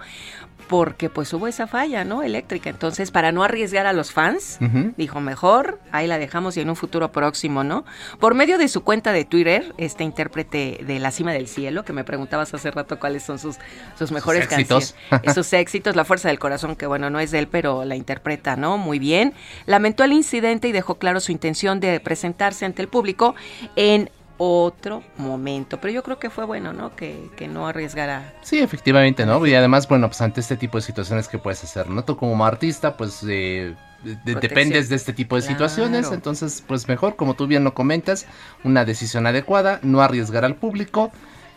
[0.68, 2.24] porque pues hubo esa falla, ¿no?
[2.24, 2.70] Eléctrica.
[2.70, 4.58] Entonces, para no arriesgar a los fans,
[4.98, 7.86] dijo mejor, ahí la dejamos y en un futuro próximo, ¿no?
[8.20, 11.94] Por medio de su cuenta de Twitter, este intérprete de La Cima del Cielo, que
[11.94, 13.58] me preguntabas hace rato cuáles son sus,
[13.98, 14.96] sus mejores éxitos.
[15.10, 17.96] canciones, sus éxitos, La Fuerza del Corazón, que bueno, no es de él, pero la
[17.96, 18.78] interpreta, ¿no?
[18.78, 19.34] Muy bien.
[19.68, 23.36] Lamentó el incidente y dejó claro su intención de presentarse ante el público
[23.76, 25.80] en otro momento.
[25.80, 26.96] Pero yo creo que fue bueno, ¿no?
[26.96, 28.34] Que, que no arriesgara.
[28.42, 29.46] Sí, efectivamente, ¿no?
[29.46, 32.04] Y además, bueno, pues ante este tipo de situaciones que puedes hacer, ¿no?
[32.04, 33.74] Tú como artista, pues eh,
[34.04, 38.26] de- dependes de este tipo de situaciones, entonces, pues mejor, como tú bien lo comentas,
[38.66, 41.12] una decisión adecuada, no arriesgar al público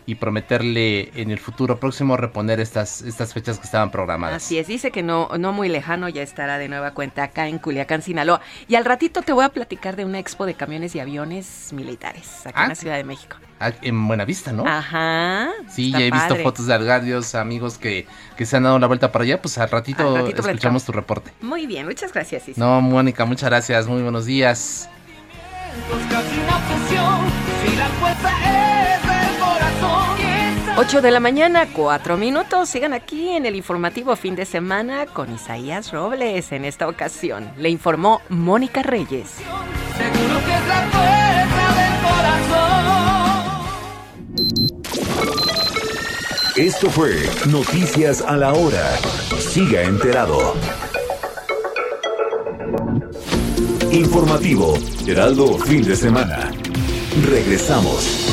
[0.09, 4.37] y prometerle en el futuro próximo reponer estas, estas fechas que estaban programadas.
[4.43, 7.59] Así es, dice que no, no muy lejano ya estará de nueva cuenta acá en
[7.59, 8.41] Culiacán, Sinaloa.
[8.67, 12.45] Y al ratito te voy a platicar de una expo de camiones y aviones militares
[12.47, 12.69] acá en Ah.
[12.69, 13.35] la Ciudad de México.
[13.59, 14.65] Ah, En Buenavista, ¿no?
[14.65, 15.49] Ajá.
[15.69, 18.07] Sí, ya he visto fotos de varios amigos que,
[18.37, 20.83] que se han dado la vuelta para allá, pues al ratito, Al ratito escuchamos platicamos.
[20.85, 21.31] tu reporte.
[21.41, 22.47] Muy bien, muchas gracias.
[22.49, 22.59] Isa.
[22.59, 24.89] No, Mónica, muchas gracias, muy buenos días.
[26.09, 27.19] Casi una fusión,
[27.63, 28.48] si la fuerza es.
[30.77, 32.69] 8 de la mañana, 4 minutos.
[32.69, 36.51] Sigan aquí en el informativo fin de semana con Isaías Robles.
[36.51, 39.35] En esta ocasión le informó Mónica Reyes.
[39.97, 42.79] Seguro que es la fuerza del corazón.
[46.55, 47.15] Esto fue
[47.49, 48.95] Noticias a la Hora.
[49.39, 50.55] Siga enterado.
[53.91, 56.51] Informativo, Heraldo Fin de Semana.
[57.27, 58.28] Regresamos.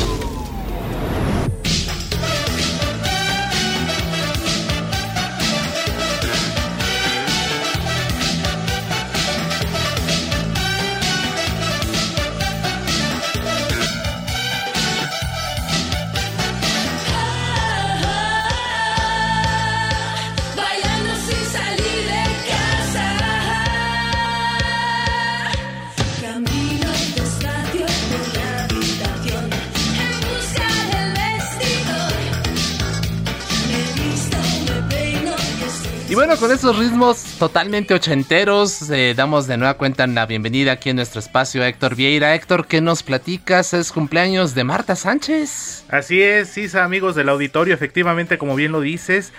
[36.27, 40.97] Bueno, con esos ritmos totalmente ochenteros, eh, damos de nueva cuenta la bienvenida aquí en
[40.97, 42.35] nuestro espacio a Héctor Vieira.
[42.35, 43.73] Héctor, ¿qué nos platicas?
[43.73, 45.85] Es cumpleaños de Marta Sánchez.
[45.87, 49.31] Así es, Isa, amigos del auditorio, efectivamente, como bien lo dices,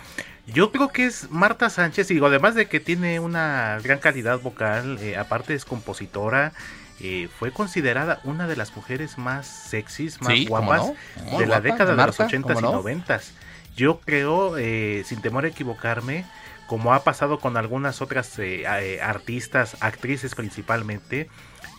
[0.46, 4.96] yo creo que es Marta Sánchez, y además de que tiene una gran calidad vocal,
[5.02, 6.54] eh, aparte es compositora,
[7.00, 11.38] eh, fue considerada una de las mujeres más sexys, más Sí, ¿cómo guapas no?
[11.38, 13.04] De la guapa, década de Marta, los 80s ¿cómo y no?
[13.04, 13.32] 90s.
[13.76, 16.24] Yo creo, eh, sin temor a equivocarme,
[16.68, 21.28] como ha pasado con algunas otras eh, eh, artistas, actrices principalmente,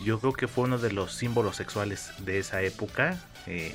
[0.04, 3.18] yo creo que fue uno de los símbolos sexuales de esa época.
[3.46, 3.74] eh,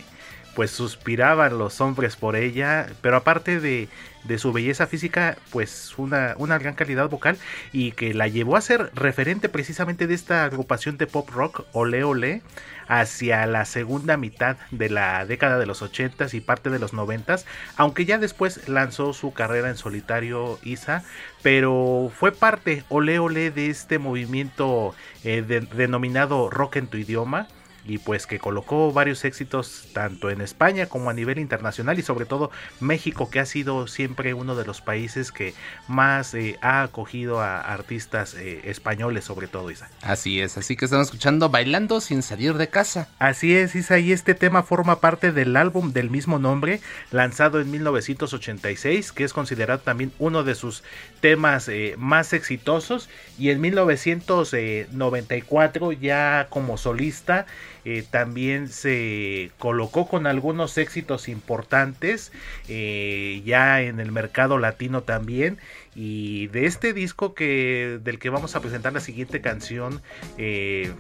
[0.56, 3.89] pues suspiraban los hombres por ella, pero aparte de,
[4.38, 7.38] su belleza física, pues una, gran calidad vocal
[7.72, 12.03] y que la llevó a ser referente precisamente de esta agrupación de pop rock, Ole
[12.03, 12.41] Ole,
[12.88, 17.45] hacia la segunda mitad de la década de los 80s y parte de los 90s,
[17.76, 21.03] aunque ya después lanzó su carrera en solitario Isa,
[21.43, 27.47] pero fue parte Ole Ole de este movimiento eh, de- denominado rock en tu idioma
[27.88, 32.25] y pues que colocó varios éxitos tanto en España como a nivel internacional y sobre
[32.25, 35.53] todo México que ha sido siempre uno de los países que
[35.88, 39.89] más eh, ha acogido a artistas eh, españoles sobre todo Isa.
[40.01, 43.07] Así es, así que estamos escuchando Bailando sin salir de casa.
[43.19, 46.81] Así es, Isa, y este tema forma parte del álbum del mismo nombre,
[47.11, 50.83] lanzado en 1986, que es considerado también uno de sus
[51.21, 57.45] temas eh, más exitosos, y en 1994 ya como solista
[57.86, 62.31] eh, también se colocó con algunos éxitos importantes,
[62.67, 65.59] eh, ya en el mercado latino también,
[65.93, 70.01] y de este disco que del que vamos a presentar la siguiente canción,
[70.38, 70.91] eh,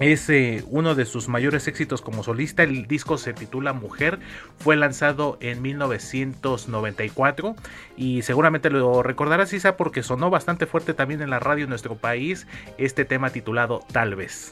[0.00, 0.28] es
[0.66, 2.64] uno de sus mayores éxitos como solista.
[2.64, 4.18] El disco se titula Mujer.
[4.58, 7.54] Fue lanzado en 1994.
[7.96, 11.94] Y seguramente lo recordarás, Isa, porque sonó bastante fuerte también en la radio en nuestro
[11.94, 12.48] país.
[12.76, 14.50] Este tema titulado Tal vez.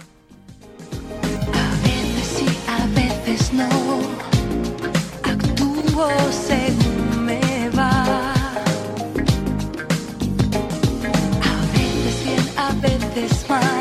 [3.33, 3.68] Veces no.
[5.22, 8.05] Actúo según me va.
[11.51, 13.72] A veces bien, a veces mal.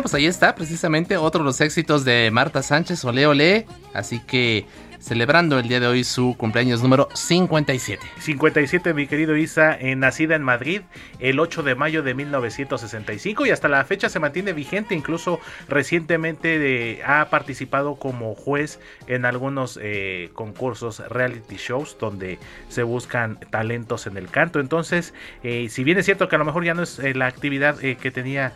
[0.00, 3.66] Pues ahí está, precisamente otro de los éxitos de Marta Sánchez, Ole Ole.
[3.92, 4.64] Así que
[5.02, 8.00] celebrando el día de hoy su cumpleaños número 57.
[8.18, 10.82] 57, mi querido Isa, eh, nacida en Madrid
[11.18, 16.58] el 8 de mayo de 1965 y hasta la fecha se mantiene vigente, incluso recientemente
[16.60, 18.78] de, ha participado como juez
[19.08, 22.38] en algunos eh, concursos reality shows donde
[22.68, 24.60] se buscan talentos en el canto.
[24.60, 27.76] Entonces, eh, si bien es cierto que a lo mejor ya no es la actividad
[27.78, 28.52] que tenía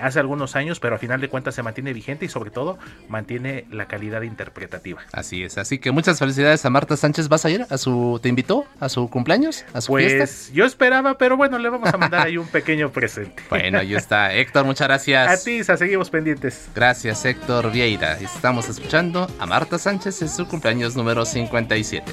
[0.00, 2.78] hace algunos años, pero a final de cuentas se mantiene vigente y sobre todo
[3.08, 5.02] mantiene la calidad interpretativa.
[5.12, 7.28] Así es, así que muchas felicidades a Marta Sánchez.
[7.28, 11.18] ¿Vas a ir a su, te invitó a su cumpleaños, a su pues, Yo esperaba,
[11.18, 13.42] pero bueno, le vamos a mandar ahí un pequeño presente.
[13.56, 14.34] Bueno, ahí está.
[14.34, 15.28] Héctor, muchas gracias.
[15.28, 16.68] A ti, seguimos pendientes.
[16.74, 18.18] Gracias, Héctor Vieira.
[18.18, 22.12] Estamos escuchando a Marta Sánchez en su cumpleaños número 57.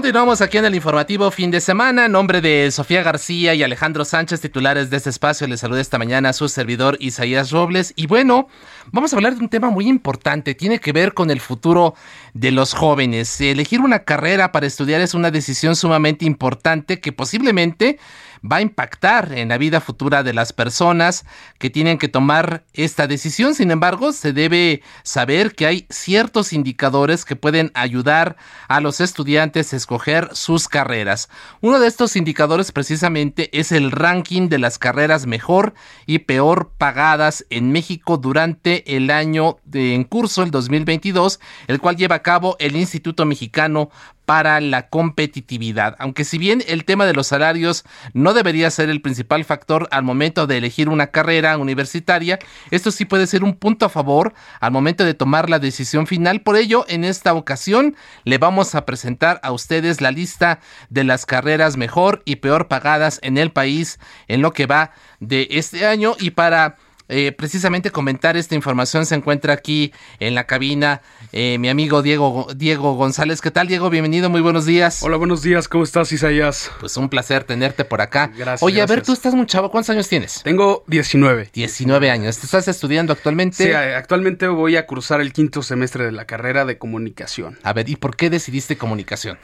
[0.00, 2.06] Continuamos aquí en el informativo fin de semana.
[2.06, 5.98] En nombre de Sofía García y Alejandro Sánchez, titulares de este espacio, les saluda esta
[5.98, 7.92] mañana a su servidor Isaías Robles.
[7.96, 8.48] Y bueno,
[8.92, 10.54] vamos a hablar de un tema muy importante.
[10.54, 11.94] Tiene que ver con el futuro
[12.32, 13.42] de los jóvenes.
[13.42, 17.98] Elegir una carrera para estudiar es una decisión sumamente importante que posiblemente
[18.44, 21.24] va a impactar en la vida futura de las personas
[21.58, 23.54] que tienen que tomar esta decisión.
[23.54, 28.36] Sin embargo, se debe saber que hay ciertos indicadores que pueden ayudar
[28.68, 31.28] a los estudiantes a escoger sus carreras.
[31.60, 35.74] Uno de estos indicadores precisamente es el ranking de las carreras mejor
[36.06, 41.96] y peor pagadas en México durante el año de, en curso, el 2022, el cual
[41.96, 43.90] lleva a cabo el Instituto Mexicano
[44.30, 45.96] para la competitividad.
[45.98, 47.82] Aunque si bien el tema de los salarios
[48.14, 52.38] no debería ser el principal factor al momento de elegir una carrera universitaria,
[52.70, 56.42] esto sí puede ser un punto a favor al momento de tomar la decisión final.
[56.42, 60.60] Por ello, en esta ocasión le vamos a presentar a ustedes la lista
[60.90, 65.48] de las carreras mejor y peor pagadas en el país en lo que va de
[65.50, 66.76] este año y para
[67.10, 71.02] eh, precisamente comentar esta información se encuentra aquí en la cabina
[71.32, 73.40] eh, mi amigo Diego, Diego González.
[73.40, 73.90] ¿Qué tal, Diego?
[73.90, 75.02] Bienvenido, muy buenos días.
[75.02, 76.70] Hola, buenos días, ¿cómo estás, Isaías?
[76.80, 78.32] Pues un placer tenerte por acá.
[78.36, 78.62] Gracias.
[78.62, 80.42] Oye, a ver, tú estás muy chavo, ¿cuántos años tienes?
[80.42, 81.50] Tengo 19.
[81.52, 82.42] 19 años.
[82.42, 83.64] ¿Estás estudiando actualmente?
[83.64, 87.58] Sí, actualmente voy a cruzar el quinto semestre de la carrera de comunicación.
[87.62, 89.38] A ver, ¿y por qué decidiste comunicación?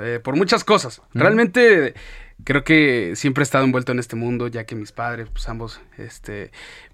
[0.00, 1.00] Eh, por muchas cosas.
[1.14, 1.94] Realmente
[2.44, 5.80] creo que siempre he estado envuelto en este mundo, ya que mis padres, pues ambos,
[5.98, 6.50] este,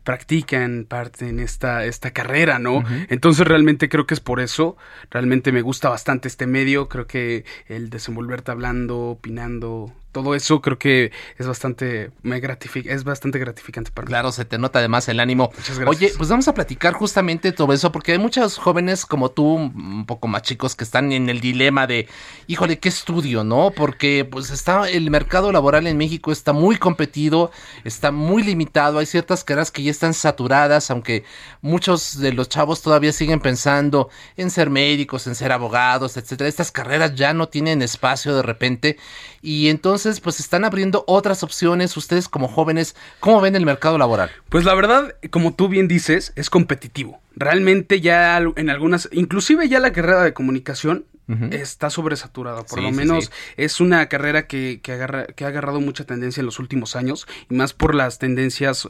[0.09, 2.82] practican parte en esta, esta carrera, ¿no?
[3.11, 4.78] Entonces realmente creo que es por eso,
[5.11, 10.78] realmente me gusta bastante este medio, creo que el desenvolverte hablando, opinando, todo eso creo
[10.78, 14.09] que es bastante me gratifica, es bastante gratificante para mí.
[14.09, 15.50] Claro, se te nota además el ánimo.
[15.56, 15.88] Muchas gracias.
[15.88, 20.06] Oye, pues vamos a platicar justamente todo eso porque hay muchos jóvenes como tú, un
[20.06, 22.09] poco más chicos que están en el dilema de,
[22.46, 23.70] híjole, ¿qué estudio, no?
[23.74, 27.50] Porque pues está el mercado laboral en México está muy competido,
[27.84, 31.24] está muy limitado, hay ciertas carreras que ya están saturadas, aunque
[31.61, 36.48] muchos de los chavos todavía siguen pensando en ser médicos, en ser abogados, etcétera.
[36.48, 38.96] Estas carreras ya no tienen espacio de repente
[39.42, 41.96] y entonces pues están abriendo otras opciones.
[41.96, 44.30] Ustedes como jóvenes, ¿cómo ven el mercado laboral?
[44.49, 47.20] Pues la verdad, como tú bien dices, es competitivo.
[47.34, 51.05] Realmente ya en algunas, inclusive ya la carrera de comunicación
[51.51, 52.64] está sobresaturada.
[52.64, 56.46] Por lo menos es una carrera que, que, agarra, que ha agarrado mucha tendencia en
[56.46, 58.88] los últimos años y más por las tendencias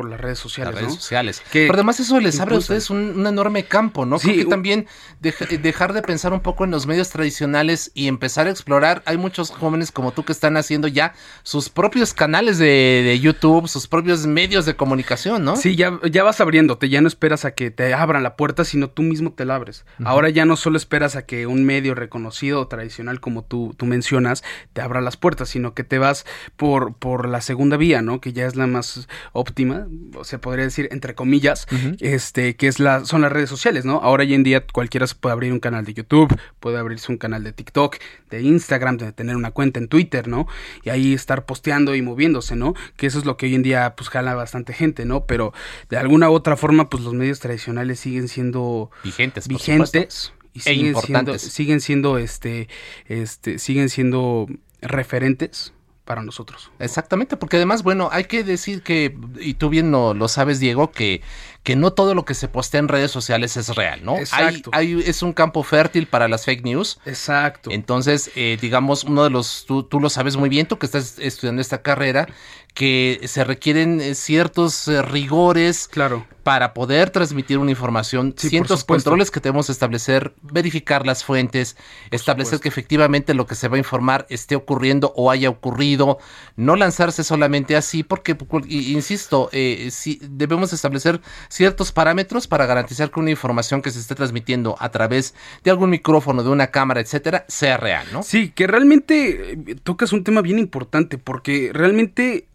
[0.00, 0.74] por las redes sociales.
[0.74, 1.42] Las redes sociales.
[1.52, 4.18] Pero además eso les abre a ustedes un, enorme campo, ¿no?
[4.18, 4.86] Sí, Creo que también
[5.20, 9.02] dejar de pensar un poco en los medios tradicionales y empezar a explorar.
[9.04, 13.88] Hay muchos jóvenes como tú que están haciendo ya sus propios canales de, YouTube, sus
[13.88, 15.56] propios medios de comunicación, ¿no?
[15.56, 18.88] Sí, ya, ya vas abriéndote, ya no esperas a que te abran la puerta, sino
[18.88, 19.84] tú mismo te la abres.
[20.02, 23.84] Ahora ya no solo esperas a que un medio reconocido o tradicional como tú, tú
[23.84, 24.42] mencionas
[24.72, 26.24] te abra las puertas, sino que te vas
[26.56, 28.22] por, por la segunda vía, ¿no?
[28.22, 29.86] Que ya es la más óptima
[30.22, 31.66] se podría decir entre comillas,
[32.00, 34.00] este, que es la, son las redes sociales, ¿no?
[34.02, 37.18] Ahora hoy en día cualquiera se puede abrir un canal de YouTube, puede abrirse un
[37.18, 37.96] canal de TikTok,
[38.30, 40.46] de Instagram, de tener una cuenta en Twitter, ¿no?
[40.82, 42.74] Y ahí estar posteando y moviéndose, ¿no?
[42.96, 45.24] Que eso es lo que hoy en día pues jala bastante gente, ¿no?
[45.26, 45.52] Pero
[45.88, 50.62] de alguna u otra forma pues los medios tradicionales siguen siendo vigentes, vigentes y E
[50.62, 51.42] siguen importantes.
[51.42, 52.68] siendo, siguen siendo este,
[53.06, 54.46] este, siguen siendo
[54.80, 55.72] referentes
[56.10, 56.72] para nosotros.
[56.80, 60.90] Exactamente, porque además, bueno, hay que decir que, y tú bien lo, lo sabes, Diego,
[60.90, 61.22] que,
[61.62, 64.14] que no todo lo que se postea en redes sociales es real, ¿no?
[64.14, 64.70] Hay, Exacto.
[64.72, 66.98] hay- es un campo fértil para las fake news.
[67.04, 67.70] Exacto.
[67.70, 71.18] Entonces, eh, digamos, uno de los, tú, tú lo sabes muy bien, tú que estás
[71.18, 72.26] estudiando esta carrera,
[72.72, 76.24] que se requieren eh, ciertos eh, rigores claro.
[76.44, 81.76] para poder transmitir una información, Sí, ciertos controles que debemos establecer, verificar las fuentes,
[82.12, 86.18] establecer que efectivamente lo que se va a informar esté ocurriendo o haya ocurrido,
[86.56, 88.36] no lanzarse solamente así, porque,
[88.68, 91.20] i- insisto, eh, sí, debemos establecer
[91.50, 95.34] ciertos parámetros para garantizar que una información que se esté transmitiendo a través
[95.64, 98.22] de algún micrófono, de una cámara, etcétera, sea real, ¿no?
[98.22, 102.46] Sí, que realmente eh, tocas un tema bien importante, porque realmente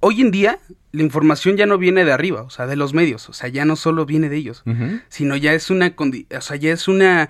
[0.00, 0.58] hoy en día
[0.92, 3.64] la información ya no viene de arriba, o sea, de los medios, o sea, ya
[3.64, 4.64] no solo viene de ellos,
[5.08, 7.28] sino ya es una, o sea, ya es una,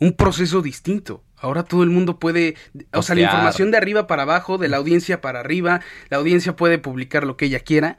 [0.00, 1.22] un proceso distinto.
[1.38, 2.56] Ahora todo el mundo puede,
[2.92, 6.56] o sea, la información de arriba para abajo, de la audiencia para arriba, la audiencia
[6.56, 7.98] puede publicar lo que ella quiera,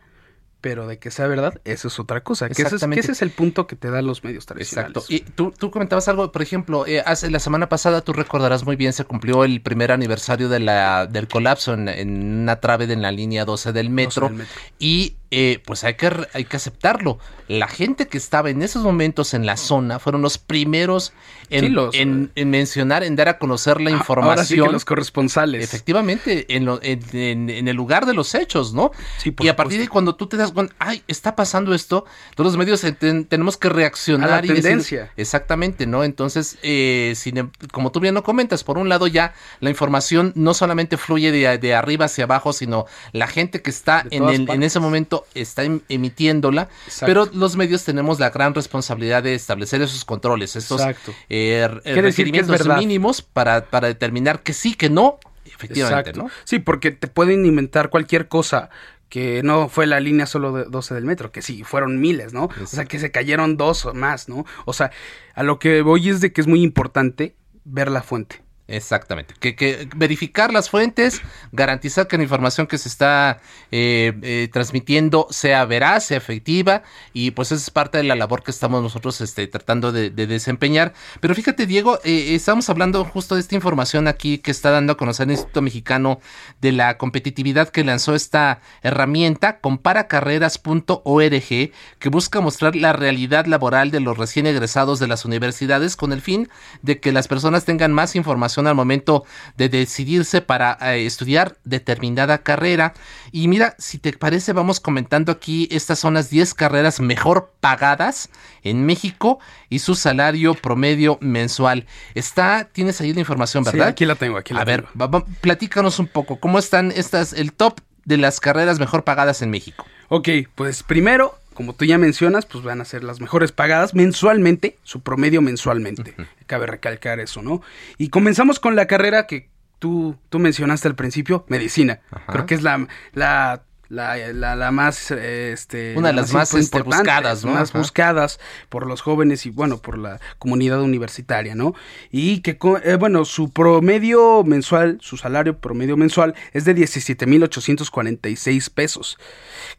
[0.60, 2.48] pero de que sea verdad, eso es otra cosa.
[2.48, 3.02] Que ese, es, que Exactamente.
[3.02, 4.98] ese es el punto que te dan los medios tradicionales.
[4.98, 5.14] Exacto.
[5.14, 8.76] Y tú, tú comentabas algo, por ejemplo, eh, hace la semana pasada, tú recordarás muy
[8.76, 12.98] bien, se cumplió el primer aniversario de la, del colapso en, en una trave de
[12.98, 14.28] en la línea 12 del metro.
[14.28, 14.54] del metro.
[14.80, 17.20] Y eh, pues hay que, hay que aceptarlo.
[17.48, 21.14] La gente que estaba en esos momentos en la zona fueron los primeros
[21.50, 24.30] en, Sí, los- en- en mencionar, en dar a conocer la Ah, información.
[24.30, 25.64] ahora sí que los corresponsales.
[25.64, 28.92] Efectivamente, en, lo- en- el lugar de los hechos, ¿no?
[29.36, 32.06] por y a partir de cuando tú te das cuenta, ay, está pasando esto,
[32.36, 32.82] todos los medios
[33.30, 34.30] tenemos que reaccionar.
[34.30, 35.12] A la y decir- tendencia.
[35.16, 36.04] exactamente, ¿no?
[36.04, 40.34] Entonces, eh, sin em- como tú bien lo comentas, por un lado ya la información
[40.36, 44.64] no solamente fluye de, de arriba hacia abajo, sino la gente que está en, el-
[44.64, 47.06] ese momento está em- emitiéndola, Exacto.
[47.06, 50.82] pero los medios tenemos la gran responsabilidad de establecer esos controles, estos
[51.30, 56.24] eh, es requerimientos mínimos para, para determinar que sí, que no, efectivamente, Exacto.
[56.24, 56.32] ¿no?
[56.44, 58.70] Sí, porque te pueden inventar cualquier cosa
[59.10, 62.50] que no fue la línea solo de 12 del metro, que sí, fueron miles, ¿no?
[62.62, 64.46] O sea, que se cayeron dos o más, ¿no?
[64.66, 64.92] O sea,
[65.34, 68.44] a lo que voy es de que es muy importante ver la fuente.
[68.68, 69.34] Exactamente.
[69.40, 71.22] Que, verificar las fuentes,
[71.54, 73.40] garantizar que la información que se está
[73.72, 78.44] eh, eh, transmitiendo sea veraz, sea efectiva, y pues esa es parte de la labor
[78.44, 80.94] que estamos nosotros este, tratando de, de desempeñar.
[81.22, 84.98] Pero fíjate, Diego, eh, estamos hablando justo de esta información aquí que está dando a
[84.98, 86.20] conocer el Instituto Mexicano
[86.60, 94.02] de la Competitividad que lanzó esta herramienta, comparacarreras.org, que busca mostrar la realidad laboral de
[94.02, 96.50] los recién egresados de las universidades con el fin
[96.82, 99.26] de que las personas tengan más información al momento
[99.58, 102.94] de decidirse para eh, estudiar determinada carrera.
[103.32, 108.30] Y mira, si te parece, vamos comentando aquí, estas son las 10 carreras mejor pagadas
[108.64, 109.40] en México
[109.70, 111.86] y su salario promedio mensual.
[112.16, 113.90] Está, tienes ahí la información, Sí, ¿verdad?
[113.90, 117.34] aquí la tengo, aquí la A ver, va- va- platícanos un poco, ¿cómo están estas,
[117.34, 119.86] el top de las carreras mejor pagadas en México?
[120.10, 124.78] Ok, pues primero, como tú ya mencionas, pues van a ser las mejores pagadas mensualmente,
[124.84, 126.14] su promedio mensualmente.
[126.46, 127.64] Cabe recalcar eso, ¿no?
[127.98, 129.50] Y comenzamos con la carrera que
[129.80, 132.00] tú, tú mencionaste al principio, medicina.
[132.28, 135.96] Creo que es la, la, la, la, la más, este...
[135.98, 137.54] Una de la las más, este, buscadas, ¿no?
[137.54, 137.80] Más Ajá.
[137.80, 141.74] buscadas por los jóvenes y, bueno, por la comunidad universitaria, ¿no?
[142.12, 149.18] Y que, eh, bueno, su promedio mensual, su salario promedio mensual es de 17.846 pesos.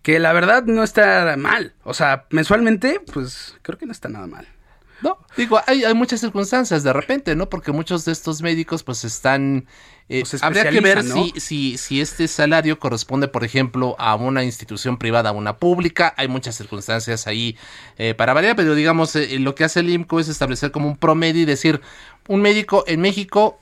[0.03, 1.75] Que la verdad no está mal.
[1.85, 4.47] O sea, mensualmente, pues creo que no está nada mal.
[5.01, 7.49] No, digo, hay, hay muchas circunstancias de repente, ¿no?
[7.49, 9.67] Porque muchos de estos médicos pues están...
[10.09, 14.43] eh, Pues habría que ver si, si, si este salario corresponde, por ejemplo, a una
[14.43, 16.15] institución privada, a una pública.
[16.17, 17.57] Hay muchas circunstancias ahí
[17.97, 20.97] eh, para variar, pero digamos, eh, lo que hace el IMCO es establecer como un
[20.97, 21.81] promedio y decir,
[22.27, 23.61] un médico en México...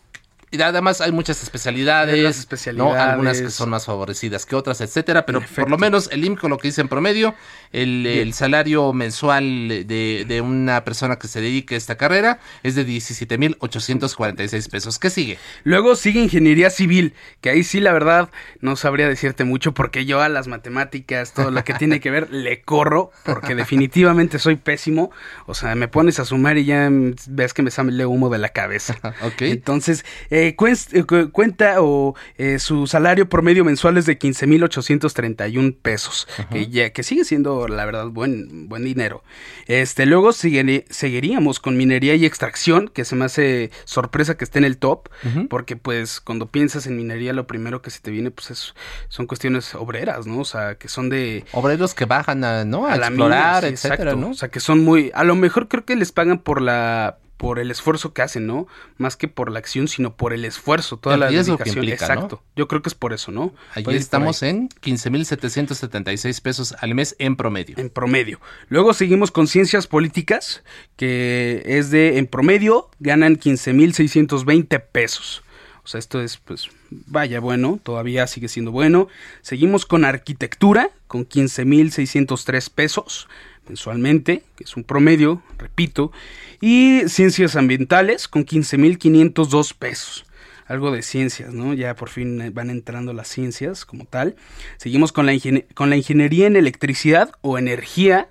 [0.50, 2.40] Y además hay muchas especialidades, las ¿no?
[2.40, 2.96] especialidades.
[2.96, 6.56] algunas que son más favorecidas que otras, etcétera, pero por lo menos el IMCO lo
[6.58, 7.34] que dice en promedio,
[7.72, 12.86] el, salario mensual de, de una persona que se dedique a esta carrera es de
[12.86, 14.98] 17.846 pesos.
[14.98, 15.38] ¿Qué sigue?
[15.64, 18.30] Luego sigue ingeniería civil, que ahí sí la verdad
[18.60, 22.30] no sabría decirte mucho porque yo a las matemáticas, todo lo que tiene que ver,
[22.32, 25.10] le corro porque definitivamente soy pésimo.
[25.46, 28.50] O sea, me pones a sumar y ya ves que me sale humo de la
[28.50, 28.96] cabeza.
[29.22, 29.42] Ok.
[29.42, 30.04] Entonces,
[30.40, 30.56] eh,
[30.92, 36.90] eh, cu- cuenta o eh, su salario promedio mensual es de 15.831 pesos, que, ya,
[36.90, 39.22] que sigue siendo, la verdad, buen, buen dinero.
[39.66, 44.58] Este, luego sigue- seguiríamos con minería y extracción, que se me hace sorpresa que esté
[44.58, 45.08] en el top,
[45.48, 48.74] porque pues cuando piensas en minería lo primero que se te viene pues es,
[49.08, 50.40] son cuestiones obreras, ¿no?
[50.40, 51.44] O sea, que son de...
[51.52, 52.86] Obreros que bajan a, ¿no?
[52.86, 54.20] a, la explorar, mina, sí, etcétera, exacto.
[54.20, 54.30] ¿no?
[54.30, 55.10] O sea, que son muy...
[55.14, 58.66] A lo mejor creo que les pagan por la por el esfuerzo que hacen, ¿no?
[58.96, 61.84] Más que por la acción, sino por el esfuerzo, toda El la riesgo que dedicación.
[61.84, 62.14] implica, ¿no?
[62.14, 62.42] Exacto.
[62.56, 63.52] Yo creo que es por eso, ¿no?
[63.74, 64.50] Allí estamos ahí.
[64.50, 67.76] en 15.776 pesos al mes en promedio.
[67.78, 68.40] En promedio.
[68.68, 70.62] Luego seguimos con ciencias políticas,
[70.96, 75.42] que es de, en promedio, ganan 15.620 pesos.
[75.84, 79.08] O sea, esto es, pues, vaya bueno, todavía sigue siendo bueno.
[79.42, 83.28] Seguimos con arquitectura, con 15.603 pesos
[83.68, 86.12] mensualmente, que es un promedio, repito.
[86.60, 90.26] Y ciencias ambientales, con 15.502 pesos.
[90.66, 91.74] Algo de ciencias, ¿no?
[91.74, 94.34] Ya por fin eh, van entrando las ciencias como tal.
[94.78, 95.32] Seguimos con la,
[95.74, 98.30] con la ingeniería en electricidad o energía,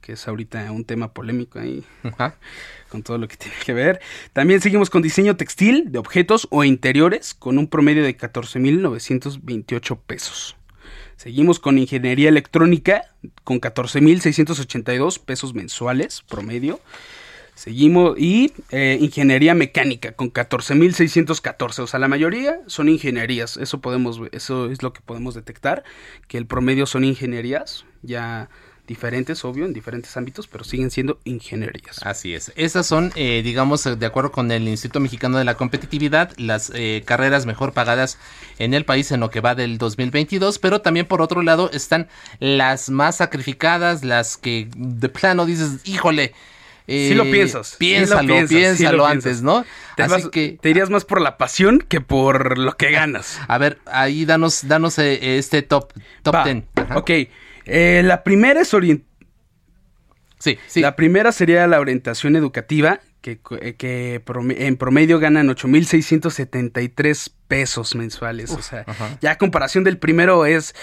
[0.00, 1.84] que es ahorita un tema polémico ahí,
[2.88, 4.00] con todo lo que tiene que ver.
[4.32, 10.56] También seguimos con diseño textil de objetos o interiores, con un promedio de 14.928 pesos.
[11.16, 13.02] Seguimos con ingeniería electrónica,
[13.42, 16.80] con 14.682 pesos mensuales promedio.
[17.56, 24.20] Seguimos y eh, ingeniería mecánica con 14.614, o sea, la mayoría son ingenierías, eso podemos
[24.32, 25.82] eso es lo que podemos detectar,
[26.28, 28.48] que el promedio son ingenierías ya
[28.86, 32.00] diferentes, obvio, en diferentes ámbitos, pero siguen siendo ingenierías.
[32.04, 32.52] Así es.
[32.56, 36.70] Esas son, eh, digamos, eh, de acuerdo con el Instituto Mexicano de la Competitividad, las
[36.74, 38.18] eh, carreras mejor pagadas
[38.58, 42.08] en el país en lo que va del 2022, pero también por otro lado están
[42.38, 46.32] las más sacrificadas, las que de plano dices, híjole.
[46.86, 47.66] Sí lo eh, piensas.
[47.68, 49.26] sí lo Piénsalo, piensas, sí lo piénsalo piensas.
[49.26, 49.64] antes, ¿no?
[49.96, 53.40] Te, Así vas- que te irías más por la pasión que por lo que ganas.
[53.48, 55.92] A ver, ahí danos, danos eh, este top,
[56.22, 56.64] top Va, 10.
[56.94, 57.10] Ok,
[57.64, 59.02] eh, la primera es orient...
[60.38, 64.22] Sí, La primera sería la orientación educativa, que, eh, que
[64.58, 68.50] en promedio ganan 8.673 pesos mensuales.
[68.50, 69.16] o sea, ajá.
[69.20, 70.74] ya a comparación del primero es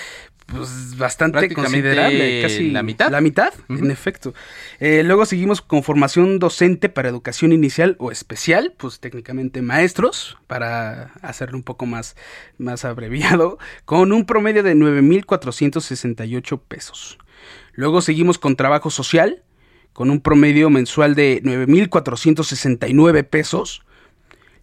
[0.47, 2.41] pues, bastante considerable.
[2.41, 3.09] Casi la mitad.
[3.11, 4.33] La mitad, en efecto.
[4.79, 11.13] Eh, luego seguimos con formación docente para educación inicial o especial, pues técnicamente maestros, para
[11.21, 12.15] hacerlo un poco más,
[12.57, 17.17] más abreviado, con un promedio de 9.468 pesos.
[17.73, 19.43] Luego seguimos con trabajo social,
[19.93, 23.83] con un promedio mensual de 9.469 pesos.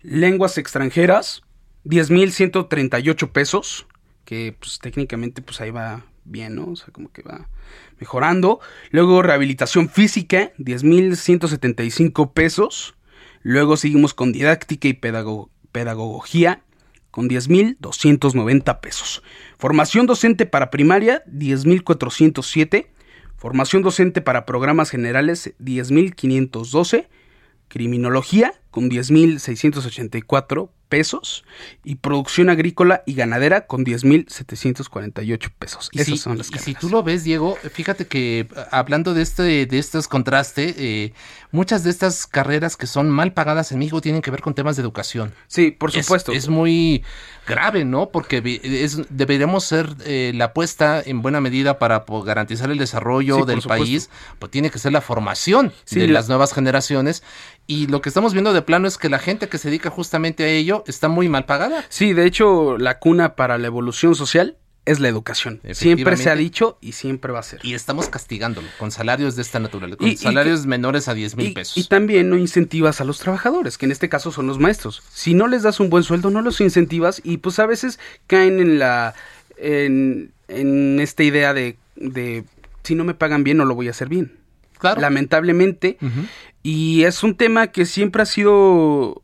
[0.02, 1.43] Lenguas extranjeras,
[1.85, 3.86] 10.138 pesos,
[4.31, 6.66] que pues técnicamente pues ahí va bien, ¿no?
[6.69, 7.48] O sea, como que va
[7.98, 8.61] mejorando.
[8.93, 12.94] Luego rehabilitación física, 10.175 pesos.
[13.43, 16.62] Luego seguimos con didáctica y pedago- pedagogía,
[17.11, 19.24] con 10.290 pesos.
[19.59, 22.86] Formación docente para primaria, 10.407.
[23.36, 27.09] Formación docente para programas generales, 10.512.
[27.66, 31.44] Criminología, con 10.684 pesos.
[31.82, 35.88] Y producción agrícola y ganadera, con 10.748 pesos.
[35.92, 39.14] Y Esas si, son las y si tú lo ves, Diego, fíjate que eh, hablando
[39.14, 41.12] de este, de estos contrastes, eh,
[41.52, 44.76] muchas de estas carreras que son mal pagadas en México tienen que ver con temas
[44.76, 45.32] de educación.
[45.46, 46.32] Sí, por Es- supuesto.
[46.32, 47.02] Es, muy
[47.46, 48.10] grave, ¿no?
[48.10, 53.38] Porque es, deberíamos ser eh, la apuesta en buena medida para pues, garantizar el desarrollo
[53.40, 54.10] Sí, del país,
[54.40, 57.22] pues tiene que ser la formación Sí, de la- las nuevas generaciones.
[57.66, 60.42] Y lo que estamos viendo de plano es que la gente que se dedica justamente
[60.42, 61.85] a ello está muy mal pagada.
[61.89, 65.61] Sí, de hecho, la cuna para la evolución social es la educación.
[65.73, 67.61] Siempre se ha dicho y siempre va a ser.
[67.62, 71.36] Y estamos castigándolo con salarios de esta naturaleza, con Y- y salarios menores a 10
[71.36, 71.77] mil pesos.
[71.77, 75.02] Y también no incentivas a los trabajadores, que en este caso son los maestros.
[75.12, 78.59] Si no les das un buen sueldo, no los incentivas y pues a veces caen
[78.59, 79.15] en la
[79.59, 82.44] en, en esta idea de, de
[82.82, 84.39] si no me pagan bien no lo voy a hacer bien.
[84.78, 85.02] Claro.
[85.02, 85.98] Lamentablemente.
[86.62, 89.20] Y es un tema que siempre ha sido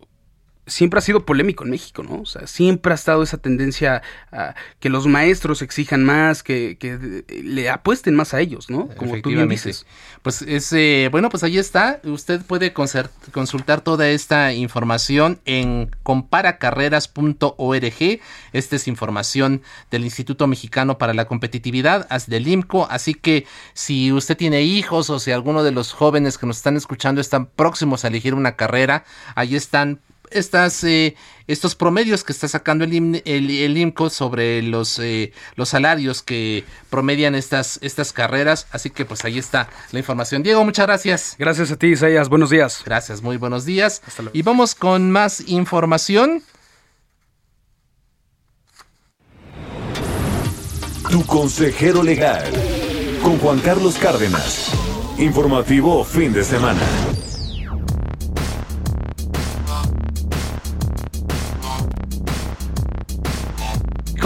[0.66, 2.22] siempre ha sido polémico en México, ¿no?
[2.22, 4.02] O sea, siempre ha estado esa tendencia
[4.32, 8.88] a que los maestros exijan más, que, que le apuesten más a ellos, ¿no?
[8.96, 9.86] Como tú bien dices.
[10.22, 12.00] Pues es, eh, bueno, pues ahí está.
[12.04, 18.20] Usted puede consultar toda esta información en comparacarreras.org.
[18.52, 22.88] Esta es información del Instituto Mexicano para la Competitividad, del IMCO.
[22.90, 26.76] Así que si usted tiene hijos o si alguno de los jóvenes que nos están
[26.76, 30.00] escuchando están próximos a elegir una carrera, ahí están
[30.30, 31.16] estas, eh,
[31.46, 37.34] estos promedios que está sacando el, el, IMCO sobre los, eh, los salarios que promedian
[37.34, 38.66] estas, estas carreras.
[38.70, 40.42] Así que pues ahí está la información.
[40.42, 41.36] Diego, muchas gracias.
[41.38, 42.28] Gracias a ti, Isaías.
[42.28, 42.82] Buenos días.
[42.84, 44.02] Gracias, muy buenos días.
[44.06, 44.36] Hasta luego.
[44.36, 46.42] Y vamos con más información.
[51.10, 52.44] Tu consejero legal
[53.22, 54.72] con Juan Carlos Cárdenas.
[55.18, 56.80] Informativo fin de semana.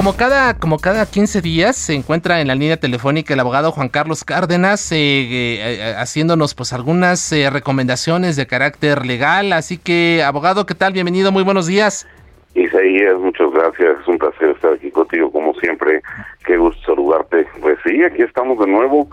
[0.01, 3.91] Como cada, como cada 15 días se encuentra en la línea telefónica el abogado Juan
[3.91, 9.53] Carlos Cárdenas eh, eh, eh, haciéndonos pues algunas recomendaciones de carácter legal.
[9.53, 10.95] Así que abogado, ¿qué tal?
[10.95, 12.09] Bienvenido, muy buenos días.
[12.55, 14.01] Isaías, muchas gracias.
[14.01, 16.01] Es un placer estar aquí contigo como siempre.
[16.47, 17.47] Qué gusto saludarte.
[17.61, 19.07] Pues sí, aquí estamos de nuevo.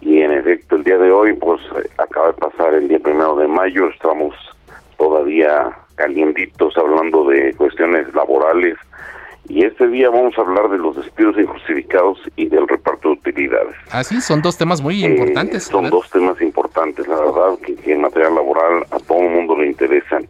[0.00, 1.60] Y en efecto, el día de hoy, pues
[1.98, 3.88] acaba de pasar el día primero de mayo.
[3.88, 4.36] Estamos
[4.96, 8.76] todavía calientitos hablando de cuestiones laborales
[9.50, 13.74] y este día vamos a hablar de los despidos injustificados y del reparto de utilidades.
[13.90, 15.64] Ah, son dos temas muy importantes.
[15.64, 19.66] son dos temas importantes, la verdad, que, en materia laboral a todo el mundo le
[19.66, 20.28] interesan.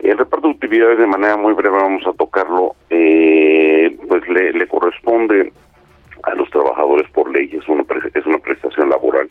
[0.00, 5.52] El reparto de utilidades, de manera muy breve, vamos a tocarlo, eh, pues le, corresponde
[6.24, 9.30] a los trabajadores por ley, es una, es una prestación laboral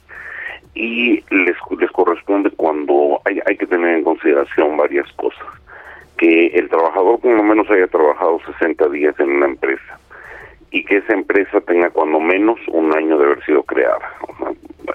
[0.75, 5.58] y les, les corresponde cuando hay, hay que tener en consideración varias cosas
[6.19, 9.97] que el trabajador por lo menos haya trabajado 60 días en una empresa
[10.69, 14.13] y que esa empresa tenga cuando menos un año de haber sido creada,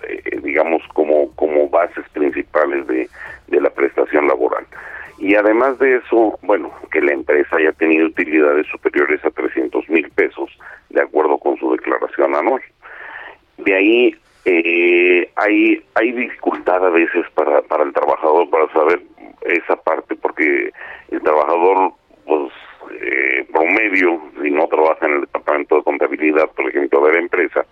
[0.07, 3.09] eh, digamos como, como bases principales de,
[3.49, 4.67] de la prestación laboral.
[5.19, 10.11] Y además de eso, bueno, que la empresa haya tenido utilidades superiores a 300 mil
[10.11, 10.51] pesos,
[10.91, 12.61] de acuerdo con su declaración anual.
[13.57, 19.01] De ahí eh, hay, hay dificultad a veces para, para el trabajador para saber
[19.45, 20.71] esa parte porque
[21.11, 21.93] el trabajador
[22.27, 22.53] pues
[23.01, 27.65] eh, promedio si no trabaja en el departamento de contabilidad por ejemplo de la empresa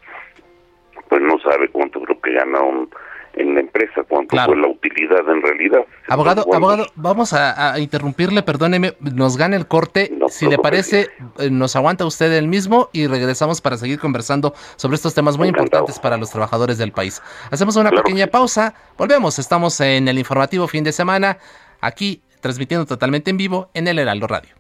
[1.08, 2.90] pues no sabe cuánto creo que gana un
[3.34, 5.80] en la empresa, cuánto fue la utilidad en realidad.
[6.08, 10.12] Abogado, abogado, vamos a, interrumpirle, perdóneme, nos gana el corte.
[10.28, 14.96] si le parece, eh, nos aguanta usted el mismo y regresamos para seguir conversando sobre
[14.96, 17.22] estos temas muy importantes para los trabajadores del país.
[17.50, 21.38] Hacemos una pequeña pausa, volvemos, estamos en el informativo fin de semana,
[21.80, 24.54] aquí transmitiendo totalmente en vivo en el Heraldo Radio.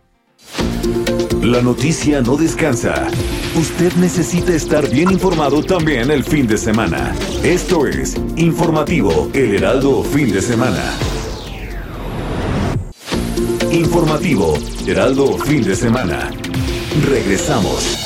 [1.40, 3.08] La noticia no descansa.
[3.56, 7.14] Usted necesita estar bien informado también el fin de semana.
[7.42, 10.82] Esto es Informativo El Heraldo Fin de Semana.
[13.70, 14.54] Informativo
[14.86, 16.30] Heraldo Fin de Semana.
[17.08, 17.98] Regresamos.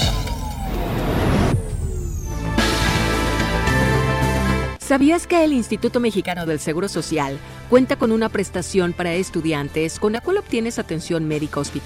[4.78, 7.38] ¿Sabías que el Instituto Mexicano del Seguro Social
[7.68, 11.85] cuenta con una prestación para estudiantes con la cual obtienes atención médica hospitalaria?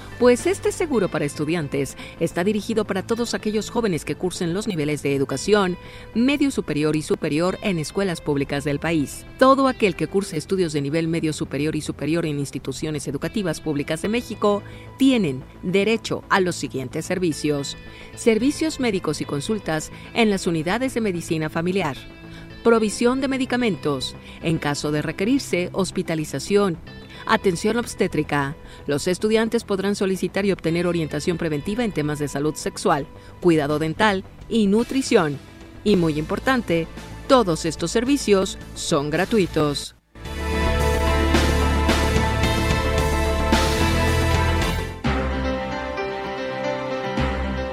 [0.21, 5.01] Pues este seguro para estudiantes está dirigido para todos aquellos jóvenes que cursen los niveles
[5.01, 5.79] de educación
[6.13, 9.25] medio superior y superior en escuelas públicas del país.
[9.39, 14.03] Todo aquel que curse estudios de nivel medio superior y superior en instituciones educativas públicas
[14.03, 14.61] de México
[14.99, 17.75] tienen derecho a los siguientes servicios.
[18.13, 21.97] Servicios médicos y consultas en las unidades de medicina familiar
[22.63, 26.77] provisión de medicamentos, en caso de requerirse hospitalización
[27.25, 28.55] Atención obstétrica.
[28.87, 33.07] Los estudiantes podrán solicitar y obtener orientación preventiva en temas de salud sexual,
[33.39, 35.37] cuidado dental y nutrición.
[35.83, 36.87] Y muy importante,
[37.27, 39.95] todos estos servicios son gratuitos.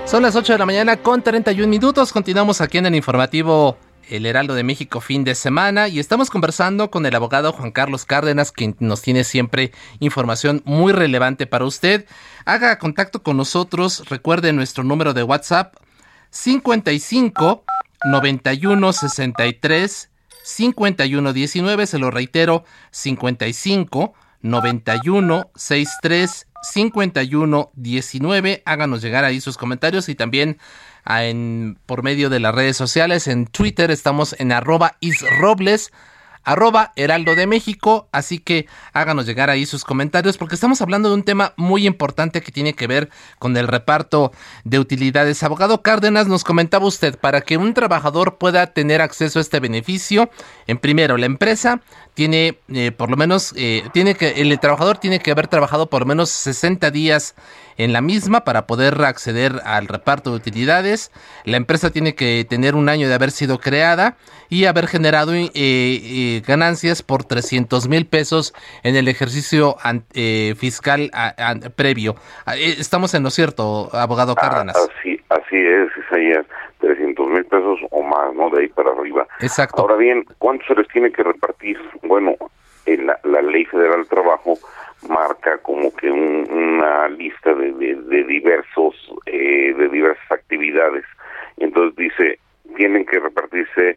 [0.09, 2.15] Son las 8 de la mañana con 31 minutos.
[2.15, 3.77] Continuamos aquí en el informativo
[4.09, 8.05] el Heraldo de México fin de semana y estamos conversando con el abogado Juan Carlos
[8.05, 12.07] Cárdenas, quien nos tiene siempre información muy relevante para usted.
[12.45, 15.75] Haga contacto con nosotros, recuerde nuestro número de WhatsApp
[16.31, 17.65] 55
[18.05, 20.11] 91 63
[20.43, 28.63] 51 19, se lo reitero, 55 91 63 51 19.
[28.65, 30.59] Háganos llegar ahí sus comentarios y también
[31.09, 33.27] en, por medio de las redes sociales.
[33.27, 35.91] En Twitter estamos en arroba isrobles,
[36.45, 41.15] arroba Heraldo de México, así que háganos llegar ahí sus comentarios porque estamos hablando de
[41.15, 44.33] un tema muy importante que tiene que ver con el reparto
[44.65, 45.43] de utilidades.
[45.43, 50.31] Abogado Cárdenas, nos comentaba usted, para que un trabajador pueda tener acceso a este beneficio,
[50.67, 51.81] en primero, la empresa
[52.15, 56.01] tiene eh, por lo menos, eh, tiene que, el trabajador tiene que haber trabajado por
[56.01, 57.35] lo menos 60 días
[57.79, 61.11] en la misma para poder acceder al reparto de utilidades.
[61.45, 64.17] La empresa tiene que tener un año de haber sido creada
[64.51, 69.77] y haber generado eh, ganancias por 300 mil pesos en el ejercicio
[70.57, 71.11] fiscal
[71.77, 72.17] previo.
[72.45, 74.77] Ah, estamos en lo cierto, abogado ah, Cárdenas.
[74.77, 76.47] así, así es, Isaías.
[76.81, 78.51] 300 mil pesos o más, ¿no?
[78.51, 79.27] De ahí para arriba.
[79.41, 79.83] Exacto.
[79.83, 81.77] Ahora bien, ¿cuánto se les tiene que repartir?
[82.03, 82.37] Bueno,
[82.87, 84.55] en la, Ley Federal del Trabajo
[85.09, 88.95] marca como que una lista de, de, diversos,
[89.27, 91.05] eh, de diversas actividades.
[91.59, 92.39] Entonces dice,
[92.77, 93.97] tienen que repartirse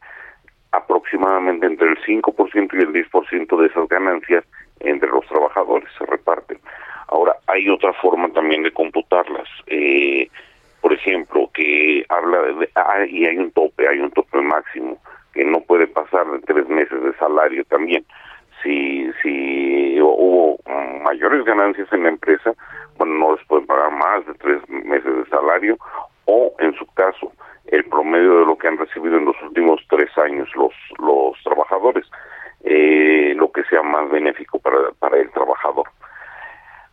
[0.72, 4.44] aproximadamente entre el 5% y el 10% de esas ganancias
[4.80, 6.60] entre los trabajadores, se reparten.
[7.08, 9.48] Ahora, hay otra forma también de computarlas.
[9.68, 10.30] Eh,
[10.82, 14.98] por ejemplo, que habla de, ah, y hay un tope, hay un tope máximo,
[15.34, 18.04] que no puede pasar de tres meses de salario también.
[18.64, 20.60] Si, si hubo
[21.04, 22.54] mayores ganancias en la empresa,
[22.98, 25.78] bueno, no les pueden pagar más de tres meses de salario,
[26.26, 27.32] o en su caso,
[27.68, 32.06] el promedio de lo que han recibido en los últimos tres años los, los trabajadores,
[32.64, 35.88] eh, lo que sea más benéfico para, para el trabajador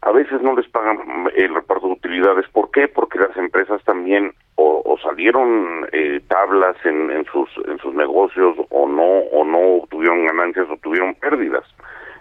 [0.02, 2.48] a veces no les pagan el reparto de utilidades.
[2.50, 2.88] ¿Por qué?
[2.88, 8.88] Porque las empresas también o, salieron eh, tablas en, en, sus en sus negocios o
[8.88, 11.64] no o no tuvieron ganancias o tuvieron pérdidas.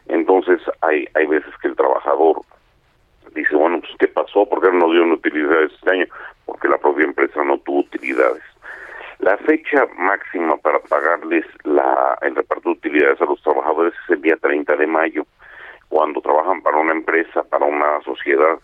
[0.08, 2.42] Entonces hay hay veces que el trabajador
[3.34, 6.06] dice bueno pues qué pasó ¿Por qué no dieron utilidades este año
[6.46, 8.44] porque la propia empresa no tuvo utilidades.
[9.20, 14.22] La fecha máxima para pagarles la, el reparto de utilidades a los trabajadores es el
[14.22, 15.26] día 30 de mayo
[15.90, 18.60] cuando trabajan para una empresa, para una sociedad,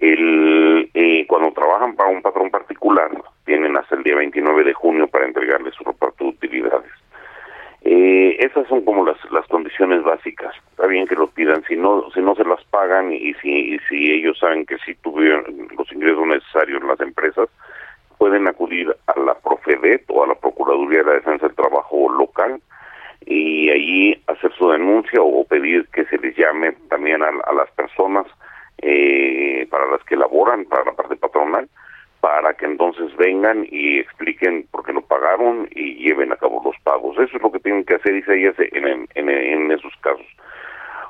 [0.00, 3.10] el, eh, cuando trabajan para un patrón particular,
[3.44, 6.90] tienen hasta el día 29 de junio para entregarle su reparto de utilidades.
[7.82, 10.54] Eh, esas son como las, las condiciones básicas.
[10.70, 13.78] Está bien que lo pidan, si no, si no se las pagan y si, y
[13.88, 15.44] si ellos saben que si tuvieron
[15.76, 17.48] los ingresos necesarios en las empresas,
[18.18, 22.60] pueden acudir a la Profedet o a la Procuraduría de la Defensa del Trabajo local
[23.24, 28.26] y allí hacer su denuncia o pedir que se les llame también a, las personas
[28.82, 31.68] eh, para las que laboran, para la parte patronal,
[32.20, 36.76] para que entonces vengan y expliquen por qué no pagaron y lleven a cabo los
[36.82, 37.18] pagos.
[37.18, 40.26] Eso es lo que tienen que hacer, Isaías, en, en, en esos casos.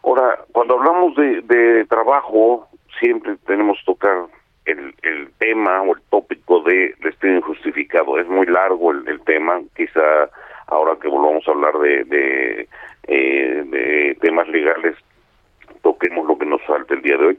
[0.02, 2.68] Ahora, cuando hablamos de, de trabajo,
[3.00, 4.26] siempre tenemos que tocar
[4.66, 8.18] el, el tema o el tópico de despido injustificado.
[8.18, 10.30] Es muy largo el, el tema, quizá
[10.68, 12.68] ahora que volvamos a hablar de, de,
[13.08, 14.96] eh, de temas legales,
[15.82, 17.38] toquemos lo que nos falta el día de hoy.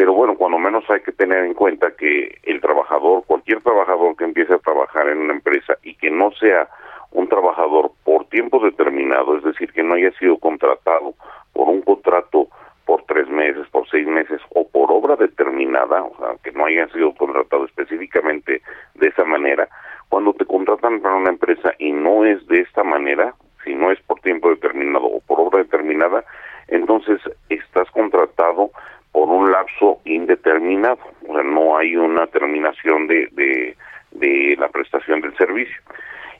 [0.00, 4.24] Pero bueno, cuando menos hay que tener en cuenta que el trabajador, cualquier trabajador que
[4.24, 6.70] empiece a trabajar en una empresa y que no sea
[7.10, 11.12] un trabajador por tiempo determinado, es decir, que no haya sido contratado
[11.52, 12.48] por un contrato
[12.86, 16.88] por tres meses, por seis meses o por obra determinada, o sea, que no haya
[16.94, 18.62] sido contratado específicamente
[18.94, 19.68] de esa manera,
[20.08, 24.00] cuando te contratan para una empresa y no es de esta manera, si no es
[24.00, 26.24] por tiempo determinado o por obra determinada,
[26.68, 27.20] entonces
[27.50, 28.70] estás contratado
[29.12, 33.28] por un lapso indeterminado, o sea, no hay una terminación de,
[34.12, 35.76] de, la prestación del servicio.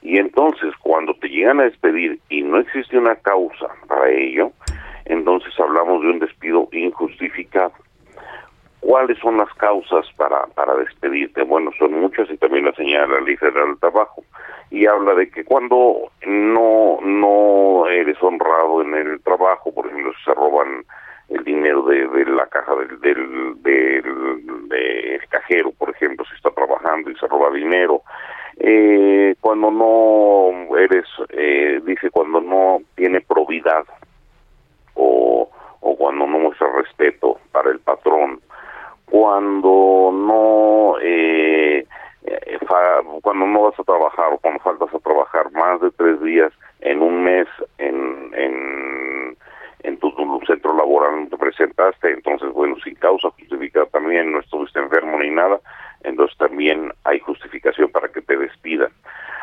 [0.03, 4.53] Y entonces, cuando te llegan a despedir y no existe una causa para ello,
[5.05, 7.73] entonces hablamos de un despido injustificado.
[8.81, 11.43] ¿Cuáles son las causas para, para despedirte?
[11.43, 14.25] Bueno, son muchas y también la señala la Ley Federal del Trabajo.
[14.71, 20.33] Y habla de que cuando no, no eres honrado en el trabajo, por ejemplo, se
[20.33, 20.85] roban
[21.31, 27.11] el dinero de, de la caja del, del, del, cajero, por ejemplo, si está trabajando
[27.11, 28.03] y se roba dinero.
[28.59, 33.85] Eh, cuando no eres, eh, dice, cuando no tiene probidad
[34.95, 35.49] o,
[35.81, 38.41] o cuando no muestra respeto para el patrón
[39.11, 41.85] cuando no eh,
[42.25, 42.59] eh
[43.23, 47.03] cuando no vas a trabajar o cuando faltas a trabajar más de tres días en
[47.03, 47.47] un mes
[47.79, 49.37] en, en,
[49.83, 50.11] en tu,
[50.47, 55.31] centro laboral no te presentaste, entonces bueno, sin causa justificada también, no estuviste enfermo ni
[55.31, 55.61] nada,
[56.03, 58.91] entonces también hay justificación para que te despidan.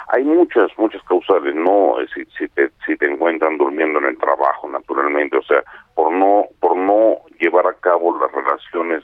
[0.09, 4.69] Hay muchas, muchas causales, no si, si, te, si te encuentran durmiendo en el trabajo,
[4.69, 5.63] naturalmente, o sea,
[5.95, 9.03] por no, por no llevar a cabo las relaciones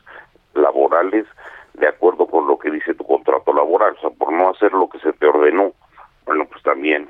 [0.53, 1.26] laborales
[1.73, 4.88] de acuerdo con lo que dice tu contrato laboral, o sea, por no hacer lo
[4.88, 5.73] que se te ordenó,
[6.26, 7.10] bueno, pues también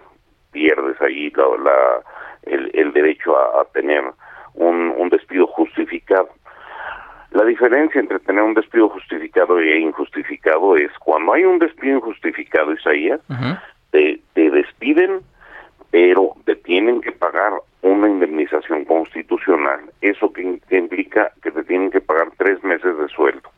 [0.53, 2.01] pierdes ahí la,
[2.43, 4.03] el, el derecho a, a tener
[4.53, 6.29] un, un despido justificado.
[7.31, 12.71] La diferencia entre tener un despido justificado e injustificado es cuando hay un despido injustificado,
[12.73, 13.19] Isaías,
[13.89, 15.21] te, te despiden,
[15.89, 19.79] pero te tienen que pagar una indemnización constitucional.
[20.01, 23.49] Eso que, que implica que te tienen que pagar tres meses de sueldo.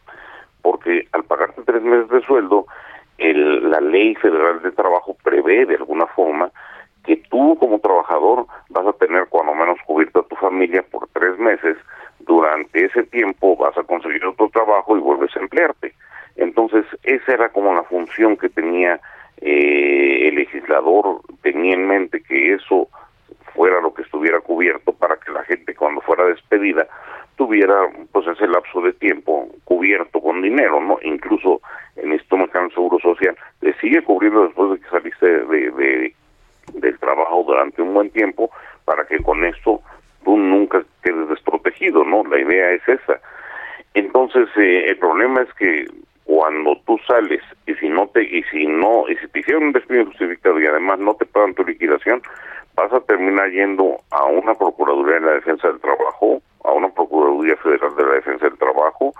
[0.61, 2.65] Porque al pagarte tres meses de sueldo,
[3.17, 6.49] el, la ley federal de trabajo prevé de alguna forma
[7.05, 11.77] que tú como trabajador vas a tener cuando menos cubierta tu familia por tres meses.
[12.19, 15.93] Durante ese tiempo vas a conseguir otro trabajo y vuelves a emplearte.
[16.35, 18.99] Entonces, esa era como la función que tenía
[19.41, 22.89] eh, el legislador, tenía en mente que eso
[23.53, 26.87] fuera lo que estuviera cubierto para que la gente cuando fuera despedida
[27.35, 27.75] tuviera
[28.11, 30.97] pues ese lapso de tiempo cubierto con dinero, ¿no?
[31.03, 31.61] Incluso
[31.95, 36.15] en esto me Seguro Social le sigue cubriendo después de que saliste de, de,
[36.75, 38.49] del trabajo durante un buen tiempo
[38.85, 39.81] para que con esto
[40.23, 42.23] tú nunca quedes desprotegido, ¿no?
[42.23, 43.19] La idea es esa.
[43.93, 45.87] Entonces, eh, el problema es que
[46.25, 49.73] cuando tú sales y si no te y si no y si te hicieron un
[49.73, 52.21] despido justificado y además no te pagan tu liquidación,
[52.75, 57.55] vas a terminar yendo a una procuraduría de la defensa del trabajo, a una procuraduría
[57.57, 59.13] federal de la defensa del trabajo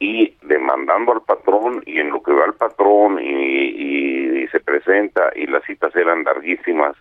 [0.00, 4.60] y demandando al patrón y en lo que va el patrón y, y, y se
[4.60, 6.94] presenta y las citas eran larguísimas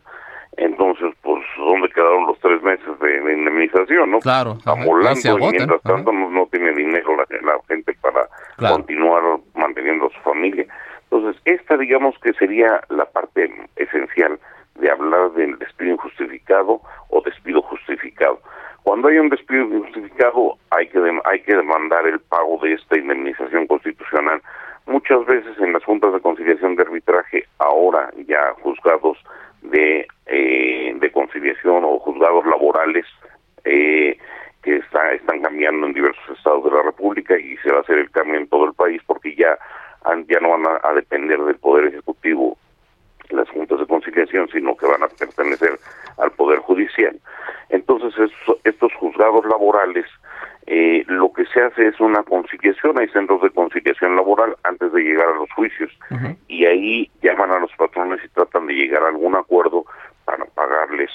[0.58, 4.54] entonces pues dónde quedaron los tres meses de, de indemnización no Claro.
[4.58, 8.76] está y volando mientras tanto no, no tiene dinero la, la gente para Claro.
[8.78, 10.66] continuar manteniendo a su familia
[11.12, 14.40] entonces esta digamos que sería la parte esencial
[14.80, 18.40] de hablar del despido injustificado o despido justificado
[18.88, 22.98] cuando hay un despido injustificado hay que dem- hay que demandar el pago de esta
[22.98, 24.42] indemnización constitucional.
[24.86, 29.18] Muchas veces en las juntas de conciliación de arbitraje ahora ya juzgados
[29.62, 33.06] de eh, de conciliación o juzgados laborales
[33.66, 34.18] eh,
[34.64, 37.98] que está, están cambiando en diversos estados de la República y se va a hacer
[37.98, 39.60] el cambio en todo el país porque ya
[40.30, 42.58] ya no van a depender del poder ejecutivo
[43.32, 45.80] las juntas de conciliación, sino que van a pertenecer
[46.18, 47.18] al Poder Judicial.
[47.70, 50.06] Entonces, es- estos juzgados laborales,
[50.66, 55.02] eh, lo que se hace es una conciliación, hay centros de conciliación laboral antes de
[55.02, 55.92] llegar a los juicios,
[56.48, 59.86] y ahí llaman a los patrones y tratan de llegar a algún acuerdo
[60.26, 61.10] para pagarles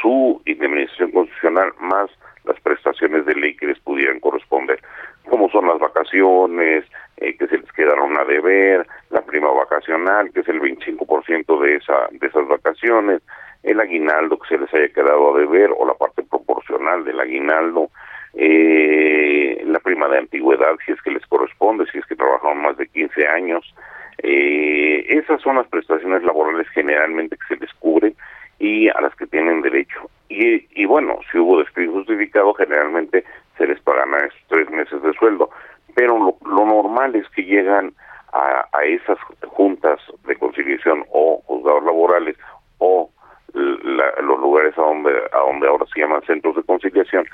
[0.00, 2.10] su indemnización constitucional más
[2.48, 4.80] las prestaciones de ley que les pudieran corresponder,
[5.28, 6.84] como son las vacaciones,
[7.18, 11.76] eh, que se les quedaron a deber, la prima vacacional, que es el 25% de,
[11.76, 13.22] esa, de esas vacaciones,
[13.62, 17.90] el aguinaldo que se les haya quedado a deber o la parte proporcional del aguinaldo,
[18.34, 22.76] eh, la prima de antigüedad si es que les corresponde, si es que trabajaron más
[22.76, 23.74] de 15 años.
[24.22, 28.14] Eh, esas son las prestaciones laborales generalmente que se les cubren
[28.58, 30.10] y a las que tienen derecho.
[30.28, 33.24] Y, y bueno, si hubo despido justificado, generalmente
[33.56, 35.50] se les pagan a esos tres meses de sueldo.
[35.94, 37.92] Pero lo, lo normal es que llegan
[38.32, 42.36] a, a esas juntas de conciliación o juzgados laborales
[42.78, 43.10] o
[43.54, 47.26] la- los lugares a donde, a donde ahora se llaman centros de conciliación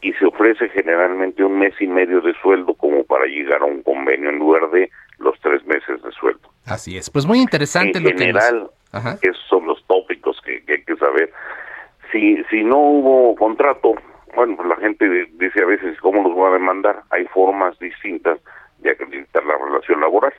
[0.00, 3.82] y se ofrece generalmente un mes y medio de sueldo como para llegar a un
[3.82, 6.48] convenio en lugar de los tres meses de sueldo.
[6.66, 7.10] Así es.
[7.10, 9.16] Pues muy interesante en lo que nos- general, Ajá.
[9.20, 11.30] esos son los tópicos que, que hay que saber.
[12.12, 13.94] Si, si no hubo contrato,
[14.34, 17.02] bueno, pues la gente de- dice a veces, ¿cómo los voy a demandar?
[17.10, 18.38] Hay formas distintas
[18.78, 20.32] de acreditar la relación laboral.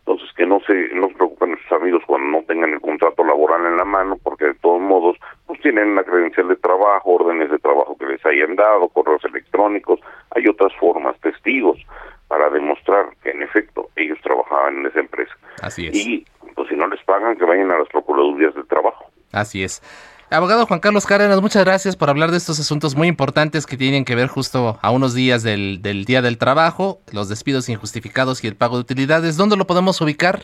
[0.00, 3.66] Entonces, que no se, no se preocupen nuestros amigos cuando no tengan el contrato laboral
[3.66, 7.58] en la mano, porque de todos modos, pues tienen la credencial de trabajo, órdenes de
[7.58, 10.00] trabajo que les hayan dado, correos electrónicos,
[10.34, 11.76] hay otras formas, testigos,
[12.26, 15.34] para demostrar que en efecto ellos trabajaban en esa empresa.
[15.62, 15.94] Así es.
[15.94, 16.24] Y
[16.54, 19.04] pues si no les pagan, que vayan a las procuradurías del trabajo.
[19.32, 19.82] Así es.
[20.30, 24.04] Abogado Juan Carlos Cárdenas, muchas gracias por hablar de estos asuntos muy importantes que tienen
[24.04, 28.46] que ver justo a unos días del, del Día del Trabajo, los despidos injustificados y
[28.46, 29.38] el pago de utilidades.
[29.38, 30.40] ¿Dónde lo podemos ubicar?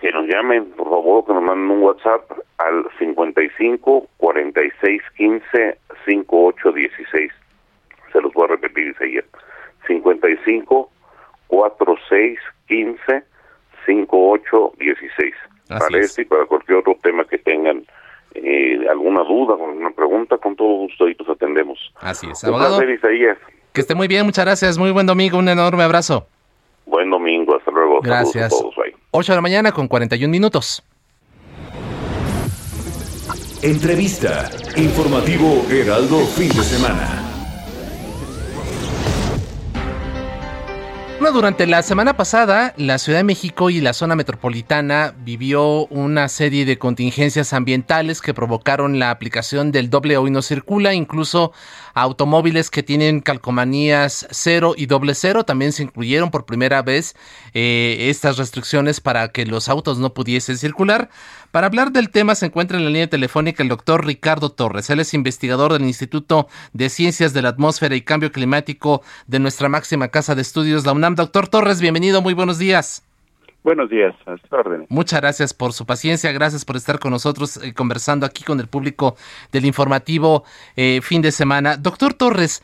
[0.00, 6.72] Que nos llamen, por favor, que nos manden un WhatsApp al 55 46 15 58
[6.72, 7.32] 16.
[8.12, 9.24] Se los voy a repetir, Isaías.
[9.86, 10.90] 55
[11.46, 13.22] 46 15
[13.86, 15.34] 58 16.
[15.68, 16.06] Así Para es.
[16.06, 17.84] este y para cualquier otro tema que tengan
[18.34, 21.78] eh, alguna duda alguna pregunta, con todo gusto ahí los atendemos.
[22.00, 22.42] Así es.
[22.44, 23.38] Un Abogado, placer, Isaías.
[23.72, 24.78] que esté muy bien, muchas gracias.
[24.78, 26.26] Muy buen domingo, un enorme abrazo.
[26.86, 28.00] Buen domingo, hasta luego.
[28.00, 28.50] Gracias.
[28.50, 28.74] todos.
[28.76, 28.94] Bye.
[29.12, 30.82] 8 de la mañana con 41 minutos.
[33.62, 34.48] Entrevista.
[34.76, 37.29] Informativo Heraldo fin de semana.
[41.20, 46.28] Bueno, durante la semana pasada, la Ciudad de México y la zona metropolitana vivió una
[46.28, 51.52] serie de contingencias ambientales que provocaron la aplicación del doble hoy no circula, incluso
[51.92, 55.44] automóviles que tienen calcomanías cero y doble cero.
[55.44, 57.14] También se incluyeron por primera vez
[57.52, 61.10] eh, estas restricciones para que los autos no pudiesen circular.
[61.50, 64.88] Para hablar del tema se encuentra en la línea telefónica el doctor Ricardo Torres.
[64.88, 69.68] Él es investigador del Instituto de Ciencias de la Atmósfera y Cambio Climático de nuestra
[69.68, 71.16] máxima casa de estudios, la UNAM.
[71.16, 73.04] Doctor Torres, bienvenido, muy buenos días.
[73.62, 74.86] Buenos días, a sus órdenes.
[74.88, 78.68] Muchas gracias por su paciencia, gracias por estar con nosotros eh, conversando aquí con el
[78.68, 79.16] público
[79.52, 80.44] del informativo
[80.76, 81.76] eh, fin de semana.
[81.76, 82.62] Doctor Torres,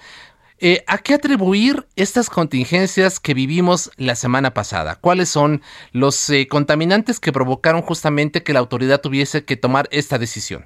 [0.58, 4.96] eh, ¿A qué atribuir estas contingencias que vivimos la semana pasada?
[4.98, 5.60] ¿Cuáles son
[5.92, 10.64] los eh, contaminantes que provocaron justamente que la autoridad tuviese que tomar esta decisión?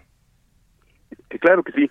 [1.31, 1.91] Eh, claro que sí.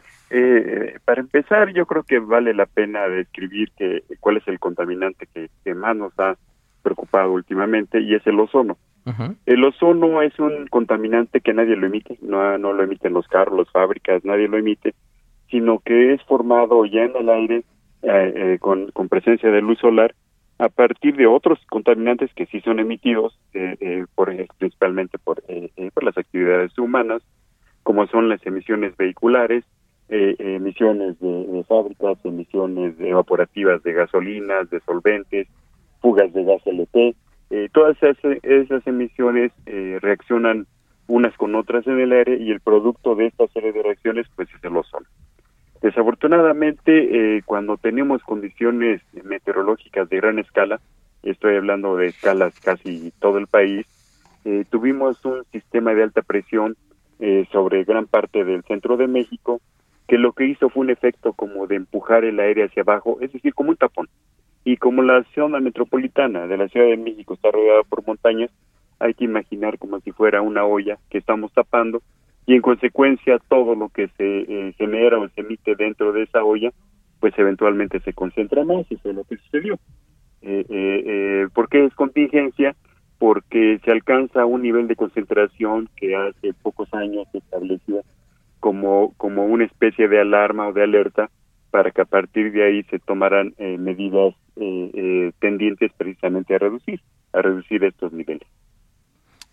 [1.03, 5.75] para empezar, yo creo que vale la pena describir que, cuál es el contaminante que,
[5.75, 6.37] más nos ha
[6.81, 8.77] preocupado últimamente y es el ozono.
[9.47, 13.57] El ozono es un contaminante que nadie lo emite, no, no lo emiten los carros,
[13.57, 14.93] las fábricas, nadie lo emite,
[15.49, 17.63] sino que es formado ya en el aire
[18.01, 20.15] eh, eh, con, con, presencia de luz solar
[20.57, 25.43] a partir de otros contaminantes que sí son emitidos eh, por principalmente por,
[25.93, 27.21] por las actividades humanas
[27.83, 29.65] como son las emisiones vehiculares
[30.07, 35.49] emisiones de, fábricas emisiones evaporativas de gasolinas de solventes
[36.01, 37.15] fugas de gas LP
[37.73, 39.51] todas esas, esas emisiones
[40.01, 40.67] reaccionan
[41.07, 44.47] unas con otras en el aire y el producto de esta serie de reacciones pues
[44.53, 45.05] es el ozono
[45.81, 50.81] Desafortunadamente, eh, cuando tenemos condiciones meteorológicas de gran escala,
[51.23, 53.85] estoy hablando de escalas casi todo el país,
[54.43, 56.75] eh, tuvimos un sistema de alta presión
[57.19, 59.61] eh, sobre gran parte del centro de México,
[60.07, 63.31] que lo que hizo fue un efecto como de empujar el aire hacia abajo, es
[63.31, 64.09] decir, como un tapón.
[64.65, 68.51] Y como la zona metropolitana de la Ciudad de México está rodeada por montañas,
[68.99, 72.01] hay que imaginar como si fuera una olla que estamos tapando
[72.49, 76.43] y en consecuencia todo lo que se eh, genera o se emite dentro de esa
[76.43, 76.71] olla
[77.19, 79.75] pues eventualmente se concentra más y es lo que sucedió.
[80.41, 82.75] Eh, eh, eh, ¿Por qué es contingencia?
[83.19, 88.01] Porque se alcanza un nivel de concentración que hace pocos años se estableció
[88.59, 91.29] como, como una especie de alarma o de alerta
[91.69, 94.33] para que a partir de ahí se tomaran medidas
[95.37, 96.99] tendientes precisamente a reducir,
[97.31, 98.47] a reducir estos niveles.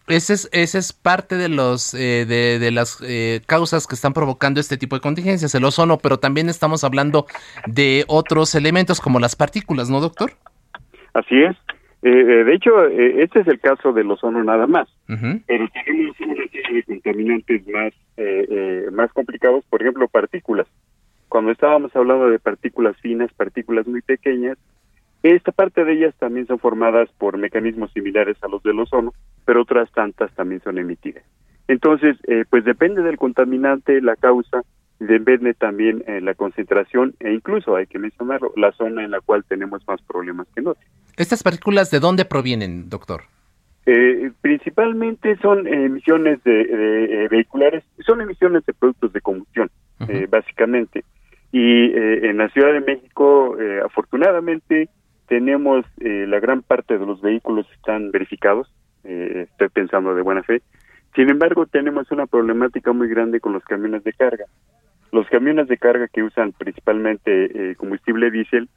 [0.08, 4.12] Ese es, ese es parte de los eh, de, de, las eh, causas que están
[4.12, 7.26] provocando este tipo de contingencias, el ozono, pero también estamos hablando
[7.66, 10.30] de otros elementos como las partículas, ¿no, doctor?
[11.12, 11.56] Así es.
[12.02, 12.10] Eh,
[12.44, 14.88] de hecho, este es el caso del ozono nada más.
[15.06, 17.92] Pero tenemos una serie de contaminantes más,
[18.92, 20.68] más complicados, por ejemplo, partículas.
[21.28, 24.56] Cuando estábamos hablando de partículas finas, partículas muy pequeñas,
[25.22, 29.12] esta parte de ellas también son formadas por mecanismos similares a los del ozono,
[29.44, 31.24] pero otras tantas también son emitidas.
[31.68, 34.62] Entonces, eh, pues depende del contaminante, la causa,
[35.00, 39.44] depende también eh, la concentración e incluso, hay que mencionarlo, la zona en la cual
[39.44, 40.86] tenemos más problemas que en otras.
[41.16, 43.22] ¿Estas partículas de dónde provienen, doctor?
[43.86, 49.70] Eh, principalmente son emisiones de, vehiculares, son emisiones de productos de combustión,
[50.28, 51.04] básicamente.
[51.52, 54.88] Y en la Ciudad de México, afortunadamente,
[55.26, 58.72] tenemos eh, la gran parte de los vehículos están verificados,
[59.04, 60.62] eh, estoy pensando de buena fe.
[61.14, 64.44] Sin embargo, tenemos una problemática muy grande con los camiones de carga.
[65.12, 68.68] Los camiones de carga que usan principalmente eh, combustible diésel,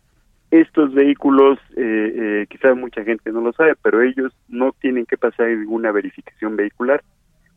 [0.51, 5.47] estos vehículos, eh, quizás mucha gente no lo sabe, pero ellos no tienen que pasar
[5.49, 7.03] ninguna verificación vehicular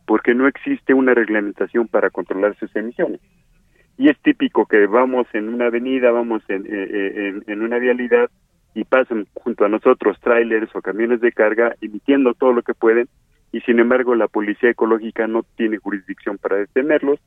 [0.07, 3.21] porque no existe una reglamentación para controlar sus emisiones.
[3.97, 6.67] Y es típico que vamos en una avenida, vamos en,
[7.47, 8.29] en una vialidad
[8.75, 13.09] y pasan junto a nosotros trailers o camiones de carga emitiendo todo lo que pueden
[13.53, 17.21] y sin embargo la policía ecológica no tiene jurisdicción para detenerlos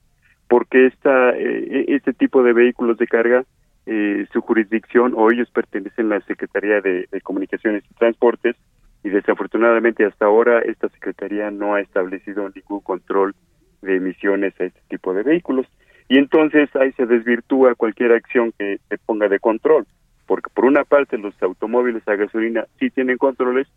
[0.47, 3.45] porque esta eh, este tipo de vehículos de carga
[3.87, 8.55] eh, su jurisdicción o ellos pertenecen a la Secretaría de, Comunicaciones y Transportes
[9.03, 13.35] y desafortunadamente hasta ahora esta Secretaría no ha establecido ningún control
[13.83, 15.67] de emisiones a este tipo de vehículos.
[16.09, 19.85] Y entonces ahí se desvirtúa cualquier acción que se ponga de control
[20.25, 23.67] porque por una parte los automóviles a gasolina sí tienen controles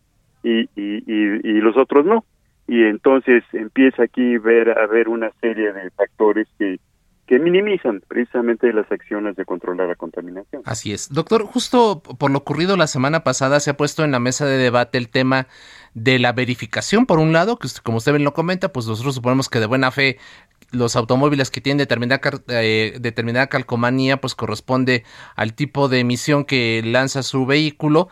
[0.43, 2.23] y, y, los otros no.
[2.67, 6.79] Y entonces empieza aquí ver, a ver una serie de factores que,
[7.29, 10.63] que minimizan precisamente las acciones de controlar la contaminación.
[10.65, 11.09] Así es.
[11.09, 14.57] Doctor, justo por lo ocurrido la semana pasada se ha puesto en la mesa de
[14.57, 15.45] debate el tema
[15.93, 19.47] de la verificación, por un lado, que como usted bien lo comenta, pues nosotros suponemos
[19.47, 20.17] que de buena fe
[20.71, 25.03] los automóviles que tienen determinada, eh, determinada calcomanía, pues corresponde
[25.35, 28.09] al tipo de emisión que lanza su vehículo.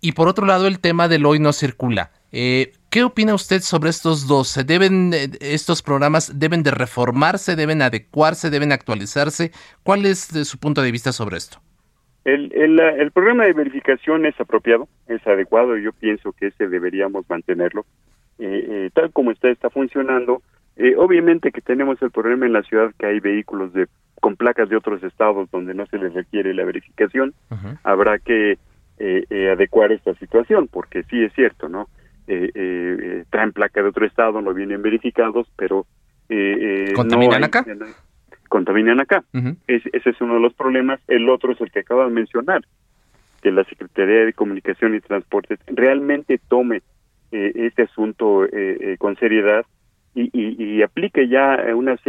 [0.00, 2.12] y por otro lado el tema del hoy no circula.
[2.32, 4.58] Eh, ¿Qué opina usted sobre estos dos?
[4.66, 9.52] ¿Deben, eh, ¿Estos programas deben de reformarse, deben adecuarse, deben actualizarse?
[9.84, 11.58] ¿Cuál es su punto de vista sobre esto?
[12.24, 16.66] El, el, el, programa de verificación es apropiado, es adecuado, y yo pienso que ese
[16.66, 17.86] deberíamos mantenerlo.
[18.40, 20.42] Eh, eh, tal como está, está funcionando.
[20.76, 23.86] Eh, obviamente que tenemos el problema en la ciudad que hay vehículos de
[24.20, 27.32] con placas de otros estados donde no se les requiere la verificación.
[27.84, 28.58] Habrá que
[29.52, 31.86] adecuar esta situación, porque sí es cierto, ¿no?
[33.30, 35.86] Traen placa de otro estado, no vienen verificados, pero...
[36.94, 37.64] ¿Contaminan acá?
[38.48, 39.24] contaminan acá.
[39.66, 41.00] ese es uno de los problemas.
[41.06, 42.62] El otro es el que acabo de mencionar,
[43.42, 46.82] que la Secretaría de Comunicación y Transportes realmente tome
[47.30, 49.64] eh, este asunto eh, eh, con seriedad
[50.14, 52.00] y, y, aplique ya unos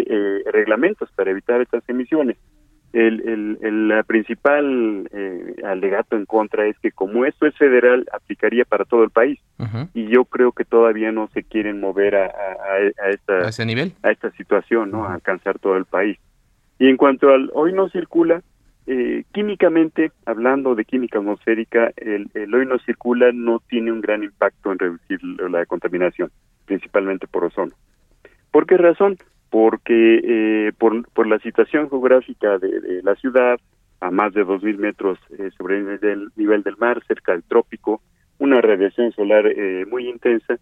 [0.52, 2.38] reglamentos para evitar estas emisiones.
[2.92, 5.08] El, el, el principal
[5.64, 9.40] alegato en contra es que como esto es federal, aplicaría para todo el país.
[9.94, 13.94] Y yo creo que todavía no se quieren mover a, a, esta, ese nivel?
[14.02, 15.06] a esta situación, ¿no?
[15.06, 16.18] A alcanzar todo el país.
[16.80, 18.42] Y en cuanto al hoy no circula,
[18.88, 24.72] eh, químicamente, hablando de química atmosférica, el, hoy no circula no tiene un gran impacto
[24.72, 26.32] en reducir la contaminación,
[26.66, 27.74] principalmente por ozono.
[28.50, 29.18] ¿Por qué razón?
[29.50, 33.60] Porque eh, por, por la situación geográfica de, la ciudad,
[34.02, 38.02] a más de 2.000 metros eh, sobre el nivel del mar, cerca del trópico,
[38.38, 39.46] una radiación solar
[39.90, 40.58] muy intensa,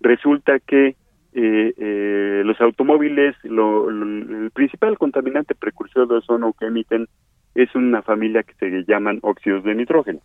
[0.00, 0.96] resulta que
[1.34, 7.06] eh, eh, los automóviles, lo, el principal contaminante precursor de ozono que emiten
[7.54, 10.20] es una familia que se llaman óxidos de nitrógeno.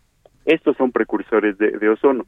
[0.46, 2.26] Estos son precursores de, ozono.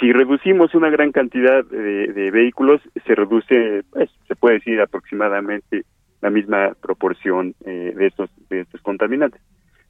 [0.00, 5.84] Si reducimos una gran cantidad de, vehículos, se reduce, pues, se puede decir aproximadamente
[6.20, 9.40] la misma proporción eh, de, estos, de estos contaminantes.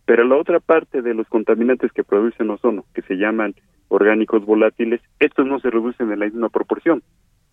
[0.05, 3.55] Pero la otra parte de los contaminantes que producen ozono, que se llaman
[3.89, 7.03] orgánicos volátiles, estos no se reducen en la misma proporción.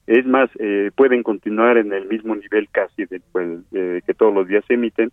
[0.08, 4.66] Es más, eh, pueden continuar en el mismo nivel casi después que todos los días
[4.68, 5.12] se emiten.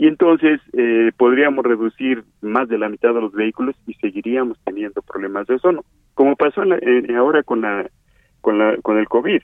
[0.00, 5.02] Y entonces eh, podríamos reducir más de la mitad de los vehículos y seguiríamos teniendo
[5.02, 6.62] problemas de ozono, como pasó
[7.14, 7.86] ahora con la
[8.40, 9.42] con la con el COVID.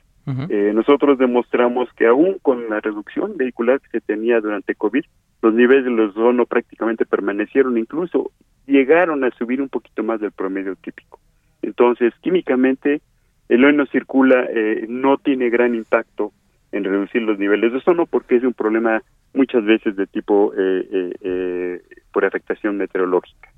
[0.49, 5.05] Eh, nosotros demostramos que aún con la reducción vehicular que se tenía durante COVID,
[5.43, 8.31] los niveles de ozono prácticamente permanecieron, incluso
[8.67, 11.21] llegaron a subir un poquito más del promedio típico.
[11.61, 13.03] Entonces, químicamente
[13.51, 16.33] el hoy no circula eh, no tiene gran impacto
[16.77, 19.03] en reducir los niveles de ozono porque es un problema
[19.35, 21.83] muchas veces de tipo eh, eh,
[22.13, 23.51] por afectación meteorológica.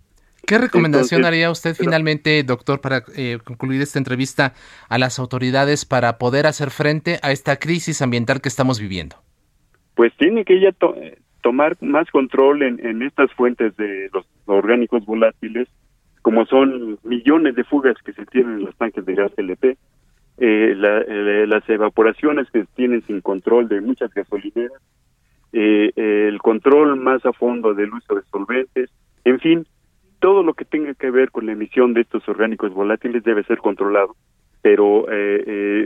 [0.46, 3.02] ¿Qué recomendación haría usted finalmente, doctor, para
[3.44, 4.54] concluir esta entrevista
[4.88, 9.16] a las autoridades para poder hacer frente a esta crisis ambiental que estamos viviendo?
[9.94, 10.74] Pues tiene que ella
[11.42, 15.68] tomar más control en, en estas fuentes de los orgánicos volátiles
[16.28, 19.78] como son millones de fugas que se tienen en los tanques de gas LP,
[20.38, 24.80] eh, eh, las evaporaciones que tienen sin control de muchas gasolineras,
[25.52, 28.90] eh, el control más a fondo del uso de solventes,
[29.24, 29.66] en fin,
[30.20, 33.58] todo lo que tenga que ver con la emisión de estos orgánicos volátiles debe ser
[33.58, 34.16] controlado,
[34.62, 35.06] pero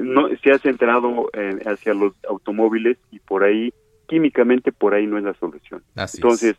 [0.02, 1.28] no se ha centrado
[1.66, 3.72] hacia los automóviles y por ahí,
[4.08, 5.82] químicamente, por ahí no es la solución.
[6.14, 6.56] Entonces,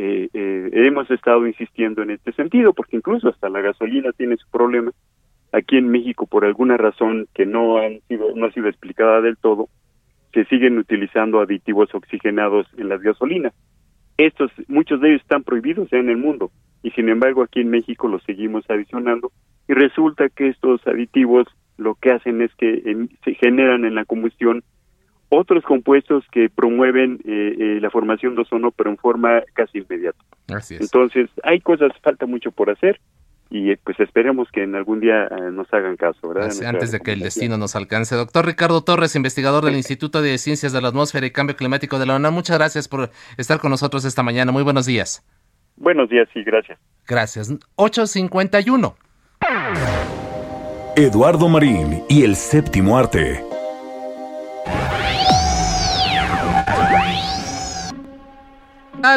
[0.00, 4.48] eh, eh, hemos estado insistiendo en este sentido, porque incluso hasta la gasolina tiene su
[4.48, 4.92] problema.
[5.52, 9.36] Aquí en México, por alguna razón que no, han sido, no ha sido explicada del
[9.36, 9.68] todo,
[10.32, 13.54] se siguen utilizando aditivos oxigenados en las gasolinas.
[14.18, 16.50] Estos, muchos de ellos están prohibidos en el mundo,
[16.82, 19.32] y sin embargo aquí en México los seguimos adicionando,
[19.68, 21.46] y resulta que estos aditivos
[21.76, 24.64] lo que hacen es que se generan en la combustión
[25.30, 30.18] otros compuestos que promueven eh, eh, la formación de ozono, pero en forma casi inmediata.
[30.70, 32.98] Entonces, hay cosas, falta mucho por hacer
[33.50, 36.50] y eh, pues esperemos que en algún día nos hagan caso, ¿verdad?
[36.66, 38.14] antes de que el destino nos alcance.
[38.14, 42.06] Doctor Ricardo Torres, investigador del Instituto de Ciencias de la Atmósfera y Cambio Climático de
[42.06, 44.52] la UNAM, muchas gracias por estar con nosotros esta mañana.
[44.52, 45.24] Muy buenos días.
[45.76, 46.78] Buenos días y gracias.
[47.06, 47.52] Gracias.
[47.76, 48.96] 851.
[50.96, 53.44] Eduardo Marín y el séptimo arte.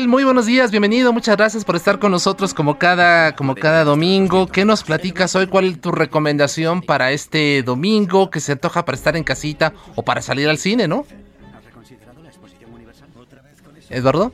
[0.08, 4.46] Muy buenos días, bienvenido, muchas gracias por estar con nosotros como cada, como cada domingo.
[4.46, 5.48] ¿Qué nos platicas hoy?
[5.48, 10.04] ¿Cuál es tu recomendación para este domingo que se antoja para estar en casita o
[10.04, 11.04] para salir al cine, no?
[13.90, 14.32] Eduardo.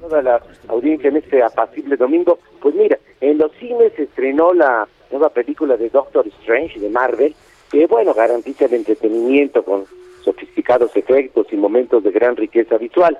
[0.00, 2.38] Toda la audiencia en este apacible domingo.
[2.62, 7.34] Pues mira, en los cines se estrenó la nueva película de Doctor Strange de Marvel,
[7.70, 9.86] que bueno, garantiza el entretenimiento con
[10.24, 13.18] sofisticados efectos y momentos de gran riqueza visual.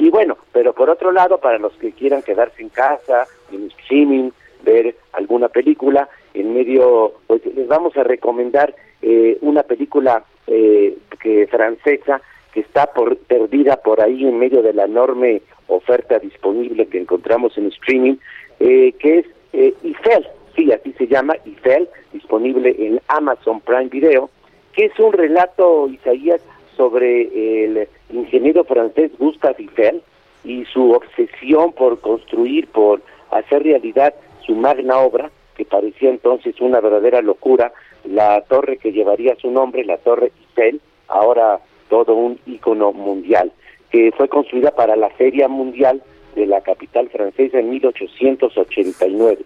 [0.00, 4.30] Y bueno, pero por otro lado, para los que quieran quedarse en casa, en streaming,
[4.62, 11.46] ver alguna película, en medio, pues les vamos a recomendar eh, una película eh, que
[11.48, 12.22] francesa
[12.54, 17.58] que está por, perdida por ahí en medio de la enorme oferta disponible que encontramos
[17.58, 18.16] en streaming,
[18.58, 24.30] eh, que es eh, Eiffel, sí, así se llama, Eiffel, disponible en Amazon Prime Video,
[24.72, 26.40] que es un relato, Isaías,
[26.80, 30.00] sobre el ingeniero francés Gustave Eiffel
[30.44, 34.14] y su obsesión por construir, por hacer realidad
[34.46, 37.70] su magna obra, que parecía entonces una verdadera locura,
[38.04, 43.52] la torre que llevaría su nombre, la Torre Eiffel, ahora todo un ícono mundial,
[43.90, 46.02] que fue construida para la Feria Mundial
[46.34, 49.44] de la capital francesa en 1889.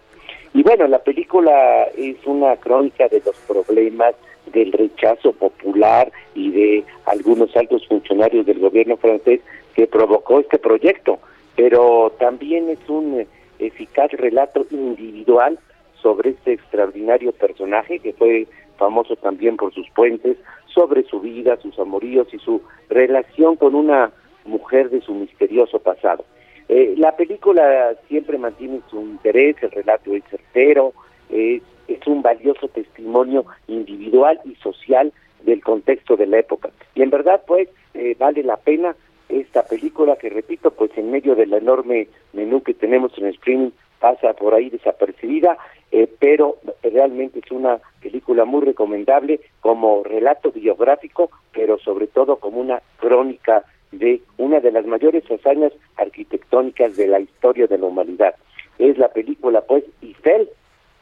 [0.53, 4.15] Y bueno, la película es una crónica de los problemas
[4.51, 9.41] del rechazo popular y de algunos altos funcionarios del gobierno francés
[9.75, 11.19] que provocó este proyecto,
[11.55, 13.25] pero también es un
[13.59, 15.59] eficaz relato individual
[16.01, 18.47] sobre este extraordinario personaje que fue
[18.77, 24.11] famoso también por sus puentes, sobre su vida, sus amoríos y su relación con una
[24.45, 26.25] mujer de su misterioso pasado.
[26.67, 30.93] Eh, la película siempre mantiene su interés, el relato es certero,
[31.29, 35.11] es, es un valioso testimonio individual y social
[35.43, 36.69] del contexto de la época.
[36.95, 38.95] Y en verdad, pues, eh, vale la pena
[39.29, 44.33] esta película que, repito, pues en medio del enorme menú que tenemos en streaming, pasa
[44.33, 45.57] por ahí desapercibida,
[45.91, 52.59] eh, pero realmente es una película muy recomendable como relato biográfico, pero sobre todo como
[52.59, 58.35] una crónica de una de las mayores hazañas arquitectónicas de la historia de la humanidad.
[58.77, 60.49] Es la película, pues, Eiffel,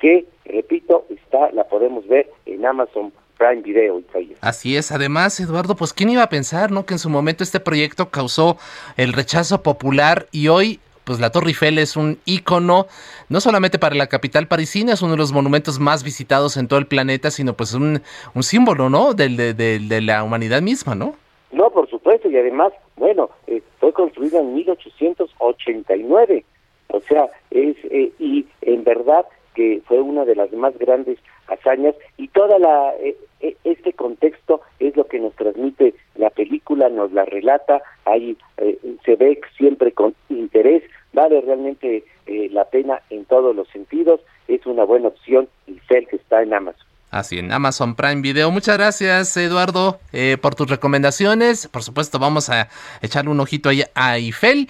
[0.03, 4.01] que, repito, está, la podemos ver en Amazon Prime Video.
[4.41, 6.85] Así es, además, Eduardo, pues quién iba a pensar, ¿no?
[6.85, 8.57] Que en su momento este proyecto causó
[8.97, 12.87] el rechazo popular y hoy pues la Torre Eiffel es un ícono,
[13.29, 16.79] no solamente para la capital parisina, es uno de los monumentos más visitados en todo
[16.79, 18.01] el planeta, sino pues un,
[18.33, 19.13] un símbolo, ¿no?
[19.13, 21.15] De, de, de, de la humanidad misma, ¿no?
[21.51, 26.45] No, por supuesto, y además, bueno, eh, fue construida en 1889,
[26.87, 29.25] o sea, es, eh, y en verdad
[29.55, 34.61] que fue una de las más grandes hazañas y toda la eh, eh, este contexto
[34.79, 39.91] es lo que nos transmite la película nos la relata ahí eh, se ve siempre
[39.91, 45.47] con interés vale realmente eh, la pena en todos los sentidos es una buena opción
[45.67, 48.49] y sé que está en Amazon Así en Amazon Prime Video.
[48.49, 51.67] Muchas gracias, Eduardo, eh, por tus recomendaciones.
[51.67, 52.69] Por supuesto, vamos a
[53.03, 54.67] echarle un ojito ahí a Eiffel.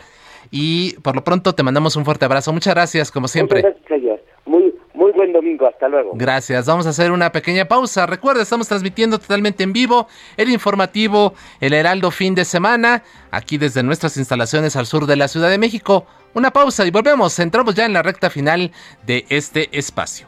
[0.52, 2.52] Y por lo pronto te mandamos un fuerte abrazo.
[2.52, 3.64] Muchas gracias, como siempre.
[3.64, 4.03] Muchas gracias,
[5.24, 5.68] buen domingo.
[5.68, 6.12] Hasta luego.
[6.16, 6.66] Gracias.
[6.66, 8.06] Vamos a hacer una pequeña pausa.
[8.06, 13.84] Recuerda, estamos transmitiendo totalmente en vivo el informativo El Heraldo fin de semana, aquí desde
[13.84, 16.06] nuestras instalaciones al sur de la Ciudad de México.
[16.34, 17.38] Una pausa y volvemos.
[17.40, 18.72] Entramos ya en la recta final
[19.06, 20.28] de este espacio.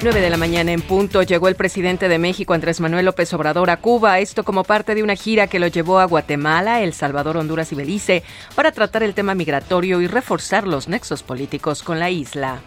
[0.00, 3.68] 9 de la mañana en punto llegó el presidente de México, Andrés Manuel López Obrador,
[3.68, 7.36] a Cuba, esto como parte de una gira que lo llevó a Guatemala, El Salvador,
[7.36, 8.22] Honduras y Belice
[8.54, 12.60] para tratar el tema migratorio y reforzar los nexos políticos con la isla.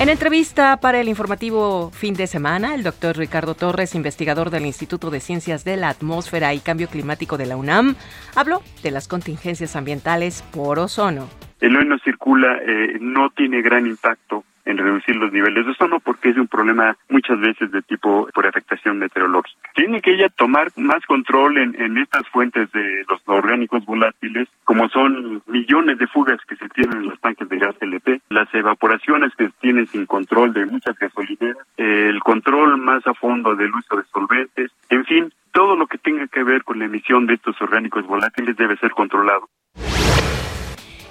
[0.00, 5.10] En entrevista para el informativo fin de semana, el doctor Ricardo Torres, investigador del Instituto
[5.10, 7.96] de Ciencias de la Atmósfera y Cambio Climático de la UNAM,
[8.34, 11.28] habló de las contingencias ambientales por ozono.
[11.60, 16.00] El hoy no circula, eh, no tiene gran impacto en reducir los niveles de ozono
[16.00, 19.70] porque es un problema muchas veces de tipo por afectación meteorológica.
[19.74, 25.42] Tiene que ella tomar más control en, estas fuentes de los orgánicos volátiles, como son
[25.46, 29.46] millones de fugas que se tienen en los tanques de gas LP, las evaporaciones que
[29.46, 34.04] se tienen sin control de muchas gasolineras, el control más a fondo del uso de
[34.12, 38.06] solventes, en fin, todo lo que tenga que ver con la emisión de estos orgánicos
[38.06, 39.48] volátiles debe ser controlado.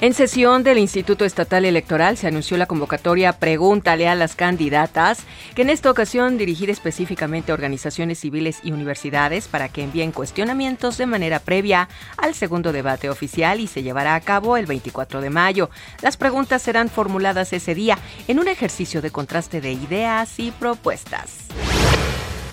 [0.02, 5.20] En sesión del Instituto Estatal Electoral se anunció la convocatoria Pregúntale a las candidatas,
[5.56, 10.98] que en esta ocasión dirigida específicamente a organizaciones civiles y universidades para que envíen cuestionamientos
[10.98, 15.30] de manera previa al segundo debate oficial y se llevará a cabo el 24 de
[15.30, 15.70] mayo.
[16.02, 17.98] Las preguntas serán formuladas ese día
[18.28, 21.46] en un ejercicio de contraste de ideas y propuestas.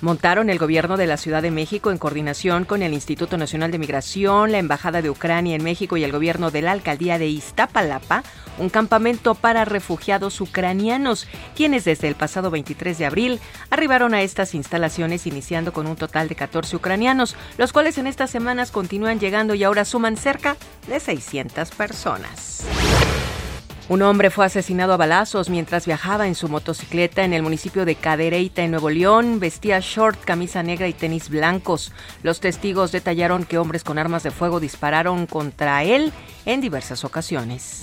[0.02, 3.78] Montaron el gobierno de la Ciudad de México en coordinación con el Instituto Nacional de
[3.78, 8.22] Migración, la Embajada de Ucrania en México y el gobierno de la alcaldía de Iztapalapa
[8.58, 11.26] un campamento para refugiados ucranianos,
[11.56, 16.28] quienes desde el pasado 23 de abril arribaron a estas instalaciones iniciando con un total
[16.28, 20.56] de 14 ucranianos, los cuales en estas semanas continúan llegando y ahora suman cerca
[20.88, 22.66] de 600 personas.
[23.88, 27.96] Un hombre fue asesinado a balazos mientras viajaba en su motocicleta en el municipio de
[27.96, 29.40] Cadereyta, en Nuevo León.
[29.40, 31.92] Vestía short, camisa negra y tenis blancos.
[32.22, 36.12] Los testigos detallaron que hombres con armas de fuego dispararon contra él
[36.46, 37.82] en diversas ocasiones.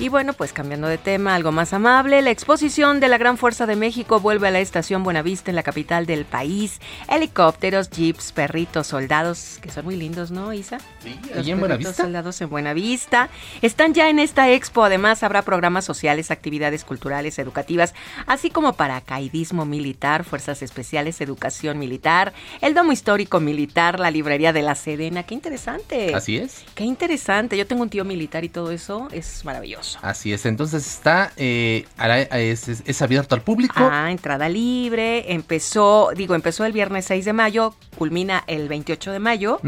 [0.00, 3.66] Y bueno, pues cambiando de tema, algo más amable, la exposición de la Gran Fuerza
[3.66, 6.78] de México vuelve a la estación Buenavista en la capital del país.
[7.08, 10.78] Helicópteros, jeeps, perritos, soldados, que son muy lindos, ¿no, Isa?
[11.02, 11.94] Sí, allí en Buenavista.
[11.94, 13.28] soldados en Buenavista.
[13.60, 17.92] Están ya en esta expo, además habrá programas sociales, actividades culturales, educativas,
[18.26, 24.62] así como paracaidismo militar, fuerzas especiales, educación militar, el domo histórico militar, la librería de
[24.62, 25.24] la Sedena.
[25.24, 26.14] ¡Qué interesante!
[26.14, 26.64] Así es.
[26.76, 27.58] Qué interesante.
[27.58, 29.87] Yo tengo un tío militar y todo eso es maravilloso.
[30.02, 31.86] Así es, entonces está, eh,
[32.32, 33.88] es, abierto al público.
[33.90, 39.18] Ah, entrada libre, empezó, digo, empezó el viernes 6 de mayo, culmina el 28 de
[39.18, 39.60] mayo,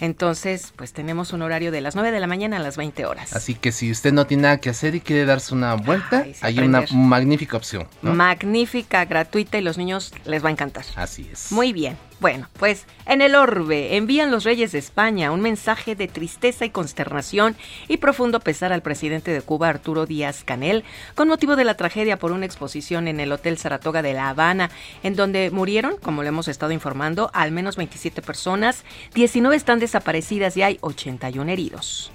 [0.00, 3.34] entonces pues tenemos un horario de las 9 de la mañana a las 20 horas.
[3.34, 6.58] Así que si usted no tiene nada que hacer y quiere darse una vuelta, hay
[6.58, 7.86] una magnífica opción.
[8.02, 10.84] Magnífica, gratuita y los niños les va a encantar.
[10.96, 11.52] Así es.
[11.52, 11.96] Muy bien.
[12.22, 16.70] Bueno, pues en el orbe envían los reyes de España un mensaje de tristeza y
[16.70, 17.56] consternación
[17.88, 20.84] y profundo pesar al presidente de Cuba, Arturo Díaz Canel,
[21.16, 24.70] con motivo de la tragedia por una exposición en el Hotel Saratoga de La Habana,
[25.02, 28.84] en donde murieron, como le hemos estado informando, al menos 27 personas,
[29.14, 32.12] 19 están desaparecidas y hay 81 heridos.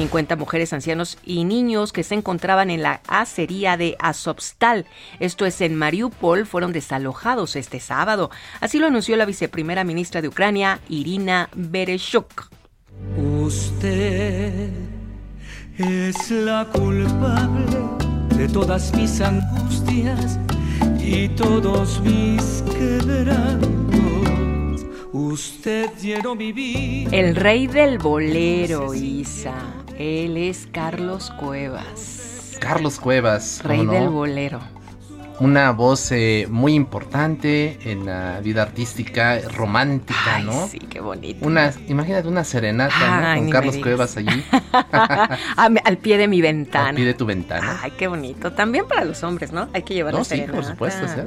[0.00, 4.86] 50 mujeres, ancianos y niños que se encontraban en la acería de Azovstal,
[5.18, 8.30] esto es en Mariupol, fueron desalojados este sábado.
[8.60, 12.48] Así lo anunció la viceprimera ministra de Ucrania, Irina Bereshuk.
[13.18, 14.70] Usted
[15.76, 17.76] es la culpable
[18.34, 20.40] de todas mis angustias
[20.98, 24.00] y todos mis quebrantos.
[25.12, 27.10] Usted llenó mi vida.
[27.12, 29.54] El rey del bolero, Isa.
[29.98, 32.56] Él es Carlos Cuevas.
[32.58, 33.60] Carlos Cuevas.
[33.64, 34.79] Rey del bolero
[35.40, 40.68] una voz eh, muy importante en la vida artística, romántica, Ay, ¿no?
[40.68, 41.46] Sí, qué bonito.
[41.46, 43.40] Una, imagínate una serenata, ¿no?
[43.40, 44.44] Con Carlos Cuevas allí.
[45.56, 46.90] al pie de mi ventana.
[46.90, 47.80] Al pie de tu ventana.
[47.82, 48.52] Ay, qué bonito.
[48.52, 49.68] También para los hombres, ¿no?
[49.72, 51.08] Hay que llevar no, la sí, por supuesto.
[51.08, 51.22] ¿sí?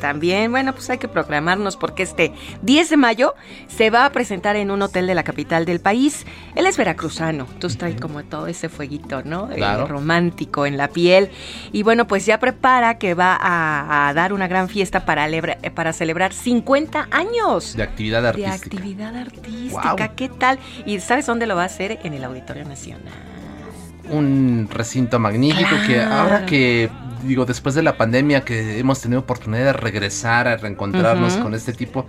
[0.00, 2.32] También, bueno, pues hay que proclamarnos porque este
[2.62, 3.34] 10 de mayo
[3.68, 6.24] se va a presentar en un hotel de la capital del país.
[6.54, 9.48] Él es veracruzano, entonces trae como todo ese fueguito, ¿no?
[9.48, 9.86] Claro.
[9.86, 11.30] romántico en la piel.
[11.72, 15.28] Y bueno, pues ya prepara que va a a, dar una gran fiesta para,
[15.74, 17.76] para celebrar 50 años.
[17.76, 18.56] De actividad artística.
[18.56, 20.58] De actividad artística, ¿qué tal?
[20.86, 21.98] ¿Y sabes dónde lo va a hacer?
[22.04, 23.12] En el Auditorio Nacional.
[24.10, 26.90] Un recinto magnífico que ahora que
[27.22, 31.72] digo, después de la pandemia que hemos tenido oportunidad de regresar a reencontrarnos con este
[31.72, 32.06] tipo,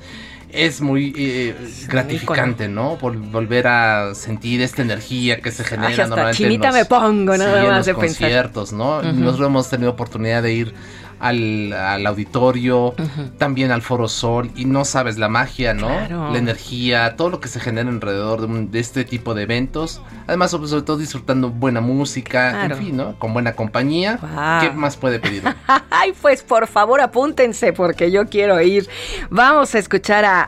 [0.52, 1.56] es muy eh,
[1.88, 2.98] gratificante, ¿no?
[2.98, 6.86] volver a sentir esta energía que se genera Ay, hasta normalmente chinita en los, me
[6.86, 8.98] pongo, nada sí, más en los de conciertos, ¿no?
[8.98, 9.14] Uh -huh.
[9.14, 10.74] Nosotros hemos tenido oportunidad de ir
[11.22, 13.38] al, al auditorio, uh -huh.
[13.38, 15.88] también al Foro Sol, y no sabes la magia, ¿no?
[15.88, 16.32] Claro.
[16.32, 20.02] La energía, todo lo que se genera alrededor de, un, de este tipo de eventos.
[20.28, 22.76] Además, sobre, sobre, todo disfrutando buena música, claro.
[22.76, 23.20] en fin, ¿no?
[23.20, 24.18] Con buena compañía.
[24.22, 24.62] Wow.
[24.62, 25.44] ¿Qué más puede pedir?
[25.90, 28.90] Ay, pues por favor apúntense porque yo quiero ir.
[29.30, 30.48] Vamos a escuchar a,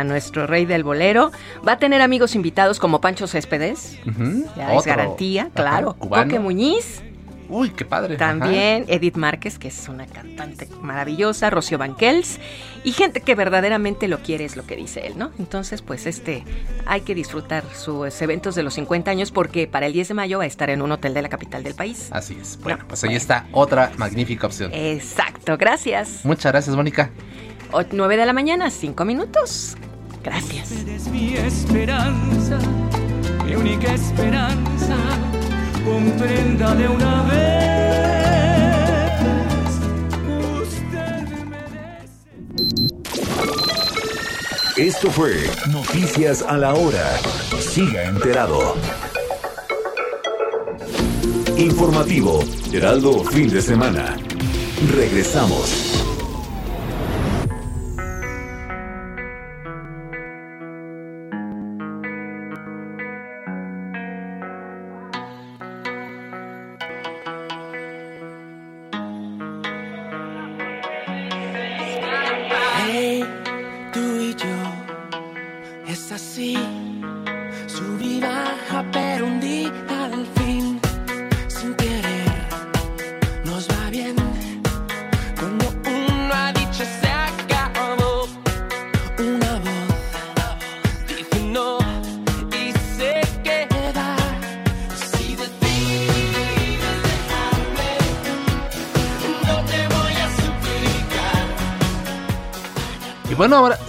[0.00, 1.30] a nuestro rey del bolero.
[1.66, 3.98] Va a tener amigos invitados como Pancho Céspedes.
[4.06, 4.56] Uh -huh.
[4.56, 4.78] Ya Otro.
[4.80, 5.96] es garantía, claro.
[6.00, 6.24] Ajá.
[6.24, 7.02] Coque Muñiz.
[7.48, 8.16] Uy, qué padre.
[8.16, 8.92] También Ajá.
[8.92, 12.40] Edith Márquez, que es una cantante maravillosa, Rocío Banquels,
[12.84, 15.30] y gente que verdaderamente lo quiere, es lo que dice él, ¿no?
[15.38, 16.44] Entonces, pues este,
[16.86, 20.38] hay que disfrutar sus eventos de los 50 años porque para el 10 de mayo
[20.38, 22.08] va a estar en un hotel de la capital del país.
[22.10, 22.58] Así es.
[22.62, 23.18] Bueno, no, pues ahí bueno.
[23.18, 24.70] está otra magnífica opción.
[24.72, 26.24] Exacto, gracias.
[26.24, 27.10] Muchas gracias, Mónica.
[27.90, 29.76] 9 de la mañana, 5 minutos.
[30.22, 30.72] Gracias.
[30.72, 32.58] Eres mi esperanza,
[33.44, 34.96] mi única esperanza
[35.84, 37.34] comprenda de una vez.
[40.62, 42.08] Usted merece.
[44.76, 45.34] Esto fue
[45.70, 47.18] Noticias a la Hora.
[47.60, 48.76] Siga enterado.
[51.56, 52.40] Informativo,
[52.72, 54.16] Heraldo Fin de Semana.
[54.96, 55.93] Regresamos.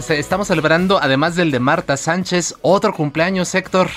[0.10, 3.90] Estamos celebrando, además del de Marta Sánchez, otro cumpleaños, Héctor.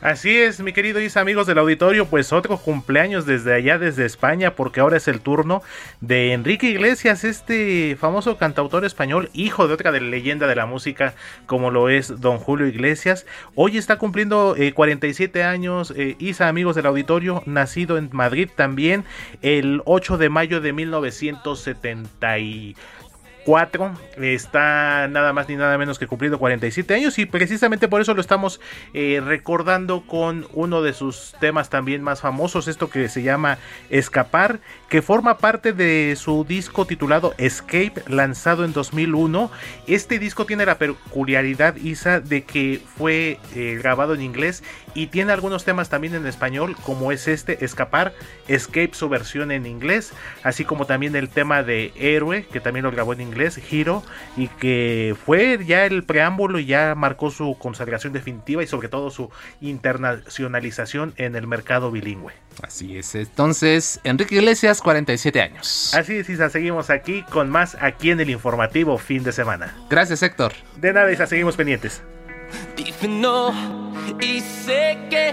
[0.00, 4.54] Así es, mi querido Isa, amigos del auditorio, pues otro cumpleaños desde allá, desde España,
[4.54, 5.60] porque ahora es el turno
[6.00, 11.14] de Enrique Iglesias, este famoso cantautor español, hijo de otra de leyenda de la música,
[11.46, 13.26] como lo es don Julio Iglesias.
[13.56, 19.04] Hoy está cumpliendo 47 eh, años, eh, Isa, amigos del auditorio, nacido en Madrid también,
[19.42, 22.38] el 8 de mayo de 1970
[24.16, 28.20] está nada más ni nada menos que cumplido 47 años y precisamente por eso lo
[28.20, 28.60] estamos
[28.92, 33.58] eh, recordando con uno de sus temas también más famosos, esto que se llama
[33.88, 39.50] Escapar, que forma parte de su disco titulado Escape, lanzado en 2001.
[39.86, 44.62] Este disco tiene la peculiaridad, Isa, de que fue eh, grabado en inglés
[44.94, 48.14] y tiene algunos temas también en español, como es este, Escapar,
[48.48, 50.12] Escape, su versión en inglés,
[50.42, 54.02] así como también el tema de Héroe, que también lo grabó en inglés, Hero,
[54.36, 59.10] y que fue ya el preámbulo y ya marcó su consagración definitiva y sobre todo
[59.10, 62.32] su internacionalización en el mercado bilingüe.
[62.62, 65.94] Así es, entonces, Enrique Iglesias, 47 años.
[65.94, 69.74] Así es, Isa, seguimos aquí con más aquí en el informativo fin de semana.
[69.88, 70.52] Gracias, Héctor.
[70.76, 72.02] De nada, Isa, seguimos pendientes.
[73.08, 73.52] no
[74.20, 75.32] y sé que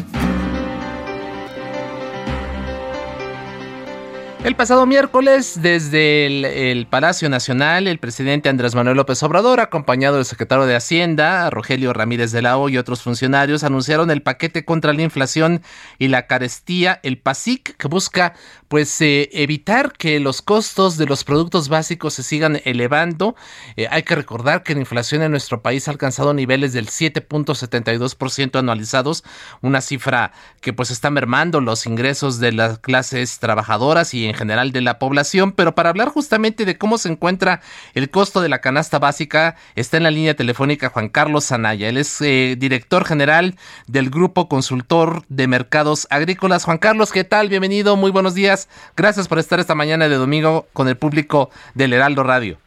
[4.43, 10.25] El pasado miércoles, desde el, Palacio Nacional, el presidente Andrés Manuel López Obrador, acompañado del
[10.25, 14.93] secretario de Hacienda, Rogelio Ramírez de la O y otros funcionarios, anunciaron el paquete contra
[14.93, 15.61] la inflación
[15.99, 18.33] y la carestía, el PASIC, que busca
[18.67, 23.35] pues eh, evitar que los costos de los productos básicos se sigan elevando.
[23.75, 28.57] Eh, hay que recordar que la inflación en nuestro país ha alcanzado niveles del 7.72%
[28.57, 29.23] anualizados,
[29.61, 30.31] una cifra
[30.61, 34.99] que pues está mermando los ingresos de las clases trabajadoras y en general de la
[34.99, 35.51] población.
[35.51, 37.61] Pero para hablar justamente de cómo se encuentra
[37.93, 41.87] el costo de la canasta básica, está en la línea telefónica Juan Carlos Zanaya.
[41.87, 43.55] Él es eh, director general
[43.87, 46.65] del Grupo Consultor de Mercados Agrícolas.
[46.65, 47.49] Juan Carlos, ¿qué tal?
[47.49, 48.67] Bienvenido, muy buenos días.
[48.97, 52.57] Gracias por estar esta mañana de domingo con el público del Heraldo Radio.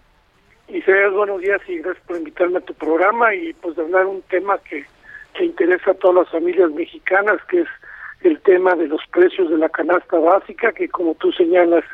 [1.14, 4.84] Buenos días y gracias por invitarme a tu programa y pues hablar un tema que,
[5.32, 7.68] que interesa a todas las familias mexicanas, que es
[8.24, 11.84] el tema de los precios de la canasta básica, que como tú señalas,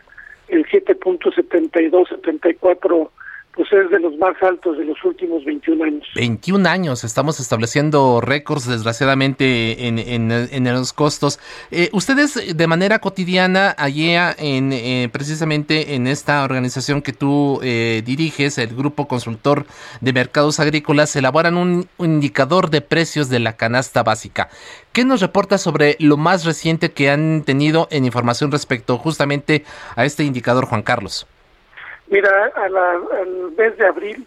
[0.49, 3.11] el 7.72-74
[3.55, 6.07] pues es de los más altos de los últimos 21 años.
[6.15, 11.41] 21 años, estamos estableciendo récords desgraciadamente en, en, los costos.
[11.71, 18.03] Eh, ustedes de manera cotidiana, allí en, eh, precisamente en esta organización que tú eh,
[18.05, 19.67] diriges, el Grupo Consultor
[20.01, 24.49] de Mercados Agrícolas, elaboran un indicador de precios de la canasta básica.
[24.93, 29.65] ¿Qué nos reporta sobre lo más reciente que han tenido en información respecto justamente
[29.97, 31.27] a este indicador, Juan Carlos?
[32.11, 34.27] Mira, al mes de abril,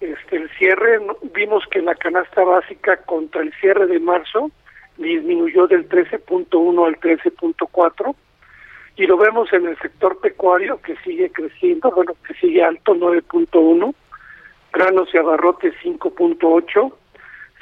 [0.00, 0.98] este, el cierre,
[1.32, 4.50] vimos que la canasta básica contra el cierre de marzo
[4.96, 8.14] disminuyó del 13.1 al 13.4
[8.96, 13.94] y lo vemos en el sector pecuario que sigue creciendo, bueno, que sigue alto 9.1,
[14.72, 16.92] granos y abarrotes 5.8,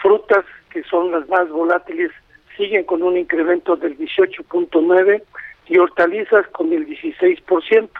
[0.00, 2.10] frutas que son las más volátiles
[2.56, 5.22] siguen con un incremento del 18.9
[5.66, 7.90] y hortalizas con el 16%.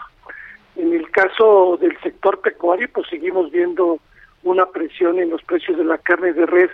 [0.75, 3.99] En el caso del sector pecuario, pues seguimos viendo
[4.43, 6.71] una presión en los precios de la carne de res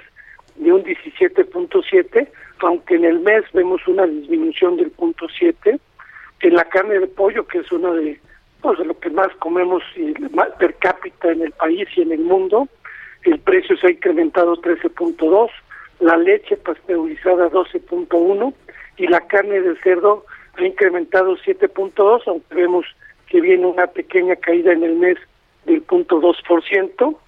[0.55, 2.27] de un 17.7,
[2.59, 5.79] aunque en el mes vemos una disminución del punto 7.
[6.41, 8.19] En la carne de pollo, que es una de,
[8.61, 9.83] pues, de lo que más comemos
[10.59, 12.67] per cápita en el país y en el mundo,
[13.23, 15.49] el precio se ha incrementado 13.2,
[15.99, 18.53] la leche pasteurizada 12.1
[18.97, 20.25] y la carne de cerdo
[20.55, 22.85] ha incrementado 7.2, aunque vemos
[23.27, 25.17] que viene una pequeña caída en el mes
[25.65, 27.19] del punto dos por ciento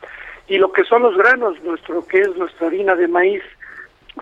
[0.47, 3.43] y lo que son los granos, nuestro que es nuestra harina de maíz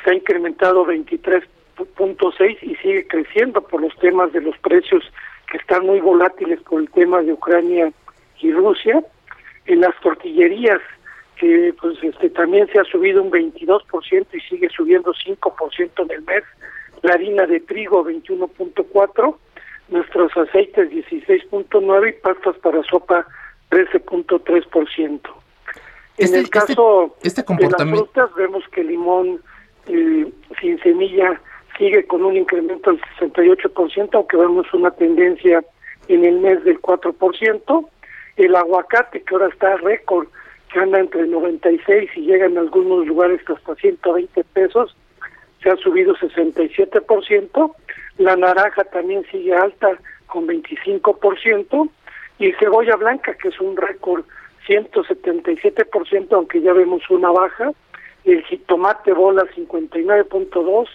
[0.04, 5.04] se ha incrementado 23.6 y sigue creciendo por los temas de los precios
[5.50, 7.92] que están muy volátiles por el tema de Ucrania
[8.42, 9.02] y Rusia.
[9.66, 10.82] En las tortillerías
[11.38, 16.22] que pues este también se ha subido un 22% y sigue subiendo 5% en el
[16.24, 16.44] mes.
[17.04, 19.36] La harina de trigo 21.4
[19.90, 23.26] nuestros aceites 16.9 y pastas para sopa
[23.72, 25.22] 13.3%.
[26.18, 29.42] En este, el este, caso este de las frutas vemos que el limón
[29.88, 31.40] eh, sin semilla
[31.78, 35.64] sigue con un incremento del 68%, aunque vemos una tendencia
[36.08, 37.90] en el mes del 4%,
[38.38, 40.28] el aguacate que ahora está récord,
[40.72, 44.96] que anda entre 96 y llega en algunos lugares hasta 120 pesos,
[45.62, 47.76] se ha subido 67%,
[48.18, 51.90] la naranja también sigue alta con 25%,
[52.40, 54.24] y cebolla blanca, que es un récord
[54.68, 57.72] 177%, aunque ya vemos una baja,
[58.26, 60.88] el jitomate bola 59.2,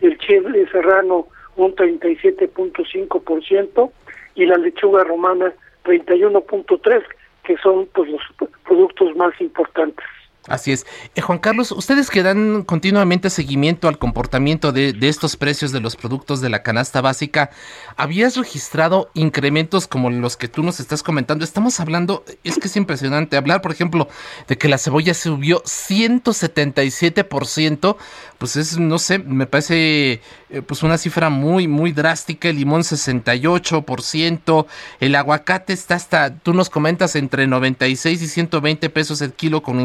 [0.00, 1.26] el chile serrano
[1.56, 3.90] un 37.5%
[4.36, 5.52] y la lechuga romana
[5.84, 7.02] 31.3,
[7.44, 8.22] que son pues los
[8.64, 10.06] productos más importantes.
[10.46, 10.86] Así es.
[11.14, 15.96] Eh, Juan Carlos, ustedes que dan continuamente seguimiento al comportamiento de, estos precios de los
[15.96, 17.50] productos de la canasta básica,
[17.96, 21.44] ¿habías registrado incrementos como los que tú nos estás comentando?
[21.44, 24.08] Estamos hablando, es que es impresionante hablar, por ejemplo,
[24.48, 27.96] de que la cebolla subió 177%,
[28.38, 32.80] pues es, no sé, me parece eh, pues una cifra muy, muy drástica, el limón
[32.80, 34.66] 68%,
[35.00, 39.80] el aguacate está hasta, tú nos comentas, entre 96 y 120 pesos el kilo con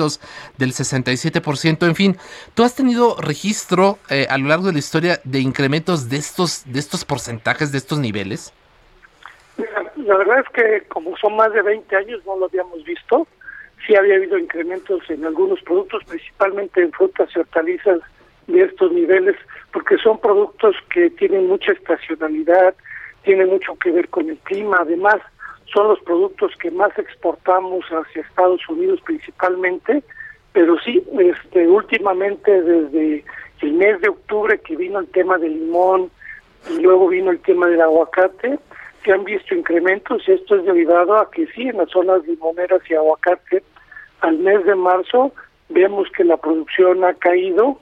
[0.00, 0.20] incrementos
[0.58, 1.86] del 67%.
[1.86, 2.16] En fin,
[2.54, 6.62] ¿tú has tenido registro eh, a lo largo de la historia de incrementos de estos,
[6.66, 8.52] de estos porcentajes, de estos niveles?
[9.96, 13.26] La verdad es que como son más de 20 años no lo habíamos visto.
[13.86, 18.00] Sí había habido incrementos en algunos productos, principalmente en frutas y hortalizas
[18.46, 19.36] de estos niveles,
[19.72, 22.74] porque son productos que tienen mucha estacionalidad,
[23.22, 24.78] tienen mucho que ver con el clima.
[24.80, 25.20] Además,
[25.72, 30.02] son los productos que más exportamos hacia Estados Unidos principalmente,
[30.52, 33.24] pero sí, este, últimamente desde
[33.60, 36.10] el mes de octubre que vino el tema del limón
[36.70, 38.58] y luego vino el tema del aguacate,
[39.04, 42.80] se han visto incrementos y esto es derivado a que sí, en las zonas limoneras
[42.88, 43.62] y aguacate,
[44.20, 45.32] al mes de marzo
[45.68, 47.78] vemos que la producción ha caído,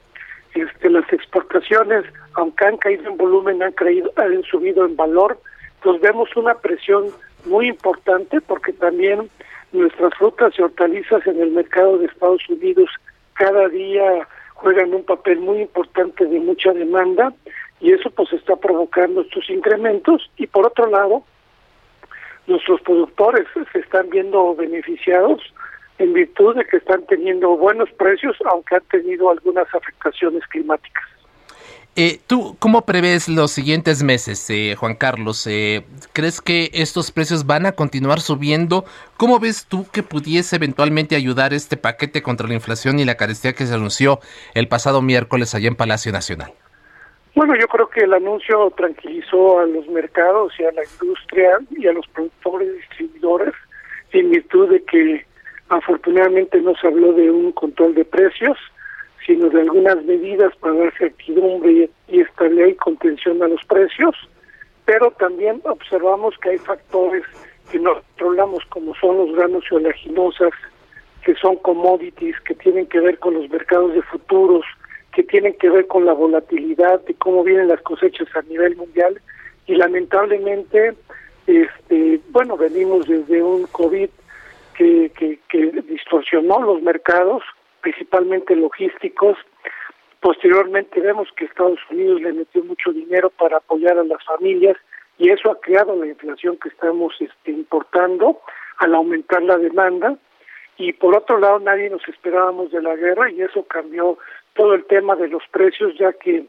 [0.54, 2.04] este, las exportaciones,
[2.34, 5.40] aunque han caído en volumen, han, caído, han subido en valor,
[5.82, 7.06] pues vemos una presión
[7.48, 9.30] muy importante porque también
[9.72, 12.90] nuestras frutas y hortalizas en el mercado de Estados Unidos
[13.34, 17.32] cada día juegan un papel muy importante de mucha demanda
[17.80, 21.22] y eso pues está provocando estos incrementos y por otro lado
[22.46, 25.40] nuestros productores se están viendo beneficiados
[25.98, 31.17] en virtud de que están teniendo buenos precios aunque han tenido algunas afectaciones climáticas.
[32.00, 35.44] Eh, ¿Tú cómo prevés los siguientes meses, eh, Juan Carlos?
[35.48, 38.84] Eh, ¿Crees que estos precios van a continuar subiendo?
[39.16, 43.52] ¿Cómo ves tú que pudiese eventualmente ayudar este paquete contra la inflación y la carestía
[43.52, 44.20] que se anunció
[44.54, 46.52] el pasado miércoles allá en Palacio Nacional?
[47.34, 51.88] Bueno, yo creo que el anuncio tranquilizó a los mercados y a la industria y
[51.88, 53.54] a los productores y distribuidores
[54.12, 55.26] en virtud de que
[55.68, 58.56] afortunadamente no se habló de un control de precios,
[59.28, 64.16] sino de algunas medidas para dar certidumbre y estabilidad y contención a los precios,
[64.86, 67.24] pero también observamos que hay factores
[67.70, 70.52] que no controlamos como son los granos y oleaginosas,
[71.22, 74.64] que son commodities, que tienen que ver con los mercados de futuros,
[75.12, 79.20] que tienen que ver con la volatilidad de cómo vienen las cosechas a nivel mundial.
[79.66, 80.94] Y lamentablemente
[81.46, 84.08] este bueno venimos desde un COVID
[84.74, 85.12] que,
[85.50, 87.42] que distorsionó los mercados
[87.80, 89.38] principalmente logísticos.
[90.20, 94.76] Posteriormente vemos que Estados Unidos le metió mucho dinero para apoyar a las familias
[95.18, 98.40] y eso ha creado la inflación que estamos este, importando
[98.78, 100.16] al aumentar la demanda.
[100.76, 104.18] Y por otro lado, nadie nos esperábamos de la guerra y eso cambió
[104.54, 106.46] todo el tema de los precios, ya que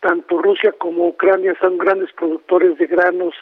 [0.00, 3.34] tanto Rusia como Ucrania son grandes productores de granos,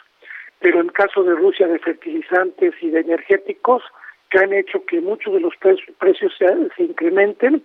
[0.59, 3.83] pero en caso de Rusia de fertilizantes y de energéticos,
[4.29, 7.63] que han hecho que muchos de los precios se, incrementen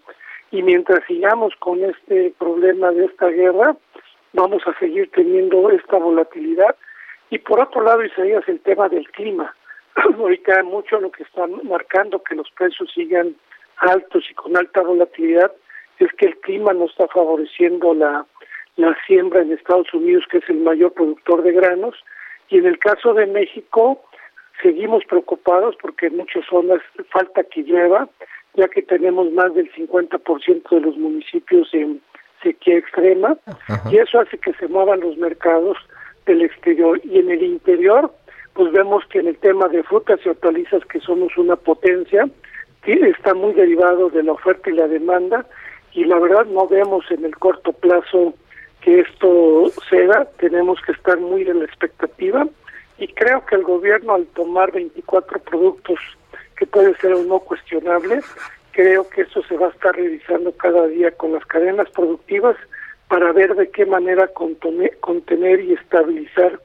[0.50, 3.76] y mientras sigamos con este problema de esta guerra,
[4.32, 6.76] vamos a seguir teniendo esta volatilidad.
[7.30, 9.54] Y por otro lado, Isaías, el tema del clima.
[9.96, 13.34] Ahorita mucho lo que están marcando que los precios sigan
[13.78, 15.52] altos y con alta volatilidad
[15.98, 18.26] es que el clima no está favoreciendo la,
[18.76, 21.96] la siembra en Estados Unidos, que es el mayor productor de granos,
[22.48, 24.02] y en el caso de México,
[24.62, 28.08] Seguimos preocupados porque en muchas zonas falta que llueva,
[28.54, 32.00] ya que tenemos más del 50% de los municipios en
[32.42, 33.36] sequía extrema
[33.90, 35.76] y eso hace que se muevan los mercados
[36.26, 37.00] del exterior.
[37.04, 38.12] Y en el interior
[38.54, 42.28] pues vemos que en el tema de frutas y hortalizas que somos una potencia
[42.86, 45.46] está muy derivado de la oferta y la demanda
[45.92, 48.34] y la verdad no vemos en el corto plazo
[48.82, 52.46] que esto sea, tenemos que estar muy en la expectativa
[52.98, 55.98] y creo que el gobierno al tomar 24 productos
[56.56, 58.20] que puede ser o no cuestionable,
[58.72, 62.56] creo que eso se va a estar revisando cada día con las cadenas productivas
[63.08, 66.60] para ver de qué manera contener y estabilizar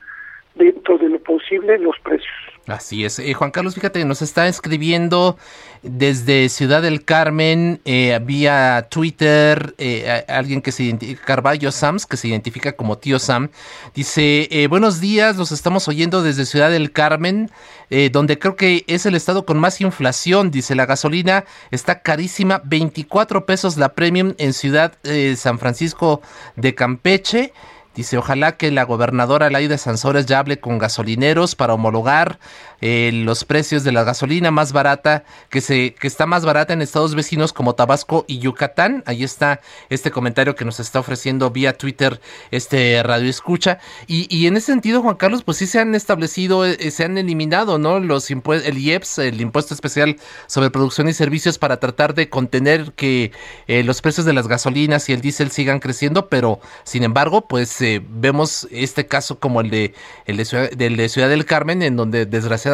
[0.59, 2.29] dentro de lo posible los precios.
[2.67, 3.17] Así es.
[3.17, 5.37] Eh, Juan Carlos, fíjate, nos está escribiendo
[5.81, 12.17] desde Ciudad del Carmen, eh, vía Twitter, eh, alguien que se identifica, Carballo Sams, que
[12.17, 13.49] se identifica como tío Sam,
[13.95, 17.49] dice, eh, buenos días, los estamos oyendo desde Ciudad del Carmen,
[17.89, 22.61] eh, donde creo que es el estado con más inflación, dice, la gasolina está carísima,
[22.65, 24.93] 24 pesos la premium en Ciudad
[25.35, 26.21] San Francisco
[26.55, 27.53] de Campeche.
[27.95, 32.39] Dice, ojalá que la gobernadora Laida Sansores ya hable con gasolineros para homologar
[32.81, 36.81] eh, los precios de la gasolina más barata, que, se, que está más barata en
[36.81, 39.03] estados vecinos como Tabasco y Yucatán.
[39.05, 43.79] Ahí está este comentario que nos está ofreciendo vía Twitter este Radio Escucha.
[44.07, 47.17] Y, y en ese sentido, Juan Carlos, pues sí se han establecido, eh, se han
[47.17, 47.99] eliminado, ¿no?
[47.99, 53.31] Los el IEPS, el impuesto especial sobre producción y servicios para tratar de contener que
[53.67, 57.81] eh, los precios de las gasolinas y el diésel sigan creciendo, pero sin embargo, pues
[57.81, 59.93] eh, vemos este caso como el de
[60.25, 62.68] el de Ciudad, del de Ciudad del Carmen, en donde desgraciadamente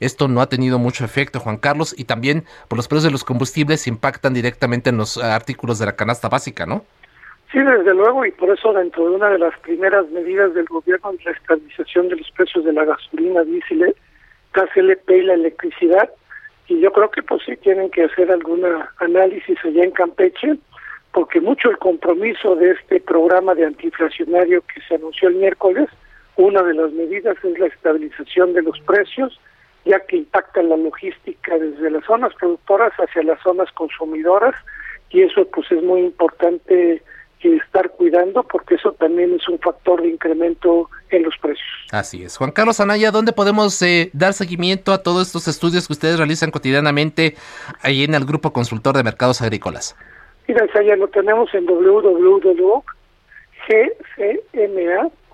[0.00, 3.24] esto no ha tenido mucho efecto, Juan Carlos, y también por los precios de los
[3.24, 6.84] combustibles impactan directamente en los artículos de la canasta básica, ¿no?
[7.52, 11.12] Sí, desde luego, y por eso dentro de una de las primeras medidas del gobierno
[11.12, 13.94] es la estabilización de los precios de la gasolina, diésel,
[14.52, 16.10] KCLP y la electricidad,
[16.66, 18.64] y yo creo que pues sí tienen que hacer algún
[18.98, 20.56] análisis allá en Campeche,
[21.12, 25.88] porque mucho el compromiso de este programa de antiinflacionario que se anunció el miércoles,
[26.36, 29.40] una de las medidas es la estabilización de los precios,
[29.84, 34.54] ya que impactan la logística desde las zonas productoras hacia las zonas consumidoras,
[35.10, 37.02] y eso pues es muy importante
[37.52, 41.66] estar cuidando porque eso también es un factor de incremento en los precios.
[41.92, 42.36] Así es.
[42.36, 46.50] Juan Carlos Anaya, ¿dónde podemos eh, dar seguimiento a todos estos estudios que ustedes realizan
[46.50, 47.34] cotidianamente
[47.82, 49.96] ahí en el Grupo Consultor de Mercados Agrícolas?
[50.48, 52.84] Mira, ya lo tenemos en www.gcma,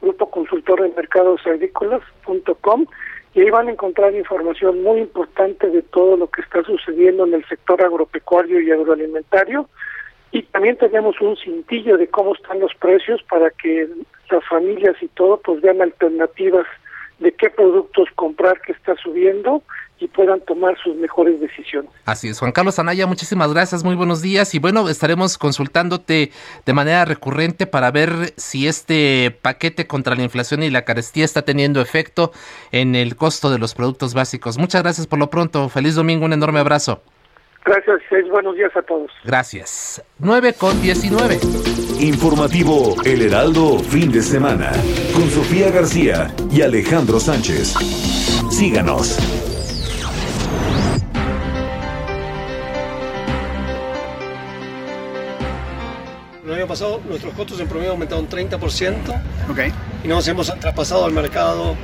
[0.01, 2.87] Grupo Consultor de Mercados Agrícolas.com,
[3.35, 7.35] y ahí van a encontrar información muy importante de todo lo que está sucediendo en
[7.35, 9.69] el sector agropecuario y agroalimentario.
[10.33, 13.89] Y también tenemos un cintillo de cómo están los precios para que
[14.31, 16.67] las familias y todo pues vean alternativas
[17.19, 19.63] de qué productos comprar que está subiendo
[20.01, 21.91] y puedan tomar sus mejores decisiones.
[22.07, 26.33] Así es, Juan Carlos Anaya, muchísimas gracias, muy buenos días y bueno, estaremos consultándote
[26.65, 31.43] de manera recurrente para ver si este paquete contra la inflación y la carestía está
[31.43, 32.33] teniendo efecto
[32.73, 34.59] en el costo de los productos básicos.
[34.59, 37.03] Muchas gracias por lo pronto, feliz domingo, un enorme abrazo.
[37.65, 39.11] Gracias, seis buenos días a todos.
[39.25, 40.03] Gracias.
[40.19, 41.39] 9 con 19.
[42.01, 44.73] Informativo El Heraldo fin de semana
[45.15, 47.75] con Sofía García y Alejandro Sánchez.
[48.51, 49.60] Síganos.
[56.61, 59.23] Año pasado nuestros costos en promedio aumentaron 30%
[60.05, 61.75] y nos hemos traspasado al mercado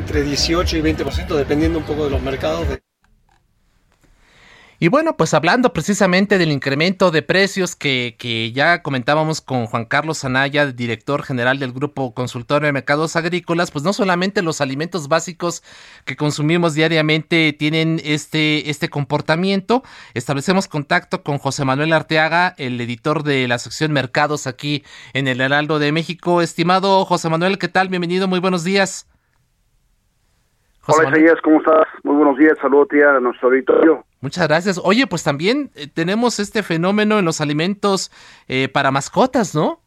[0.00, 2.68] entre 18 y 20% dependiendo un poco de los mercados.
[2.68, 2.87] De...
[4.80, 9.86] Y bueno, pues hablando precisamente del incremento de precios que, que, ya comentábamos con Juan
[9.86, 15.08] Carlos Anaya, director general del Grupo Consultor de Mercados Agrícolas, pues no solamente los alimentos
[15.08, 15.64] básicos
[16.04, 19.82] que consumimos diariamente tienen este, este comportamiento.
[20.14, 25.40] Establecemos contacto con José Manuel Arteaga, el editor de la sección Mercados aquí en el
[25.40, 26.40] Heraldo de México.
[26.40, 27.88] Estimado José Manuel, ¿qué tal?
[27.88, 29.08] Bienvenido, muy buenos días.
[30.88, 31.86] José Hola Isaías, ¿cómo estás?
[32.02, 34.04] Muy buenos días, saludos tía a nuestro auditorio.
[34.22, 34.80] Muchas gracias.
[34.82, 38.10] Oye, pues también eh, tenemos este fenómeno en los alimentos
[38.48, 39.80] eh, para mascotas, ¿no?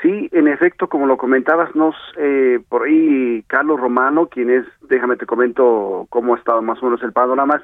[0.00, 5.16] Sí, en efecto, como lo comentabas, nos eh, por ahí Carlos Romano, quien es, déjame
[5.16, 7.62] te comento cómo ha estado más o menos el panorama,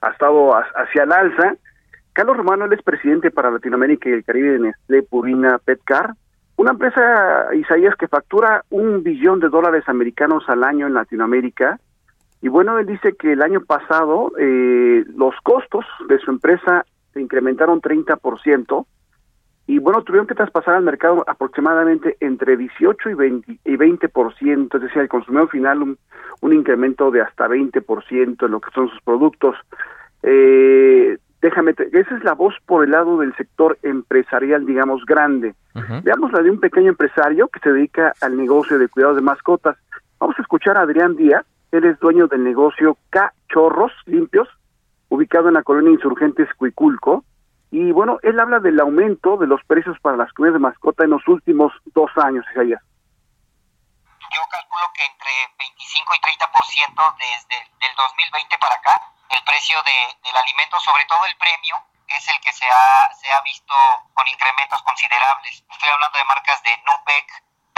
[0.00, 1.54] ha estado hacia el alza.
[2.12, 6.14] Carlos Romano, él es presidente para Latinoamérica y el Caribe de Nestlé Purina Petcar,
[6.56, 11.80] una empresa, Isaías, que factura un billón de dólares americanos al año en Latinoamérica.
[12.40, 17.20] Y bueno, él dice que el año pasado eh, los costos de su empresa se
[17.20, 18.86] incrementaron 30%.
[19.66, 24.82] Y bueno, tuvieron que traspasar al mercado aproximadamente entre 18 y 20, y 20%, es
[24.82, 25.98] decir, al consumidor final un,
[26.42, 29.56] un incremento de hasta 20% en lo que son sus productos.
[30.22, 35.54] Eh, déjame, esa es la voz por el lado del sector empresarial, digamos, grande.
[35.74, 36.02] Uh -huh.
[36.02, 39.76] Veamos la de un pequeño empresario que se dedica al negocio de cuidado de mascotas.
[40.18, 44.48] Vamos a escuchar a Adrián Díaz, él es dueño del negocio Cachorros Limpios,
[45.10, 47.24] ubicado en la colonia Insurgentes Cuiculco,
[47.70, 51.10] y bueno, él habla del aumento de los precios para las comidas de mascota en
[51.10, 52.82] los últimos dos años, Isaías.
[54.34, 55.32] Yo calculo que entre
[55.94, 57.56] 25 y 30% desde
[57.86, 58.94] el 2020 para acá
[59.30, 59.94] el precio de,
[60.26, 63.74] del alimento, sobre todo el premio, es el que se ha, se ha visto
[64.12, 65.62] con incrementos considerables.
[65.70, 67.26] Estoy hablando de marcas de Nupec,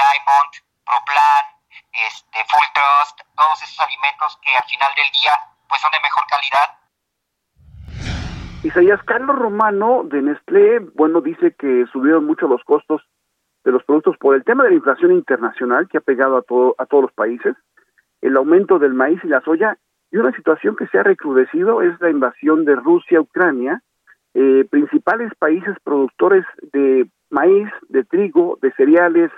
[0.00, 0.52] Diamond,
[0.84, 1.44] Proplan,
[1.92, 5.32] este, Full Trust, todos esos alimentos que al final del día
[5.68, 6.68] pues son de mejor calidad.
[8.64, 13.02] Isaías Carlos Romano de Nestlé, bueno, dice que subieron mucho los costos
[13.64, 16.74] de los productos por el tema de la inflación internacional que ha pegado a, todo,
[16.78, 17.56] a todos los países,
[18.26, 19.78] el aumento del maíz y la soya
[20.10, 23.82] y una situación que se ha recrudecido es la invasión de Rusia a Ucrania,
[24.34, 29.30] eh, principales países productores de maíz, de trigo, de cereales,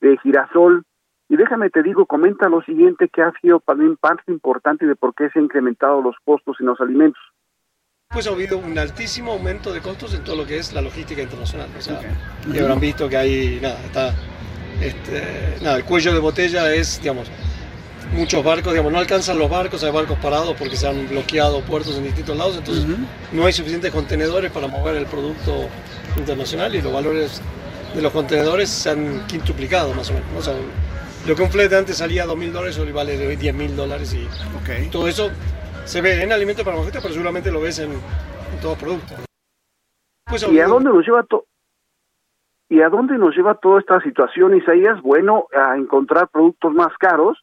[0.00, 0.84] de girasol.
[1.30, 5.14] Y déjame te digo, comenta lo siguiente que ha sido también parte importante de por
[5.14, 7.22] qué se han incrementado los costos en los alimentos.
[8.10, 11.22] Pues ha habido un altísimo aumento de costos en todo lo que es la logística
[11.22, 11.68] internacional.
[11.76, 12.00] O sea,
[12.52, 14.14] ya habrán visto que hay, nada, está,
[14.82, 17.30] este, nada, el cuello de botella es, digamos,
[18.12, 21.96] muchos barcos, digamos, no alcanzan los barcos, hay barcos parados porque se han bloqueado puertos
[21.96, 22.86] en distintos lados, entonces
[23.32, 25.68] no hay suficientes contenedores para mover el producto
[26.16, 27.42] internacional y los valores
[27.94, 30.28] de los contenedores se han quintuplicado más o menos.
[30.36, 30.54] O sea,
[31.26, 33.76] lo que un flete antes salía a 2 mil dólares hoy vale de 10 mil
[33.76, 35.30] dólares y todo eso
[35.84, 37.92] se ve en alimentos para mascotas, pero seguramente lo ves en,
[38.60, 39.18] todos los productos.
[40.26, 41.46] Pues, ¿Y a dónde nos lleva todo?
[42.68, 45.00] ¿Y a dónde nos lleva toda esta situación, Isaías?
[45.00, 47.38] Bueno, a encontrar productos más caros.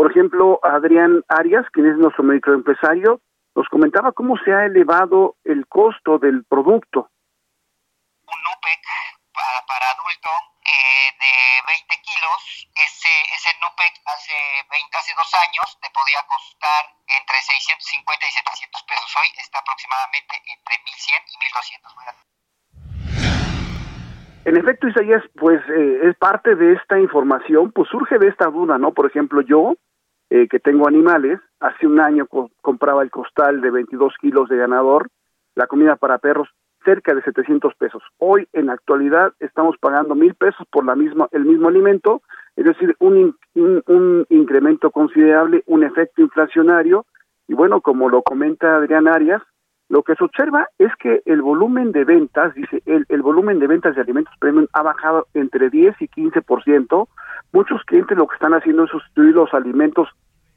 [0.00, 3.20] Por ejemplo, Adrián Arias, quien es nuestro microempresario,
[3.54, 7.12] nos comentaba cómo se ha elevado el costo del producto.
[8.24, 8.80] Un NUPEC
[9.28, 10.32] para, para adulto
[10.64, 11.32] eh, de
[11.68, 12.40] 20 kilos,
[12.80, 14.32] ese, ese NUPEC hace,
[14.72, 19.10] 20, hace dos años te podía costar entre 650 y 700 pesos.
[19.20, 22.40] Hoy está aproximadamente entre 1100 y 1200.
[24.46, 28.78] En efecto, Isaías, pues eh, es parte de esta información, pues surge de esta duda,
[28.78, 28.92] ¿no?
[28.92, 29.76] Por ejemplo, yo,
[30.30, 32.26] eh, que tengo animales, hace un año
[32.62, 35.08] compraba el costal de 22 kilos de ganador,
[35.56, 36.48] la comida para perros,
[36.84, 38.02] cerca de 700 pesos.
[38.18, 42.22] Hoy, en la actualidad, estamos pagando mil pesos por la misma, el mismo alimento,
[42.56, 47.06] es decir, un, un, incremento considerable, un efecto inflacionario,
[47.48, 49.42] y bueno, como lo comenta Adrián Arias,
[49.90, 53.66] lo que se observa es que el volumen de ventas, dice, el, el volumen de
[53.66, 57.08] ventas de alimentos premium ha bajado entre 10 y 15%.
[57.52, 60.08] Muchos clientes lo que están haciendo es sustituir los alimentos,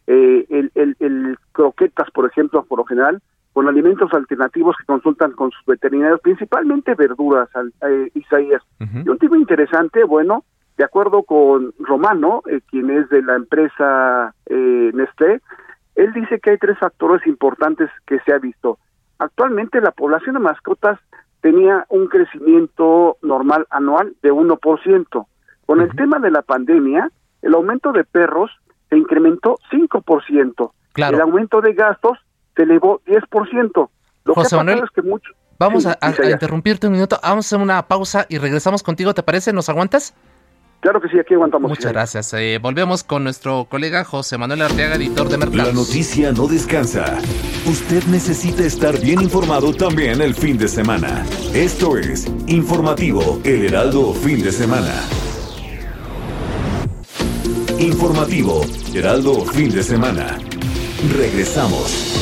[0.05, 3.23] eh, el, el, el croquetas, por ejemplo, por lo general,
[3.53, 7.49] con alimentos alternativos que consultan con sus veterinarios, principalmente verduras,
[7.87, 8.61] eh, Isaías.
[8.79, 10.43] Y un tipo interesante, bueno,
[10.77, 15.41] de acuerdo con Romano, eh, quien es de la empresa eh, Nestlé,
[15.95, 18.77] él dice que hay tres factores importantes que se ha visto.
[19.19, 20.99] Actualmente la población de mascotas
[21.41, 25.25] tenía un crecimiento normal anual de 1%.
[25.65, 27.09] Con el tema de la pandemia,
[27.41, 28.51] el aumento de perros
[28.89, 30.71] se incrementó 5%.
[30.95, 32.17] El aumento de gastos
[32.55, 33.89] se elevó 10%.
[34.25, 35.31] Lo José que Manuel, es que mucho...
[35.59, 35.97] Vamos a,
[36.29, 39.53] interrumpirte un minuto, vamos a hacer una pausa y regresamos contigo, ¿te parece?
[39.53, 40.13] ¿Nos aguantas?
[40.83, 41.69] Claro que sí, aquí aguantamos.
[41.69, 42.33] Muchas gracias.
[42.33, 45.67] Eh, volvemos con nuestro colega José Manuel Arteaga, editor de Mercados.
[45.67, 47.19] La noticia no descansa.
[47.65, 51.25] Usted necesita estar bien informado también el fin de semana.
[51.53, 54.93] Esto es Informativo El Heraldo Fin de Semana.
[57.79, 60.37] Informativo Heraldo Fin de Semana.
[61.15, 62.12] Regresamos.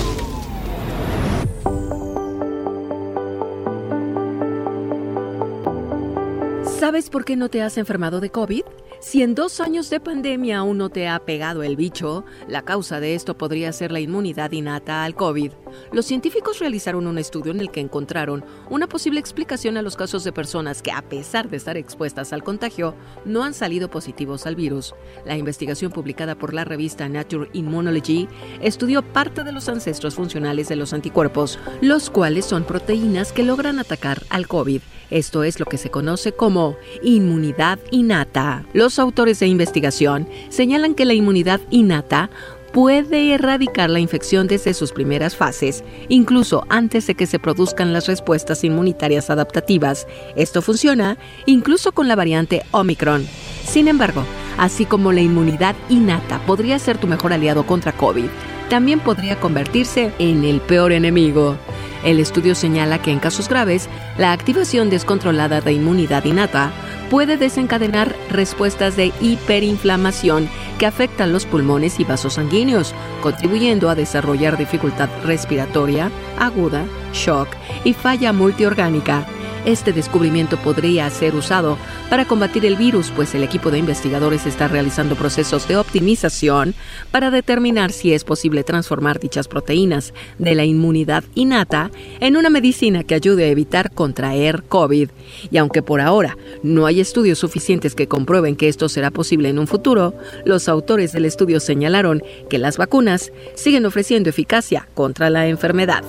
[6.91, 8.63] ¿Sabes por qué no te has enfermado de COVID?
[8.99, 12.99] Si en dos años de pandemia aún no te ha pegado el bicho, la causa
[12.99, 15.53] de esto podría ser la inmunidad innata al COVID.
[15.93, 20.26] Los científicos realizaron un estudio en el que encontraron una posible explicación a los casos
[20.26, 22.93] de personas que, a pesar de estar expuestas al contagio,
[23.23, 24.93] no han salido positivos al virus.
[25.26, 28.27] La investigación publicada por la revista Nature Immunology
[28.61, 33.80] estudió parte de los ancestros funcionales de los anticuerpos, los cuales son proteínas que logran
[33.80, 34.81] atacar al COVID.
[35.11, 38.65] Esto es lo que se conoce como inmunidad innata.
[38.73, 42.29] Los autores de investigación señalan que la inmunidad innata
[42.71, 48.07] puede erradicar la infección desde sus primeras fases, incluso antes de que se produzcan las
[48.07, 50.07] respuestas inmunitarias adaptativas.
[50.35, 53.27] Esto funciona incluso con la variante Omicron.
[53.65, 54.23] Sin embargo,
[54.57, 58.29] así como la inmunidad innata podría ser tu mejor aliado contra COVID,
[58.72, 61.57] también podría convertirse en el peor enemigo.
[62.06, 66.72] El estudio señala que en casos graves, la activación descontrolada de inmunidad innata
[67.10, 70.48] puede desencadenar respuestas de hiperinflamación
[70.80, 77.49] que afectan los pulmones y vasos sanguíneos, contribuyendo a desarrollar dificultad respiratoria, aguda, shock
[77.84, 79.27] y falla multiorgánica.
[79.63, 81.77] Este descubrimiento podría ser usado
[82.09, 86.73] para combatir el virus, pues el equipo de investigadores está realizando procesos de optimización
[87.11, 93.03] para determinar si es posible transformar dichas proteínas de la inmunidad innata en una medicina
[93.03, 95.09] que ayude a evitar contraer COVID.
[95.51, 99.59] Y aunque por ahora no hay estudios suficientes que comprueben que esto será posible en
[99.59, 105.45] un futuro, los autores del estudio señalaron que las vacunas siguen ofreciendo eficacia contra la
[105.45, 106.03] enfermedad.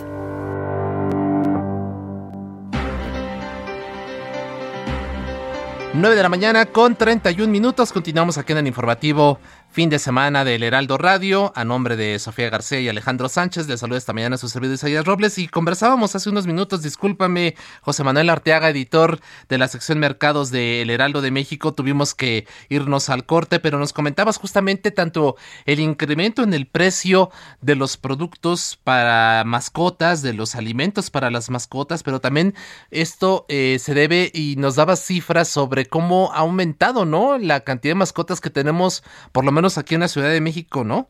[5.94, 7.92] 9 de la mañana con 31 minutos.
[7.92, 9.38] Continuamos aquí en el informativo
[9.72, 11.50] fin de semana del Heraldo Radio.
[11.56, 14.74] A nombre de Sofía García y Alejandro Sánchez, les saludo esta mañana a su servidor
[14.74, 19.98] Isaías Robles y conversábamos hace unos minutos, discúlpame, José Manuel Arteaga, editor de la sección
[19.98, 21.72] Mercados del Heraldo de México.
[21.72, 27.30] Tuvimos que irnos al corte, pero nos comentabas justamente tanto el incremento en el precio
[27.62, 32.54] de los productos para mascotas, de los alimentos para las mascotas, pero también
[32.90, 37.38] esto eh, se debe y nos daba cifras sobre cómo ha aumentado, ¿no?
[37.38, 40.84] La cantidad de mascotas que tenemos, por lo menos aquí en la Ciudad de México,
[40.84, 41.08] ¿no?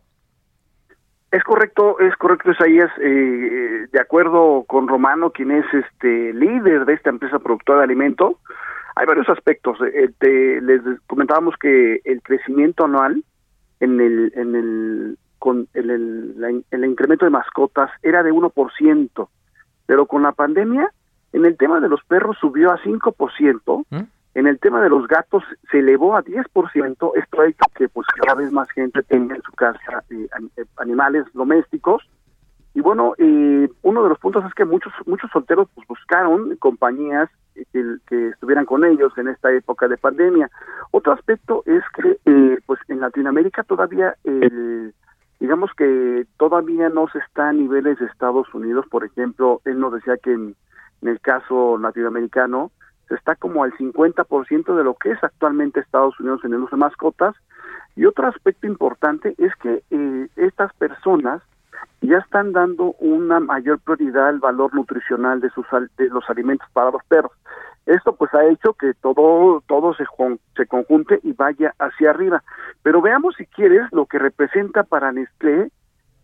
[1.30, 2.90] Es correcto, es correcto, Isaías.
[3.00, 8.38] Eh, de acuerdo con Romano, quien es este líder de esta empresa productora de alimento,
[8.94, 9.78] hay varios aspectos.
[9.80, 13.24] Eh, les comentábamos que el crecimiento anual
[13.80, 19.28] en el en el con el, el, el incremento de mascotas era de 1%,
[19.86, 20.92] pero con la pandemia
[21.32, 24.00] en el tema de los perros subió a 5%, ¿Mm?
[24.34, 28.06] En el tema de los gatos se elevó a 10%, esto ha hecho que pues
[28.20, 30.26] cada vez más gente tenga en su casa eh,
[30.56, 32.02] eh, animales domésticos.
[32.74, 37.28] Y bueno, eh, uno de los puntos es que muchos muchos solteros pues, buscaron compañías
[37.72, 40.50] que, estuvieran con ellos en esta época de pandemia.
[40.90, 44.16] Otro aspecto es que pues en Latinoamérica todavía
[45.38, 49.92] digamos que todavía no se está a niveles de Estados Unidos, por ejemplo, él nos
[49.92, 50.54] decía que en
[51.02, 52.70] el caso latinoamericano
[53.10, 56.80] está como al 50% de lo que es actualmente Estados Unidos en el uso de
[56.80, 57.34] mascotas.
[57.94, 61.42] Y otro aspecto importante es que eh, estas personas
[62.00, 65.66] ya están dando una mayor prioridad al valor nutricional de sus
[65.96, 67.32] de los alimentos para los perros.
[67.86, 70.04] Esto pues ha hecho que todo todo se
[70.56, 72.42] se conjunte y vaya hacia arriba.
[72.82, 75.70] Pero veamos si quieres lo que representa para Nestlé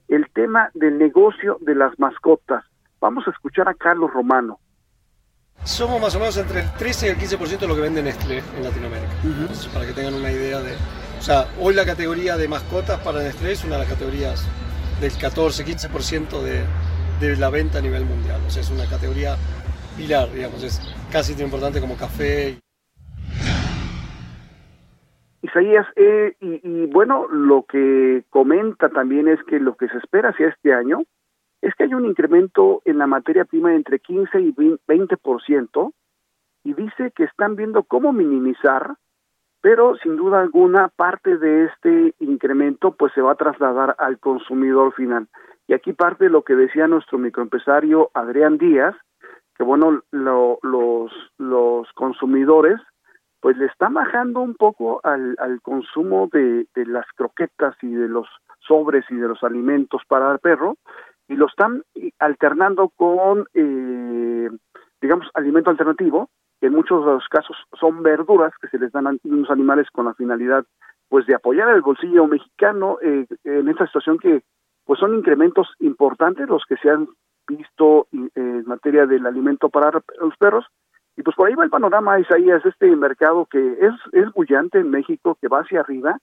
[0.09, 2.65] el tema del negocio de las mascotas.
[3.01, 4.59] Vamos a escuchar a Carlos Romano.
[5.65, 8.43] Somos más o menos entre el 13 y el 15% de lo que vende Nestlé
[8.57, 9.13] en Latinoamérica.
[9.73, 10.75] para que tengan una idea de...
[11.19, 14.47] O sea, hoy la categoría de mascotas para Nestlé es una de las categorías
[15.01, 16.65] del 14-15% de,
[17.21, 18.41] de la venta a nivel mundial.
[18.47, 19.37] O sea, es una categoría
[19.97, 20.81] pilar, digamos, es
[21.11, 22.59] casi tan importante como café.
[25.43, 30.31] Isaías, eh, y, y, bueno, lo que comenta también es que lo que se espera
[30.31, 31.03] hacia este año
[31.61, 35.93] es que hay un incremento en la materia prima entre 15 y 20%
[36.65, 38.97] y dice que están viendo cómo minimizar,
[39.61, 44.93] pero sin duda alguna parte de este incremento pues se va a trasladar al consumidor
[44.95, 45.29] final.
[45.67, 48.95] Y aquí parte de lo que decía nuestro microempresario Adrián Díaz,
[49.57, 52.81] que bueno, los, los consumidores
[53.41, 58.09] pues le están bajando un poco al, al consumo de, de las croquetas y de
[58.09, 58.27] los
[58.61, 60.77] sobres y de los alimentos para el perro
[61.29, 61.83] y lo están
[62.19, 64.49] alternando con, eh,
[65.01, 66.31] digamos, alimento alternativo,
[66.61, 69.89] que en muchos de los casos son verduras que se les dan a los animales
[69.93, 70.65] con la finalidad,
[71.09, 74.43] pues, de apoyar el bolsillo mexicano eh, en esta situación que,
[74.85, 77.09] pues, son incrementos importantes los que se han
[77.47, 79.91] visto en materia del alimento para
[80.21, 80.67] los perros.
[81.17, 84.91] Y pues por ahí va el panorama, Isaías, este mercado que es, es bullante en
[84.91, 86.19] México, que va hacia arriba,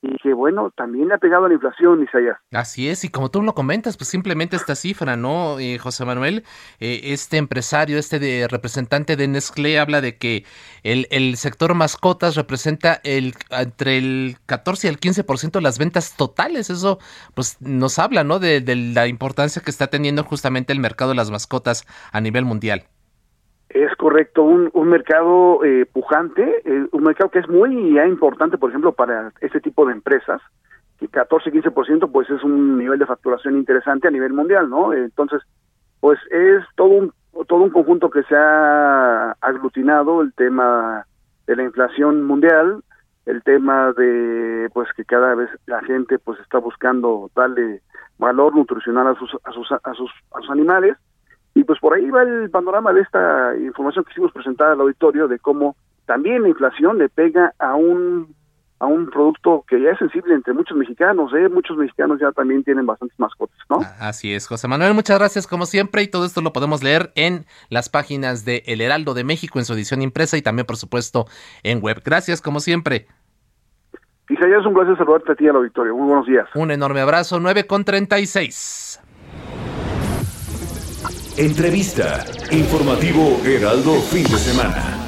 [0.00, 2.36] y que bueno, también le ha pegado a la inflación, Isaías.
[2.52, 6.44] Así es, y como tú lo comentas, pues simplemente esta cifra, ¿no, eh, José Manuel?
[6.78, 10.44] Eh, este empresario, este de, representante de Nestlé habla de que
[10.84, 16.16] el, el sector mascotas representa el entre el 14 y el 15% de las ventas
[16.16, 16.70] totales.
[16.70, 16.98] Eso
[17.34, 18.38] pues nos habla, ¿no?
[18.38, 22.44] De, de la importancia que está teniendo justamente el mercado de las mascotas a nivel
[22.44, 22.84] mundial.
[23.68, 28.70] Es correcto, un, un mercado eh, pujante, eh, un mercado que es muy importante, por
[28.70, 30.40] ejemplo, para este tipo de empresas,
[30.98, 34.94] que 14-15% pues es un nivel de facturación interesante a nivel mundial, ¿no?
[34.94, 35.42] Entonces,
[36.00, 37.12] pues es todo un,
[37.46, 41.06] todo un conjunto que se ha aglutinado, el tema
[41.46, 42.82] de la inflación mundial,
[43.26, 47.82] el tema de pues que cada vez la gente pues está buscando darle
[48.18, 50.96] valor nutricional a sus a sus a sus, a sus animales
[51.54, 55.28] y pues por ahí va el panorama de esta información que hicimos presentar al auditorio
[55.28, 55.76] de cómo
[56.06, 58.34] también la inflación le pega a un
[58.80, 61.48] a un producto que ya es sensible entre muchos mexicanos, ¿eh?
[61.48, 63.80] Muchos mexicanos ya también tienen bastantes mascotas, ¿no?
[63.98, 67.44] Así es, José Manuel, muchas gracias como siempre y todo esto lo podemos leer en
[67.70, 71.26] las páginas de El Heraldo de México en su edición impresa y también, por supuesto,
[71.64, 72.02] en web.
[72.04, 73.08] Gracias como siempre.
[74.28, 75.92] Isaías, un placer saludarte a ti y a la Victoria.
[75.92, 76.46] Muy buenos días.
[76.54, 79.00] Un enorme abrazo, 9 con 36.
[81.38, 82.24] Entrevista.
[82.50, 84.98] Informativo Heraldo fin de semana.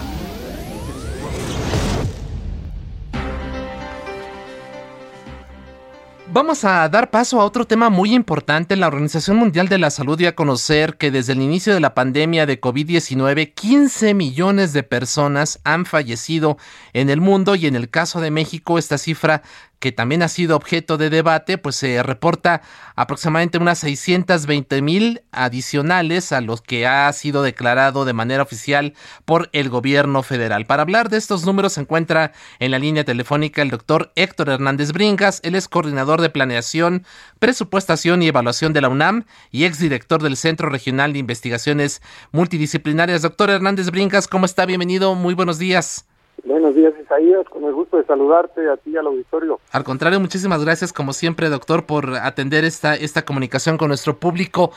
[6.33, 8.77] Vamos a dar paso a otro tema muy importante.
[8.77, 11.95] La Organización Mundial de la Salud dio a conocer que desde el inicio de la
[11.95, 16.59] pandemia de COVID-19, 15 millones de personas han fallecido
[16.93, 19.43] en el mundo y en el caso de México esta cifra
[19.81, 22.61] que también ha sido objeto de debate, pues se reporta
[22.95, 28.93] aproximadamente unas 620 mil adicionales a los que ha sido declarado de manera oficial
[29.25, 30.67] por el gobierno federal.
[30.67, 34.93] Para hablar de estos números se encuentra en la línea telefónica el doctor Héctor Hernández
[34.93, 37.07] Bringas, él es coordinador de planeación,
[37.39, 42.03] presupuestación y evaluación de la UNAM y exdirector del Centro Regional de Investigaciones
[42.33, 43.23] Multidisciplinarias.
[43.23, 44.67] Doctor Hernández Bringas, ¿cómo está?
[44.67, 46.05] Bienvenido, muy buenos días.
[46.45, 47.47] Buenos días, Isaías.
[47.49, 49.61] Con el gusto de saludarte a ti y al auditorio.
[49.73, 54.73] Al contrario, muchísimas gracias, como siempre, doctor, por atender esta, esta comunicación con nuestro público.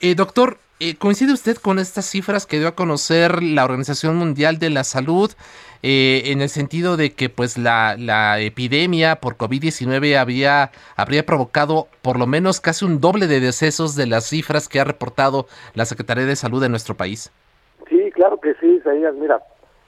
[0.00, 4.58] Eh, doctor, eh, ¿coincide usted con estas cifras que dio a conocer la Organización Mundial
[4.58, 5.30] de la Salud
[5.84, 11.88] eh, en el sentido de que pues la, la epidemia por COVID-19 había, habría provocado
[12.02, 15.84] por lo menos casi un doble de decesos de las cifras que ha reportado la
[15.84, 17.30] Secretaría de Salud de nuestro país?
[17.88, 19.14] Sí, claro que sí, Isaías.
[19.14, 19.40] Mira,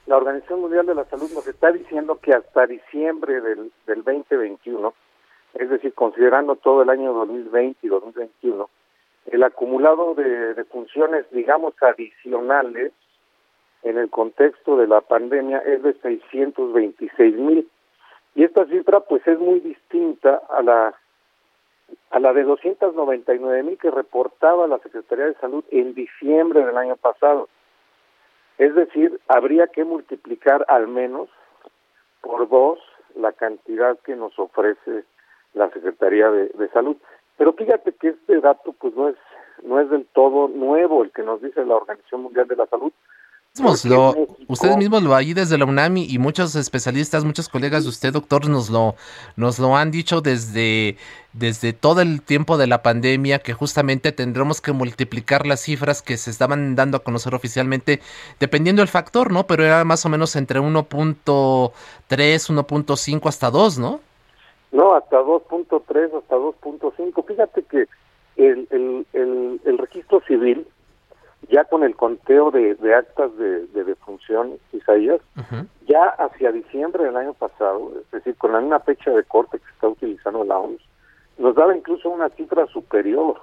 [0.07, 4.93] la Organización Mundial de la Salud nos está diciendo que hasta diciembre del, del 2021,
[5.55, 8.69] es decir, considerando todo el año 2020 y 2021,
[9.27, 12.91] el acumulado de, de funciones, digamos, adicionales
[13.83, 17.69] en el contexto de la pandemia es de 626 mil.
[18.35, 20.95] Y esta cifra pues es muy distinta a la
[22.09, 26.95] a la de 299 mil que reportaba la Secretaría de Salud en diciembre del año
[26.95, 27.47] pasado.
[28.57, 31.29] Es decir, habría que multiplicar al menos
[32.21, 32.79] por dos
[33.15, 35.03] la cantidad que nos ofrece
[35.53, 36.97] la Secretaría de, Salud.
[37.37, 39.15] Pero fíjate que este dato pues no es
[39.63, 42.91] no es del todo nuevo el que nos dice la Organización Mundial de la Salud.
[43.85, 44.13] Lo,
[44.49, 48.49] ustedes mismos lo ahí desde la UNAMI y muchos especialistas, muchos colegas de usted, doctor,
[48.49, 48.95] nos lo,
[49.37, 50.97] nos lo han dicho desde,
[51.31, 56.17] desde todo el tiempo de la pandemia, que justamente tendremos que multiplicar las cifras que
[56.17, 58.01] se estaban dando a conocer oficialmente,
[58.41, 59.47] dependiendo del factor, ¿no?
[59.47, 61.31] Pero era más o menos entre 1.3,
[62.09, 64.01] 1.5 hasta 2, ¿no?
[64.73, 67.25] No, hasta 2.3, hasta 2.5.
[67.25, 67.87] Fíjate que
[68.35, 70.67] el, el, el, el registro civil,
[71.49, 75.21] ya con el conteo de, de actas de, de defunción, Isaías,
[75.87, 79.69] ya hacia diciembre del año pasado, es decir, con la misma fecha de corte que
[79.71, 80.81] está utilizando la OMS,
[81.37, 83.39] nos daba incluso una cifra superior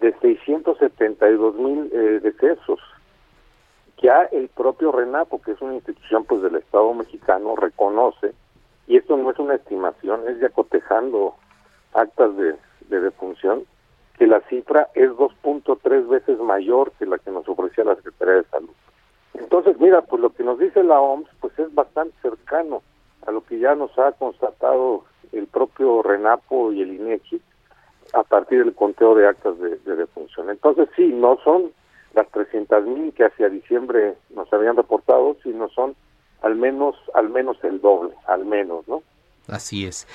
[0.00, 2.80] de 672 mil eh, decesos.
[4.00, 8.32] Ya el propio RENAPO, que es una institución pues del Estado mexicano, reconoce,
[8.86, 11.34] y esto no es una estimación, es ya cotejando
[11.92, 12.54] actas de,
[12.88, 13.64] de defunción,
[14.18, 18.44] que la cifra es 2.3 veces mayor que la que nos ofrecía la Secretaría de
[18.44, 18.70] Salud.
[19.34, 22.82] Entonces, mira, pues lo que nos dice la OMS, pues es bastante cercano
[23.26, 27.40] a lo que ya nos ha constatado el propio RENAPO y el INEGI
[28.14, 30.50] a partir del conteo de actas de, de defunción.
[30.50, 31.70] Entonces, sí, no son
[32.14, 35.94] las 300 mil que hacia diciembre nos habían reportado, sino son
[36.42, 39.02] al menos, al menos el doble, al menos, ¿no?
[39.48, 40.06] Así es.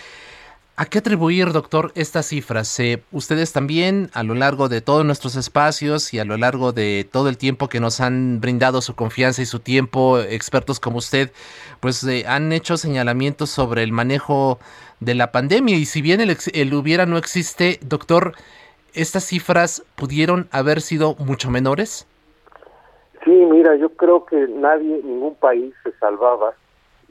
[0.76, 2.80] ¿A qué atribuir, doctor, estas cifras?
[2.80, 7.08] Eh, ustedes también, a lo largo de todos nuestros espacios y a lo largo de
[7.12, 11.32] todo el tiempo que nos han brindado su confianza y su tiempo, expertos como usted,
[11.80, 14.58] pues eh, han hecho señalamientos sobre el manejo
[15.00, 15.78] de la pandemia.
[15.78, 18.34] Y si bien el, el hubiera no existe, doctor,
[18.96, 22.08] ¿estas cifras pudieron haber sido mucho menores?
[23.24, 26.56] Sí, mira, yo creo que nadie, ningún país se salvaba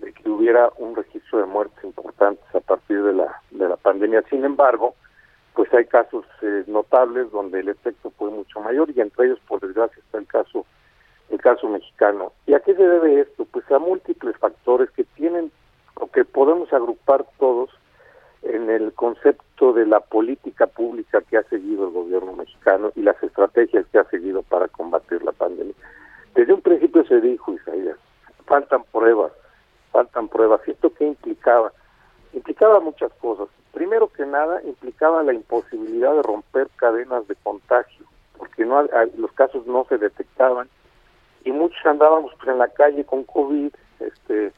[0.03, 4.23] de que hubiera un registro de muertes importantes a partir de la de la pandemia.
[4.29, 4.95] Sin embargo,
[5.55, 9.61] pues hay casos eh, notables donde el efecto fue mucho mayor y entre ellos, por
[9.61, 10.67] desgracia, está el caso
[11.31, 12.33] el caso mexicano.
[12.47, 13.47] ¿Y a qué se debe esto?
[13.47, 15.51] Pues a múltiples factores que tienen
[15.95, 17.71] o que podemos agrupar todos
[18.43, 23.23] en el concepto de la política pública que ha seguido el gobierno mexicano y las
[23.23, 25.75] estrategias que ha seguido para combatir la pandemia.
[26.35, 27.97] Desde un principio se dijo, Isaías,
[28.47, 29.33] faltan pruebas,
[29.93, 30.61] faltan pruebas.
[30.67, 31.73] ¿Y esto qué implicaba?
[32.33, 33.49] Implicaba muchas cosas.
[33.73, 38.05] Primero que nada, implicaba la imposibilidad de romper cadenas de contagio,
[38.37, 38.83] porque no
[39.17, 40.69] los casos no se detectaban
[41.45, 44.53] y muchos andábamos pues, en la calle con COVID, este,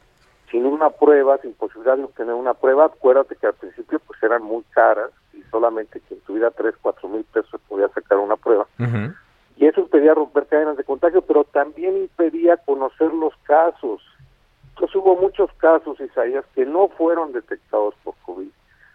[0.51, 2.85] sin una prueba, sin posibilidad de obtener una prueba.
[2.85, 7.23] Acuérdate que al principio pues eran muy caras y solamente quien tuviera 3, 4 mil
[7.25, 8.67] pesos podía sacar una prueba.
[9.57, 14.01] Y eso impedía romper cadenas de contagio, pero también impedía conocer los casos.
[14.75, 18.49] Entonces hubo muchos casos, Isaías, que no fueron detectados por COVID.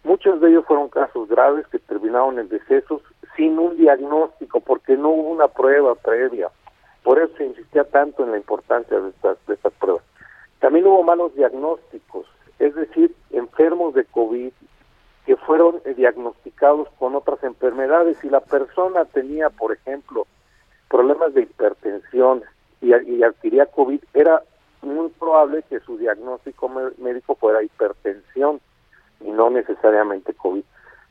[0.05, 3.01] Muchos de ellos fueron casos graves que terminaron en decesos
[3.35, 6.51] sin un diagnóstico, porque no hubo una prueba previa.
[7.03, 10.03] Por eso se insistía tanto en la importancia de estas, de estas pruebas.
[10.59, 12.27] También hubo malos diagnósticos,
[12.59, 14.53] es decir, enfermos de COVID
[15.25, 18.19] que fueron eh, diagnosticados con otras enfermedades.
[18.19, 20.27] Si la persona tenía, por ejemplo,
[20.91, 22.43] problemas de hipertensión
[22.83, 24.43] y, y adquiría COVID, era
[24.83, 26.69] muy probable que su diagnóstico
[26.99, 28.61] médico fuera hipertensión
[29.21, 30.65] y no necesariamente COVID.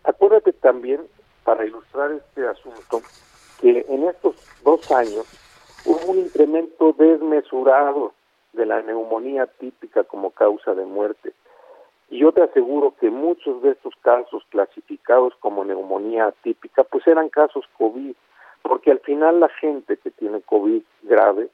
[0.03, 1.01] Acuérdate también,
[1.43, 3.01] para ilustrar este asunto,
[3.61, 5.25] que en estos dos años
[5.85, 8.13] hubo un incremento desmesurado
[8.53, 11.33] de la neumonía típica como causa de muerte.
[12.09, 17.29] Y yo te aseguro que muchos de estos casos clasificados como neumonía típica, pues eran
[17.29, 18.15] casos COVID,
[18.63, 21.49] porque al final la gente que tiene COVID grave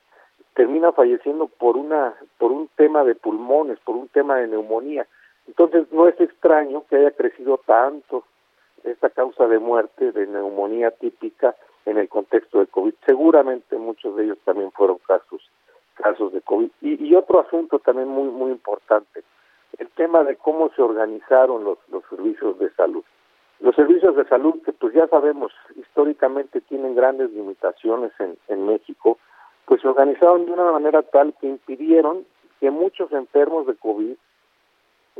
[0.55, 5.05] termina falleciendo por una por un tema de pulmones, por un tema de neumonía.
[5.47, 8.23] Entonces no es extraño que haya crecido tanto
[8.83, 12.93] esta causa de muerte de neumonía típica en el contexto de COVID.
[13.05, 15.41] Seguramente muchos de ellos también fueron casos
[15.95, 16.69] casos de COVID.
[16.81, 19.23] Y, y otro asunto también muy muy importante,
[19.77, 23.03] el tema de cómo se organizaron los, los servicios de salud.
[23.59, 29.17] Los servicios de salud que pues ya sabemos históricamente tienen grandes limitaciones en, en México,
[29.65, 32.25] pues se organizaron de una manera tal que impidieron
[32.59, 34.15] que muchos enfermos de COVID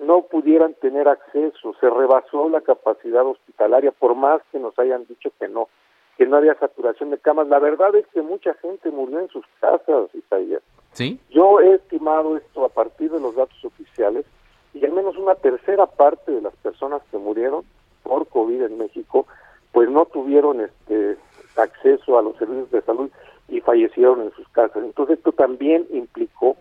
[0.04, 5.32] no pudieran tener acceso, se rebasó la capacidad hospitalaria, por más que nos hayan dicho
[5.40, 5.70] que no,
[6.18, 7.48] que no había saturación de camas.
[7.48, 10.62] La verdad es que mucha gente murió en sus casas, Isaías.
[10.92, 11.20] ¿Sí?
[11.30, 14.26] Yo he estimado esto a partir de los datos oficiales
[14.74, 17.64] y al menos una tercera parte de las personas que murieron
[18.04, 19.26] por COVID en México,
[19.72, 21.18] pues no tuvieron este
[21.56, 23.10] acceso a los servicios de salud
[23.48, 24.84] y fallecieron en sus casas.
[24.84, 26.58] Entonces esto también implicó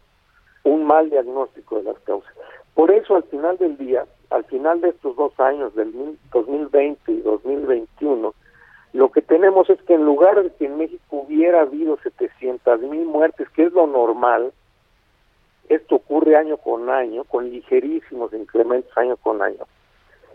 [0.65, 2.33] un mal diagnóstico de las causas.
[2.75, 7.21] Por eso al final del día, al final de estos dos años, del 2020 y
[7.21, 8.35] 2021,
[8.95, 13.05] lo que tenemos es que en lugar de que en México hubiera habido 700 mil
[13.07, 14.53] muertes, que es lo normal,
[15.69, 19.65] esto ocurre año con año, con ligerísimos incrementos año con año.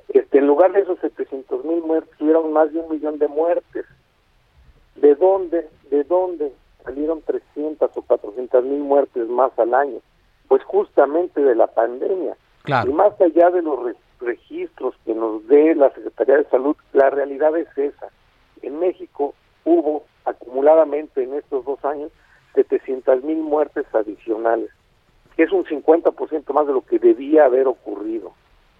[0.09, 3.85] Este, en lugar de esos 700 mil muertes, tuvieron más de un millón de muertes.
[5.01, 6.51] ¿De dónde, de dónde
[6.83, 9.99] salieron 300 o 400 mil muertes más al año?
[10.47, 12.35] Pues justamente de la pandemia.
[12.65, 17.57] Y más allá de los registros que nos dé la Secretaría de Salud, la realidad
[17.57, 18.09] es esa
[18.61, 19.33] en México
[19.65, 22.11] hubo acumuladamente en estos dos años
[22.55, 24.69] 700 mil muertes adicionales,
[25.35, 28.33] que es un 50% más de lo que debía haber ocurrido.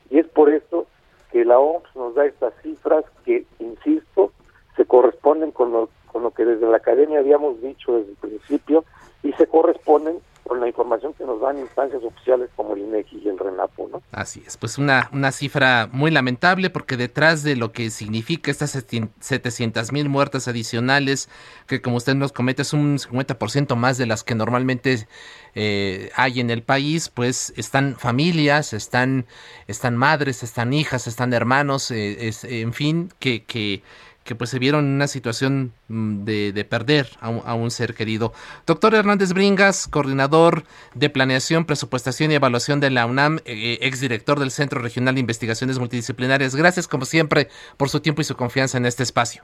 [0.10, 0.88] Y es por esto
[1.32, 4.32] que la OMS nos da estas cifras que, insisto,
[4.76, 8.84] se corresponden con lo, con lo que desde la academia habíamos dicho desde el principio
[9.24, 13.30] y se corresponden con la información que nos dan instancias oficiales como el INEGI y
[13.30, 14.02] el RENAPO, ¿no?
[14.12, 18.72] Así es, pues una, una cifra muy lamentable porque detrás de lo que significa estas
[18.72, 21.30] 700 mil muertes adicionales,
[21.68, 25.08] que como usted nos comenta es un 50% más de las que normalmente
[25.54, 29.28] eh, hay en el país, pues están familias, están,
[29.68, 33.84] están madres, están hijas, están hermanos, eh, es, en fin, que, que
[34.24, 38.32] que pues se vieron en una situación mm, de, perder a un, ser querido.
[38.68, 44.52] Doctor Hernández Bringas, coordinador de planeación, presupuestación y evaluación de la UNAM, eh, exdirector del
[44.52, 46.56] Centro Regional de Investigaciones Multidisciplinarias.
[46.56, 49.44] Gracias como siempre por su tiempo y su confianza en este espacio.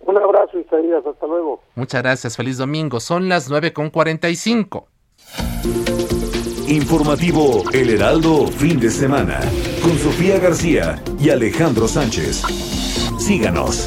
[0.00, 1.04] Un abrazo, Isaías.
[1.04, 1.62] Hasta luego.
[1.74, 2.36] Muchas gracias.
[2.36, 3.00] Feliz domingo.
[3.00, 4.84] Son las 9.45.
[6.68, 9.40] Informativo El Heraldo, fin de semana,
[9.82, 12.79] con Sofía García y Alejandro Sánchez.
[13.30, 13.86] Síganos.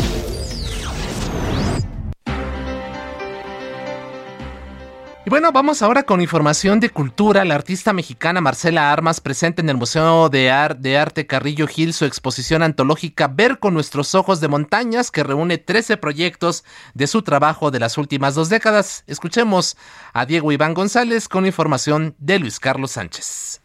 [5.26, 7.44] Y bueno, vamos ahora con información de cultura.
[7.44, 10.50] La artista mexicana Marcela Armas presenta en el Museo de,
[10.80, 15.58] de Arte Carrillo Gil su exposición antológica Ver con nuestros ojos de montañas, que reúne
[15.58, 16.64] 13 proyectos
[16.94, 19.04] de su trabajo de las últimas dos décadas.
[19.08, 19.76] Escuchemos
[20.14, 23.63] a Diego Iván González con información de Luis Carlos Sánchez.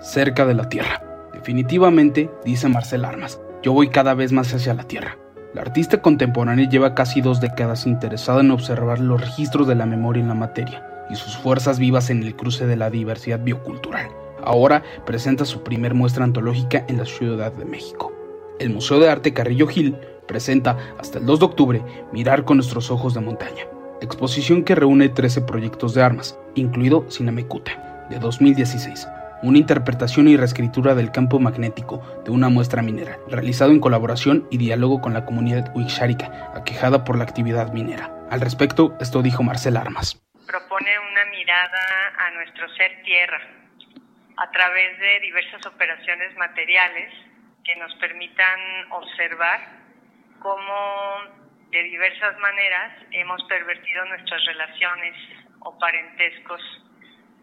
[0.00, 1.02] Cerca de la Tierra.
[1.32, 5.16] Definitivamente, dice Marcela Armas, yo voy cada vez más hacia la Tierra
[5.52, 10.22] la artista contemporánea lleva casi dos décadas interesada en observar los registros de la memoria
[10.22, 14.08] en la materia y sus fuerzas vivas en el cruce de la diversidad biocultural.
[14.44, 18.12] Ahora presenta su primer muestra antológica en la Ciudad de México.
[18.60, 19.96] El Museo de Arte Carrillo Gil
[20.28, 23.64] presenta hasta el 2 de octubre Mirar con nuestros ojos de montaña.
[24.00, 29.06] exposición que reúne 13 proyectos de armas, incluido Cinemekuta, de 2016,
[29.42, 34.58] una interpretación y reescritura del campo magnético de una muestra minera, realizado en colaboración y
[34.58, 38.10] diálogo con la comunidad wixárika, aquejada por la actividad minera.
[38.30, 40.20] Al respecto, esto dijo Marcel Armas.
[40.46, 43.40] Propone una mirada a nuestro ser tierra
[44.36, 47.12] a través de diversas operaciones materiales
[47.64, 48.60] que nos permitan
[48.90, 49.60] observar
[50.40, 55.14] cómo de diversas maneras hemos pervertido nuestras relaciones
[55.60, 56.60] o parentescos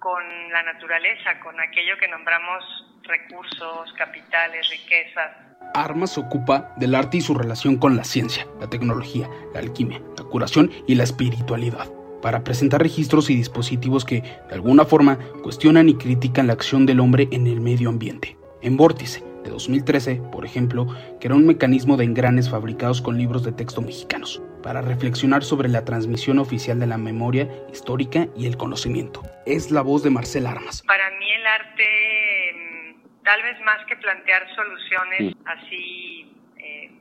[0.07, 2.63] con la naturaleza, con aquello que nombramos
[3.03, 5.35] recursos, capitales, riquezas.
[5.73, 10.23] Armas ocupa del arte y su relación con la ciencia, la tecnología, la alquimia, la
[10.23, 15.97] curación y la espiritualidad, para presentar registros y dispositivos que, de alguna forma, cuestionan y
[15.97, 18.37] critican la acción del hombre en el medio ambiente.
[18.61, 20.87] En Vórtice, de 2013, por ejemplo,
[21.19, 25.69] que era un mecanismo de engranes fabricados con libros de texto mexicanos, para reflexionar sobre
[25.69, 29.23] la transmisión oficial de la memoria histórica y el conocimiento.
[29.45, 30.83] Es la voz de Marcel Armas.
[30.85, 36.91] Para mí el arte, mm, tal vez más que plantear soluciones así, eh,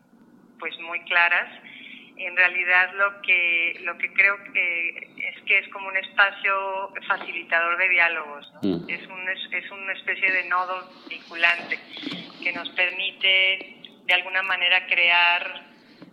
[0.61, 1.49] pues muy claras,
[2.17, 7.79] en realidad lo que lo que creo que es que es como un espacio facilitador
[7.79, 8.77] de diálogos ¿no?
[8.87, 11.81] es, un, es, es, una especie de nodo vinculante
[12.45, 15.63] que nos permite de alguna manera crear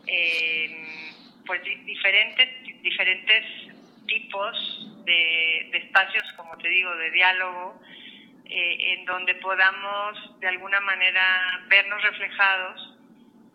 [0.07, 1.12] eh,
[1.45, 3.45] pues diferentes diferentes
[4.07, 7.81] tipos de, de, espacios como te digo de diálogo
[8.45, 12.97] eh, en donde podamos de alguna manera vernos reflejados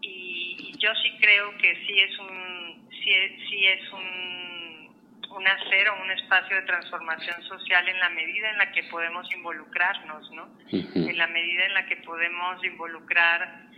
[0.00, 3.10] y, yo sí creo que sí es un sí,
[3.48, 8.58] sí es un, un hacer o un espacio de transformación social en la medida en
[8.58, 10.48] la que podemos involucrarnos, ¿no?
[10.70, 13.68] En la medida en la que podemos involucrar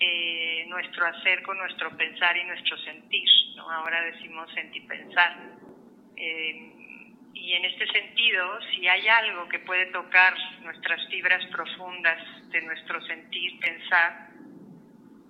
[0.00, 3.70] eh, nuestro hacer con nuestro pensar y nuestro sentir, ¿no?
[3.70, 5.36] Ahora decimos sentir pensar.
[6.16, 6.72] Eh,
[7.34, 12.18] y en este sentido, si hay algo que puede tocar nuestras fibras profundas
[12.50, 14.28] de nuestro sentir, pensar,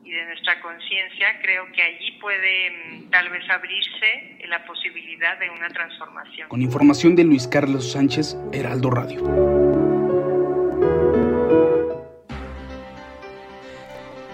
[0.08, 5.50] y de nuestra conciencia, creo que allí puede mm, tal vez abrirse la posibilidad de
[5.50, 6.48] una transformación.
[6.48, 9.57] Con información de Luis Carlos Sánchez, Heraldo Radio.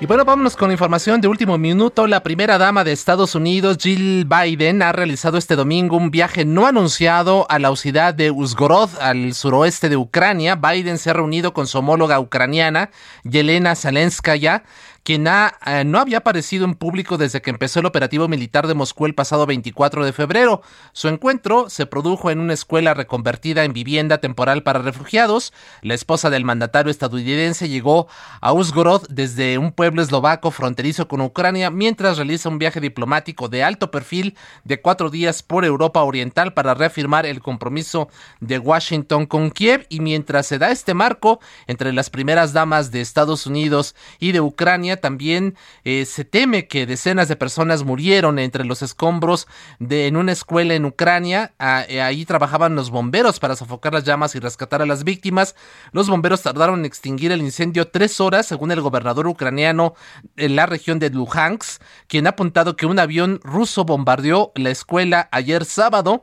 [0.05, 2.07] Y bueno, vámonos con información de último minuto.
[2.07, 6.67] La primera dama de Estados Unidos, Jill Biden, ha realizado este domingo un viaje no
[6.67, 10.57] anunciado a la ciudad de Uzgorod, al suroeste de Ucrania.
[10.57, 12.91] Biden se ha reunido con su homóloga ucraniana,
[13.23, 14.65] Yelena Zelenskaya,
[15.05, 19.05] quien eh, no había aparecido en público desde que empezó el operativo militar de Moscú
[19.05, 20.63] el pasado 24 de febrero.
[20.93, 25.53] Su encuentro se produjo en una escuela reconvertida en vivienda temporal para refugiados.
[25.83, 28.09] La esposa del mandatario estadounidense llegó
[28.41, 33.63] a Uzgorod desde un pueblo eslovaco fronterizo con Ucrania mientras realiza un viaje diplomático de
[33.63, 38.09] alto perfil de cuatro días por Europa Oriental para reafirmar el compromiso
[38.41, 43.03] de Washington con Kiev y mientras se da este marco entre las primeras damas de
[43.03, 48.65] Estados Unidos y de Ucrania, también eh, se teme que decenas de personas murieron entre
[48.65, 49.47] los escombros
[49.79, 51.55] de en una escuela en Ucrania.
[51.89, 55.55] Eh, ahí trabajaban los bomberos para sofocar las llamas y rescatar a las víctimas.
[55.93, 59.95] Los bomberos tardaron en extinguir el incendio tres horas, según el gobernador ucraniano
[60.37, 65.29] en la región de Luhansk, quien ha apuntado que un avión ruso bombardeó la escuela
[65.33, 66.23] ayer sábado.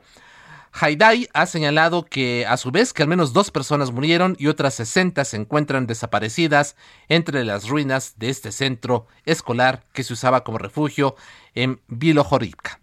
[0.72, 4.74] Haidai ha señalado que a su vez que al menos dos personas murieron y otras
[4.74, 6.76] 60 se encuentran desaparecidas
[7.08, 11.14] entre las ruinas de este centro escolar que se usaba como refugio
[11.54, 12.80] en Bilohorivka.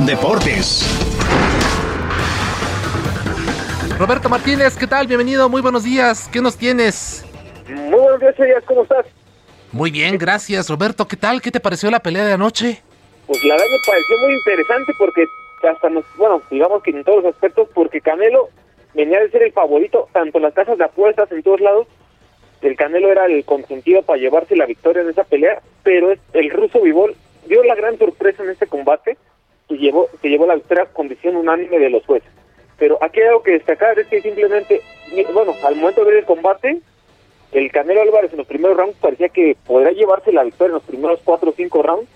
[0.00, 0.88] Deportes.
[3.98, 5.06] Roberto Martínez, ¿qué tal?
[5.06, 6.28] Bienvenido, muy buenos días.
[6.32, 7.24] ¿Qué nos tienes?
[7.68, 9.06] Muy buenos días, ¿cómo estás?
[9.70, 10.68] Muy bien, gracias.
[10.68, 11.40] Roberto, ¿qué tal?
[11.42, 12.82] ¿Qué te pareció la pelea de anoche?
[13.26, 15.26] Pues la verdad me pareció muy interesante porque
[15.68, 18.48] hasta nos, bueno, digamos que en todos los aspectos, porque Canelo
[18.94, 21.86] venía de ser el favorito, tanto las casas de apuestas en todos lados,
[22.60, 26.80] el Canelo era el consentido para llevarse la victoria en esa pelea, pero el ruso
[26.80, 27.14] Vivol
[27.46, 29.16] dio la gran sorpresa en este combate
[29.68, 32.30] y llevó, se llevó la victoria con decisión unánime de los jueces.
[32.78, 34.80] Pero aquí hay algo que destacar, es que simplemente,
[35.32, 36.80] bueno, al momento de ver el combate,
[37.52, 40.82] el Canelo Álvarez en los primeros rounds parecía que podría llevarse la victoria en los
[40.82, 42.08] primeros cuatro o cinco rounds,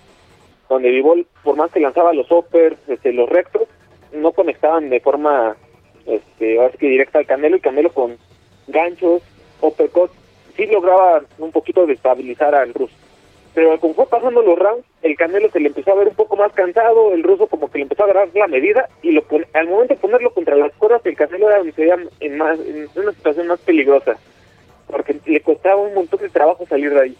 [0.69, 3.63] donde Vivol, por más que lanzaba los uppers, este, los rectos,
[4.13, 5.57] no conectaban de forma
[6.05, 8.17] este, que directa al Canelo y Canelo con
[8.67, 9.23] ganchos,
[9.61, 10.13] uppercuts,
[10.55, 12.93] sí lograba un poquito de estabilizar al ruso.
[13.55, 16.35] Pero como fue pasando los rounds, el Canelo se le empezó a ver un poco
[16.35, 19.23] más cansado, el ruso como que le empezó a agarrar la medida y lo
[19.53, 23.47] al momento de ponerlo contra las cuerdas, el Canelo era en, más, en una situación
[23.47, 24.17] más peligrosa,
[24.87, 27.17] porque le costaba un montón de trabajo salir de ahí.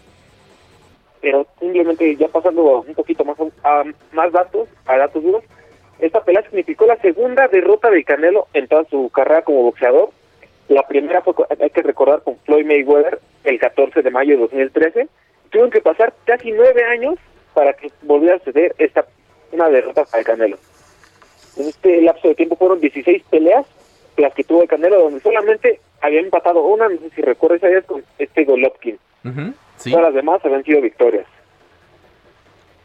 [1.20, 5.44] Pero simplemente ya pasando un poquito más a, más datos, a datos duros,
[5.98, 10.10] esta pelea significó la segunda derrota de Canelo en toda su carrera como boxeador.
[10.68, 15.08] La primera fue, hay que recordar, con Floyd Mayweather el 14 de mayo de 2013.
[15.50, 17.16] Tuvieron que pasar casi nueve años
[17.52, 19.04] para que volviera a suceder esta
[19.52, 20.58] una derrota para el Canelo.
[21.56, 23.66] En este lapso de tiempo fueron 16 peleas
[24.16, 28.04] las que tuvo el Canelo, donde solamente había empatado una, no sé si recuerdas, con
[28.18, 28.98] este Golovkin.
[29.84, 31.26] Todas las demás habían sido victorias.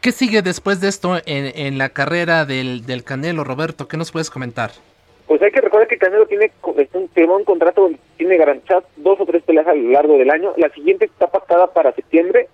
[0.00, 3.88] ¿Qué sigue después de esto en, en la carrera del, del Canelo, Roberto?
[3.88, 4.70] ¿Qué nos puedes comentar?
[5.26, 9.26] Pues hay que recordar que Canelo tiene un, un contrato donde tiene garantizadas dos o
[9.26, 10.54] tres peleas a lo largo del año.
[10.56, 12.48] La siguiente está pactada para septiembre.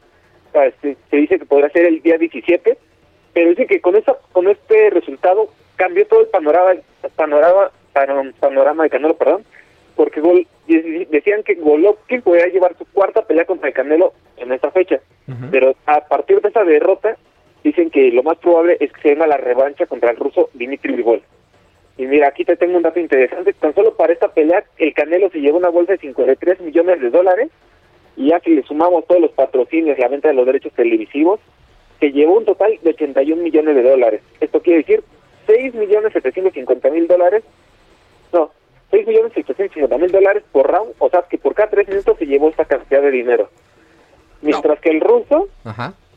[0.81, 2.79] Se dice que podrá ser el día 17.
[3.35, 6.73] Pero dice que con esa, con este resultado cambió todo el panorama,
[7.17, 7.71] panorama,
[8.41, 9.45] panorama de Canelo, perdón,
[9.97, 14.71] porque Gol, decían que Golovkin podía llevar su cuarta pelea contra el Canelo en esta
[14.71, 15.01] fecha,
[15.51, 17.17] pero a partir de esa derrota
[17.65, 20.95] dicen que lo más probable es que se venga la revancha contra el ruso Dimitri
[20.95, 21.23] Bivol.
[21.99, 25.31] Y mira, aquí te tengo un dato interesante, tan solo para esta pelea el Canelo
[25.31, 27.51] se llevó una bolsa de 53 millones de dólares.
[28.17, 31.41] Y ya si le sumamos todos los patrocinios y la venta de los derechos televisivos,
[32.01, 34.23] se llevó un total de 81 millones de dólares.
[34.41, 35.05] Esto quiere decir
[35.47, 37.43] 6 millones 750 mil dólares,
[38.33, 38.51] no,
[38.93, 42.27] 6 millones 750 mil dólares por round, o sea que por cada 3 minutos se
[42.27, 43.49] llevó esta cantidad de dinero.
[44.43, 45.49] Mientras que el ruso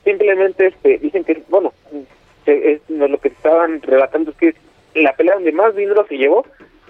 [0.03, 1.73] simplemente este, dicen que, bueno,
[2.45, 4.55] es, lo que estaban relatando es que
[4.93, 6.45] la pelea donde más dinero se llevó,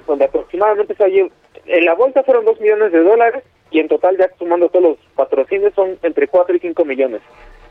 [0.08, 1.30] donde aproximadamente se llevó,
[1.68, 4.98] en la bolsa fueron 2 millones de dólares y en total ya sumando todos los
[5.16, 7.22] patrocinios son entre 4 y 5 millones.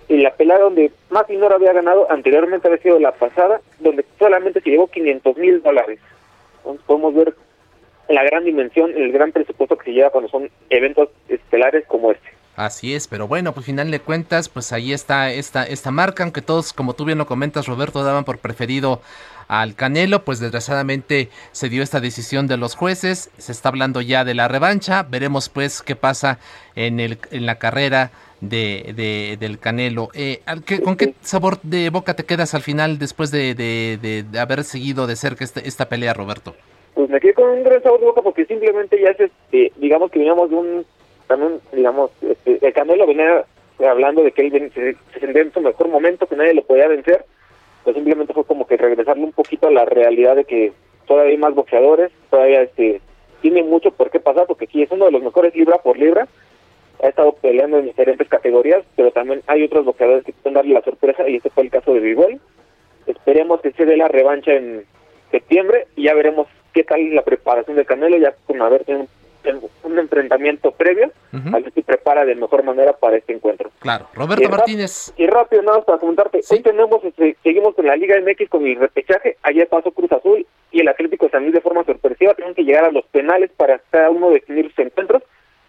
[0.06, 4.60] Y la pelea donde más dinero había ganado anteriormente había sido la pasada, donde solamente
[4.60, 5.98] se llevó 500 mil dólares.
[6.58, 7.34] Entonces podemos ver
[8.08, 12.28] la gran dimensión, el gran presupuesto que se lleva cuando son eventos estelares como este.
[12.56, 16.40] Así es, pero bueno, pues final de cuentas, pues ahí está esta, esta marca, aunque
[16.40, 19.00] todos, como tú bien lo comentas, Roberto, daban por preferido
[19.48, 24.24] al Canelo, pues desgraciadamente se dio esta decisión de los jueces, se está hablando ya
[24.24, 26.38] de la revancha, veremos pues qué pasa
[26.76, 30.10] en, el, en la carrera de, del Canelo.
[30.14, 30.42] Eh,
[30.84, 35.16] ¿Con qué sabor de boca te quedas al final después de, de, haber seguido de
[35.16, 36.54] cerca esta, esta pelea, Roberto?
[36.94, 40.18] Pues me quedé con un gran de boca porque simplemente ya es, este, digamos que
[40.18, 40.86] veníamos de un,
[41.26, 43.44] también, digamos, este, el Canelo venía
[43.80, 46.86] hablando de que él se, se sentía en su mejor momento, que nadie lo podía
[46.86, 47.24] vencer,
[47.82, 50.72] pues simplemente fue como que regresarle un poquito a la realidad de que
[51.06, 53.00] todavía hay más boxeadores, todavía este
[53.42, 56.26] tiene mucho por qué pasar, porque aquí es uno de los mejores libra por libra,
[57.02, 60.82] ha estado peleando en diferentes categorías, pero también hay otros boxeadores que pueden darle la
[60.82, 62.40] sorpresa, y este fue el caso de Bivol.
[63.06, 64.86] Esperemos que se dé la revancha en
[65.30, 69.06] septiembre y ya veremos qué tal la preparación de Canelo, ya con haber tenido
[69.84, 73.70] un, enfrentamiento previo, a ver si prepara de mejor manera para este encuentro.
[73.78, 75.12] Claro, Roberto Martínez.
[75.16, 78.66] Y rápido, nada más para comentarte, hoy tenemos, este, seguimos con la Liga MX con
[78.66, 82.34] el repechaje, ayer pasó Cruz Azul y el Atlético de San Luis de forma sorpresiva,
[82.34, 85.22] tienen que llegar a los penales para cada uno definir sus encuentros,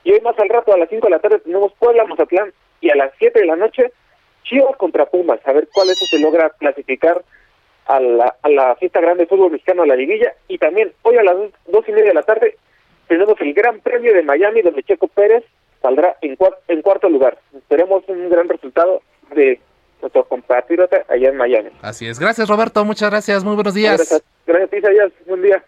[0.03, 2.51] y hoy más al rato, a las 5 de la tarde, tenemos Puebla, Mazatlán,
[2.81, 3.91] y a las 7 de la noche,
[4.43, 7.23] Chivas contra Pumas, a ver cuál eso se logra clasificar
[7.85, 11.17] a la, a la fiesta grande de fútbol mexicano, a la liguilla, y también hoy
[11.17, 11.35] a las
[11.67, 12.57] dos, y media de la tarde
[13.07, 15.43] tenemos el Gran Premio de Miami, donde Checo Pérez
[15.81, 17.37] saldrá en, en cuarto lugar.
[17.55, 19.01] Esperemos un gran resultado
[19.35, 19.59] de
[20.01, 21.69] nuestro compatriota allá en Miami.
[21.81, 22.19] Así es.
[22.19, 22.83] Gracias, Roberto.
[22.83, 23.43] Muchas gracias.
[23.43, 23.97] Muy buenos días.
[23.97, 25.11] Gracias, gracias Isaías.
[25.27, 25.63] Buen día.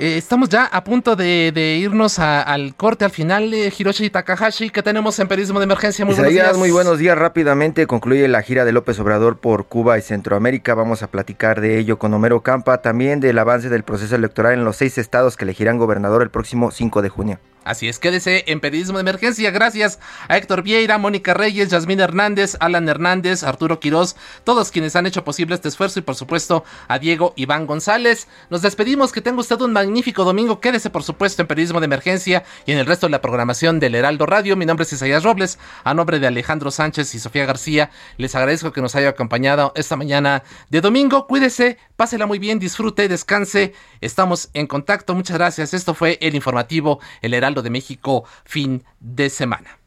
[0.00, 3.50] Eh, estamos ya a punto de, irnos al corte al final.
[3.50, 6.04] de Hiroshi Takahashi, que tenemos en Periodismo de Emergencia.
[6.04, 6.56] Muy buenos días.
[6.56, 7.18] Muy buenos días.
[7.18, 10.74] Rápidamente concluye la gira de López Obrador por Cuba y Centroamérica.
[10.74, 12.80] Vamos a platicar de ello con Homero Campa.
[12.80, 16.70] También del avance del proceso electoral en los seis estados que elegirán gobernador el próximo
[16.70, 17.40] 5 de junio.
[17.68, 19.50] Así es, quédese en Periodismo de Emergencia.
[19.50, 25.04] Gracias a Héctor Vieira, Mónica Reyes, Yasmín Hernández, Alan Hernández, Arturo Quirós, todos quienes han
[25.04, 28.26] hecho posible este esfuerzo y por supuesto a Diego Iván González.
[28.48, 30.60] Nos despedimos, que tenga usted un magnífico domingo.
[30.60, 33.96] Quédese por supuesto en Periodismo de Emergencia y en el resto de la programación del
[33.96, 34.56] Heraldo Radio.
[34.56, 37.90] Mi nombre es Isaías Robles, a nombre de Alejandro Sánchez y Sofía García.
[38.16, 41.26] Les agradezco que nos haya acompañado esta mañana de domingo.
[41.26, 43.74] Cuídese, pásela muy bien, disfrute, descanse.
[44.00, 45.14] Estamos en contacto.
[45.14, 45.74] Muchas gracias.
[45.74, 49.78] Esto fue el informativo El Heraldo de México fin de semana.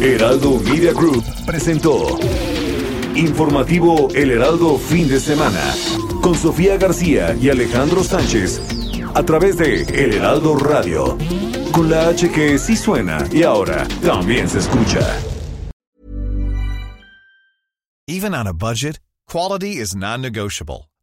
[0.00, 2.18] Heraldo Media Group presentó
[3.14, 5.74] Informativo El Heraldo fin de semana
[6.22, 8.60] con Sofía García y Alejandro Sánchez
[9.14, 11.18] a través de El Heraldo Radio
[11.72, 15.00] con la H que sí suena y ahora también se escucha.
[18.06, 18.98] Even on a budget,
[19.28, 20.89] quality is non-negotiable.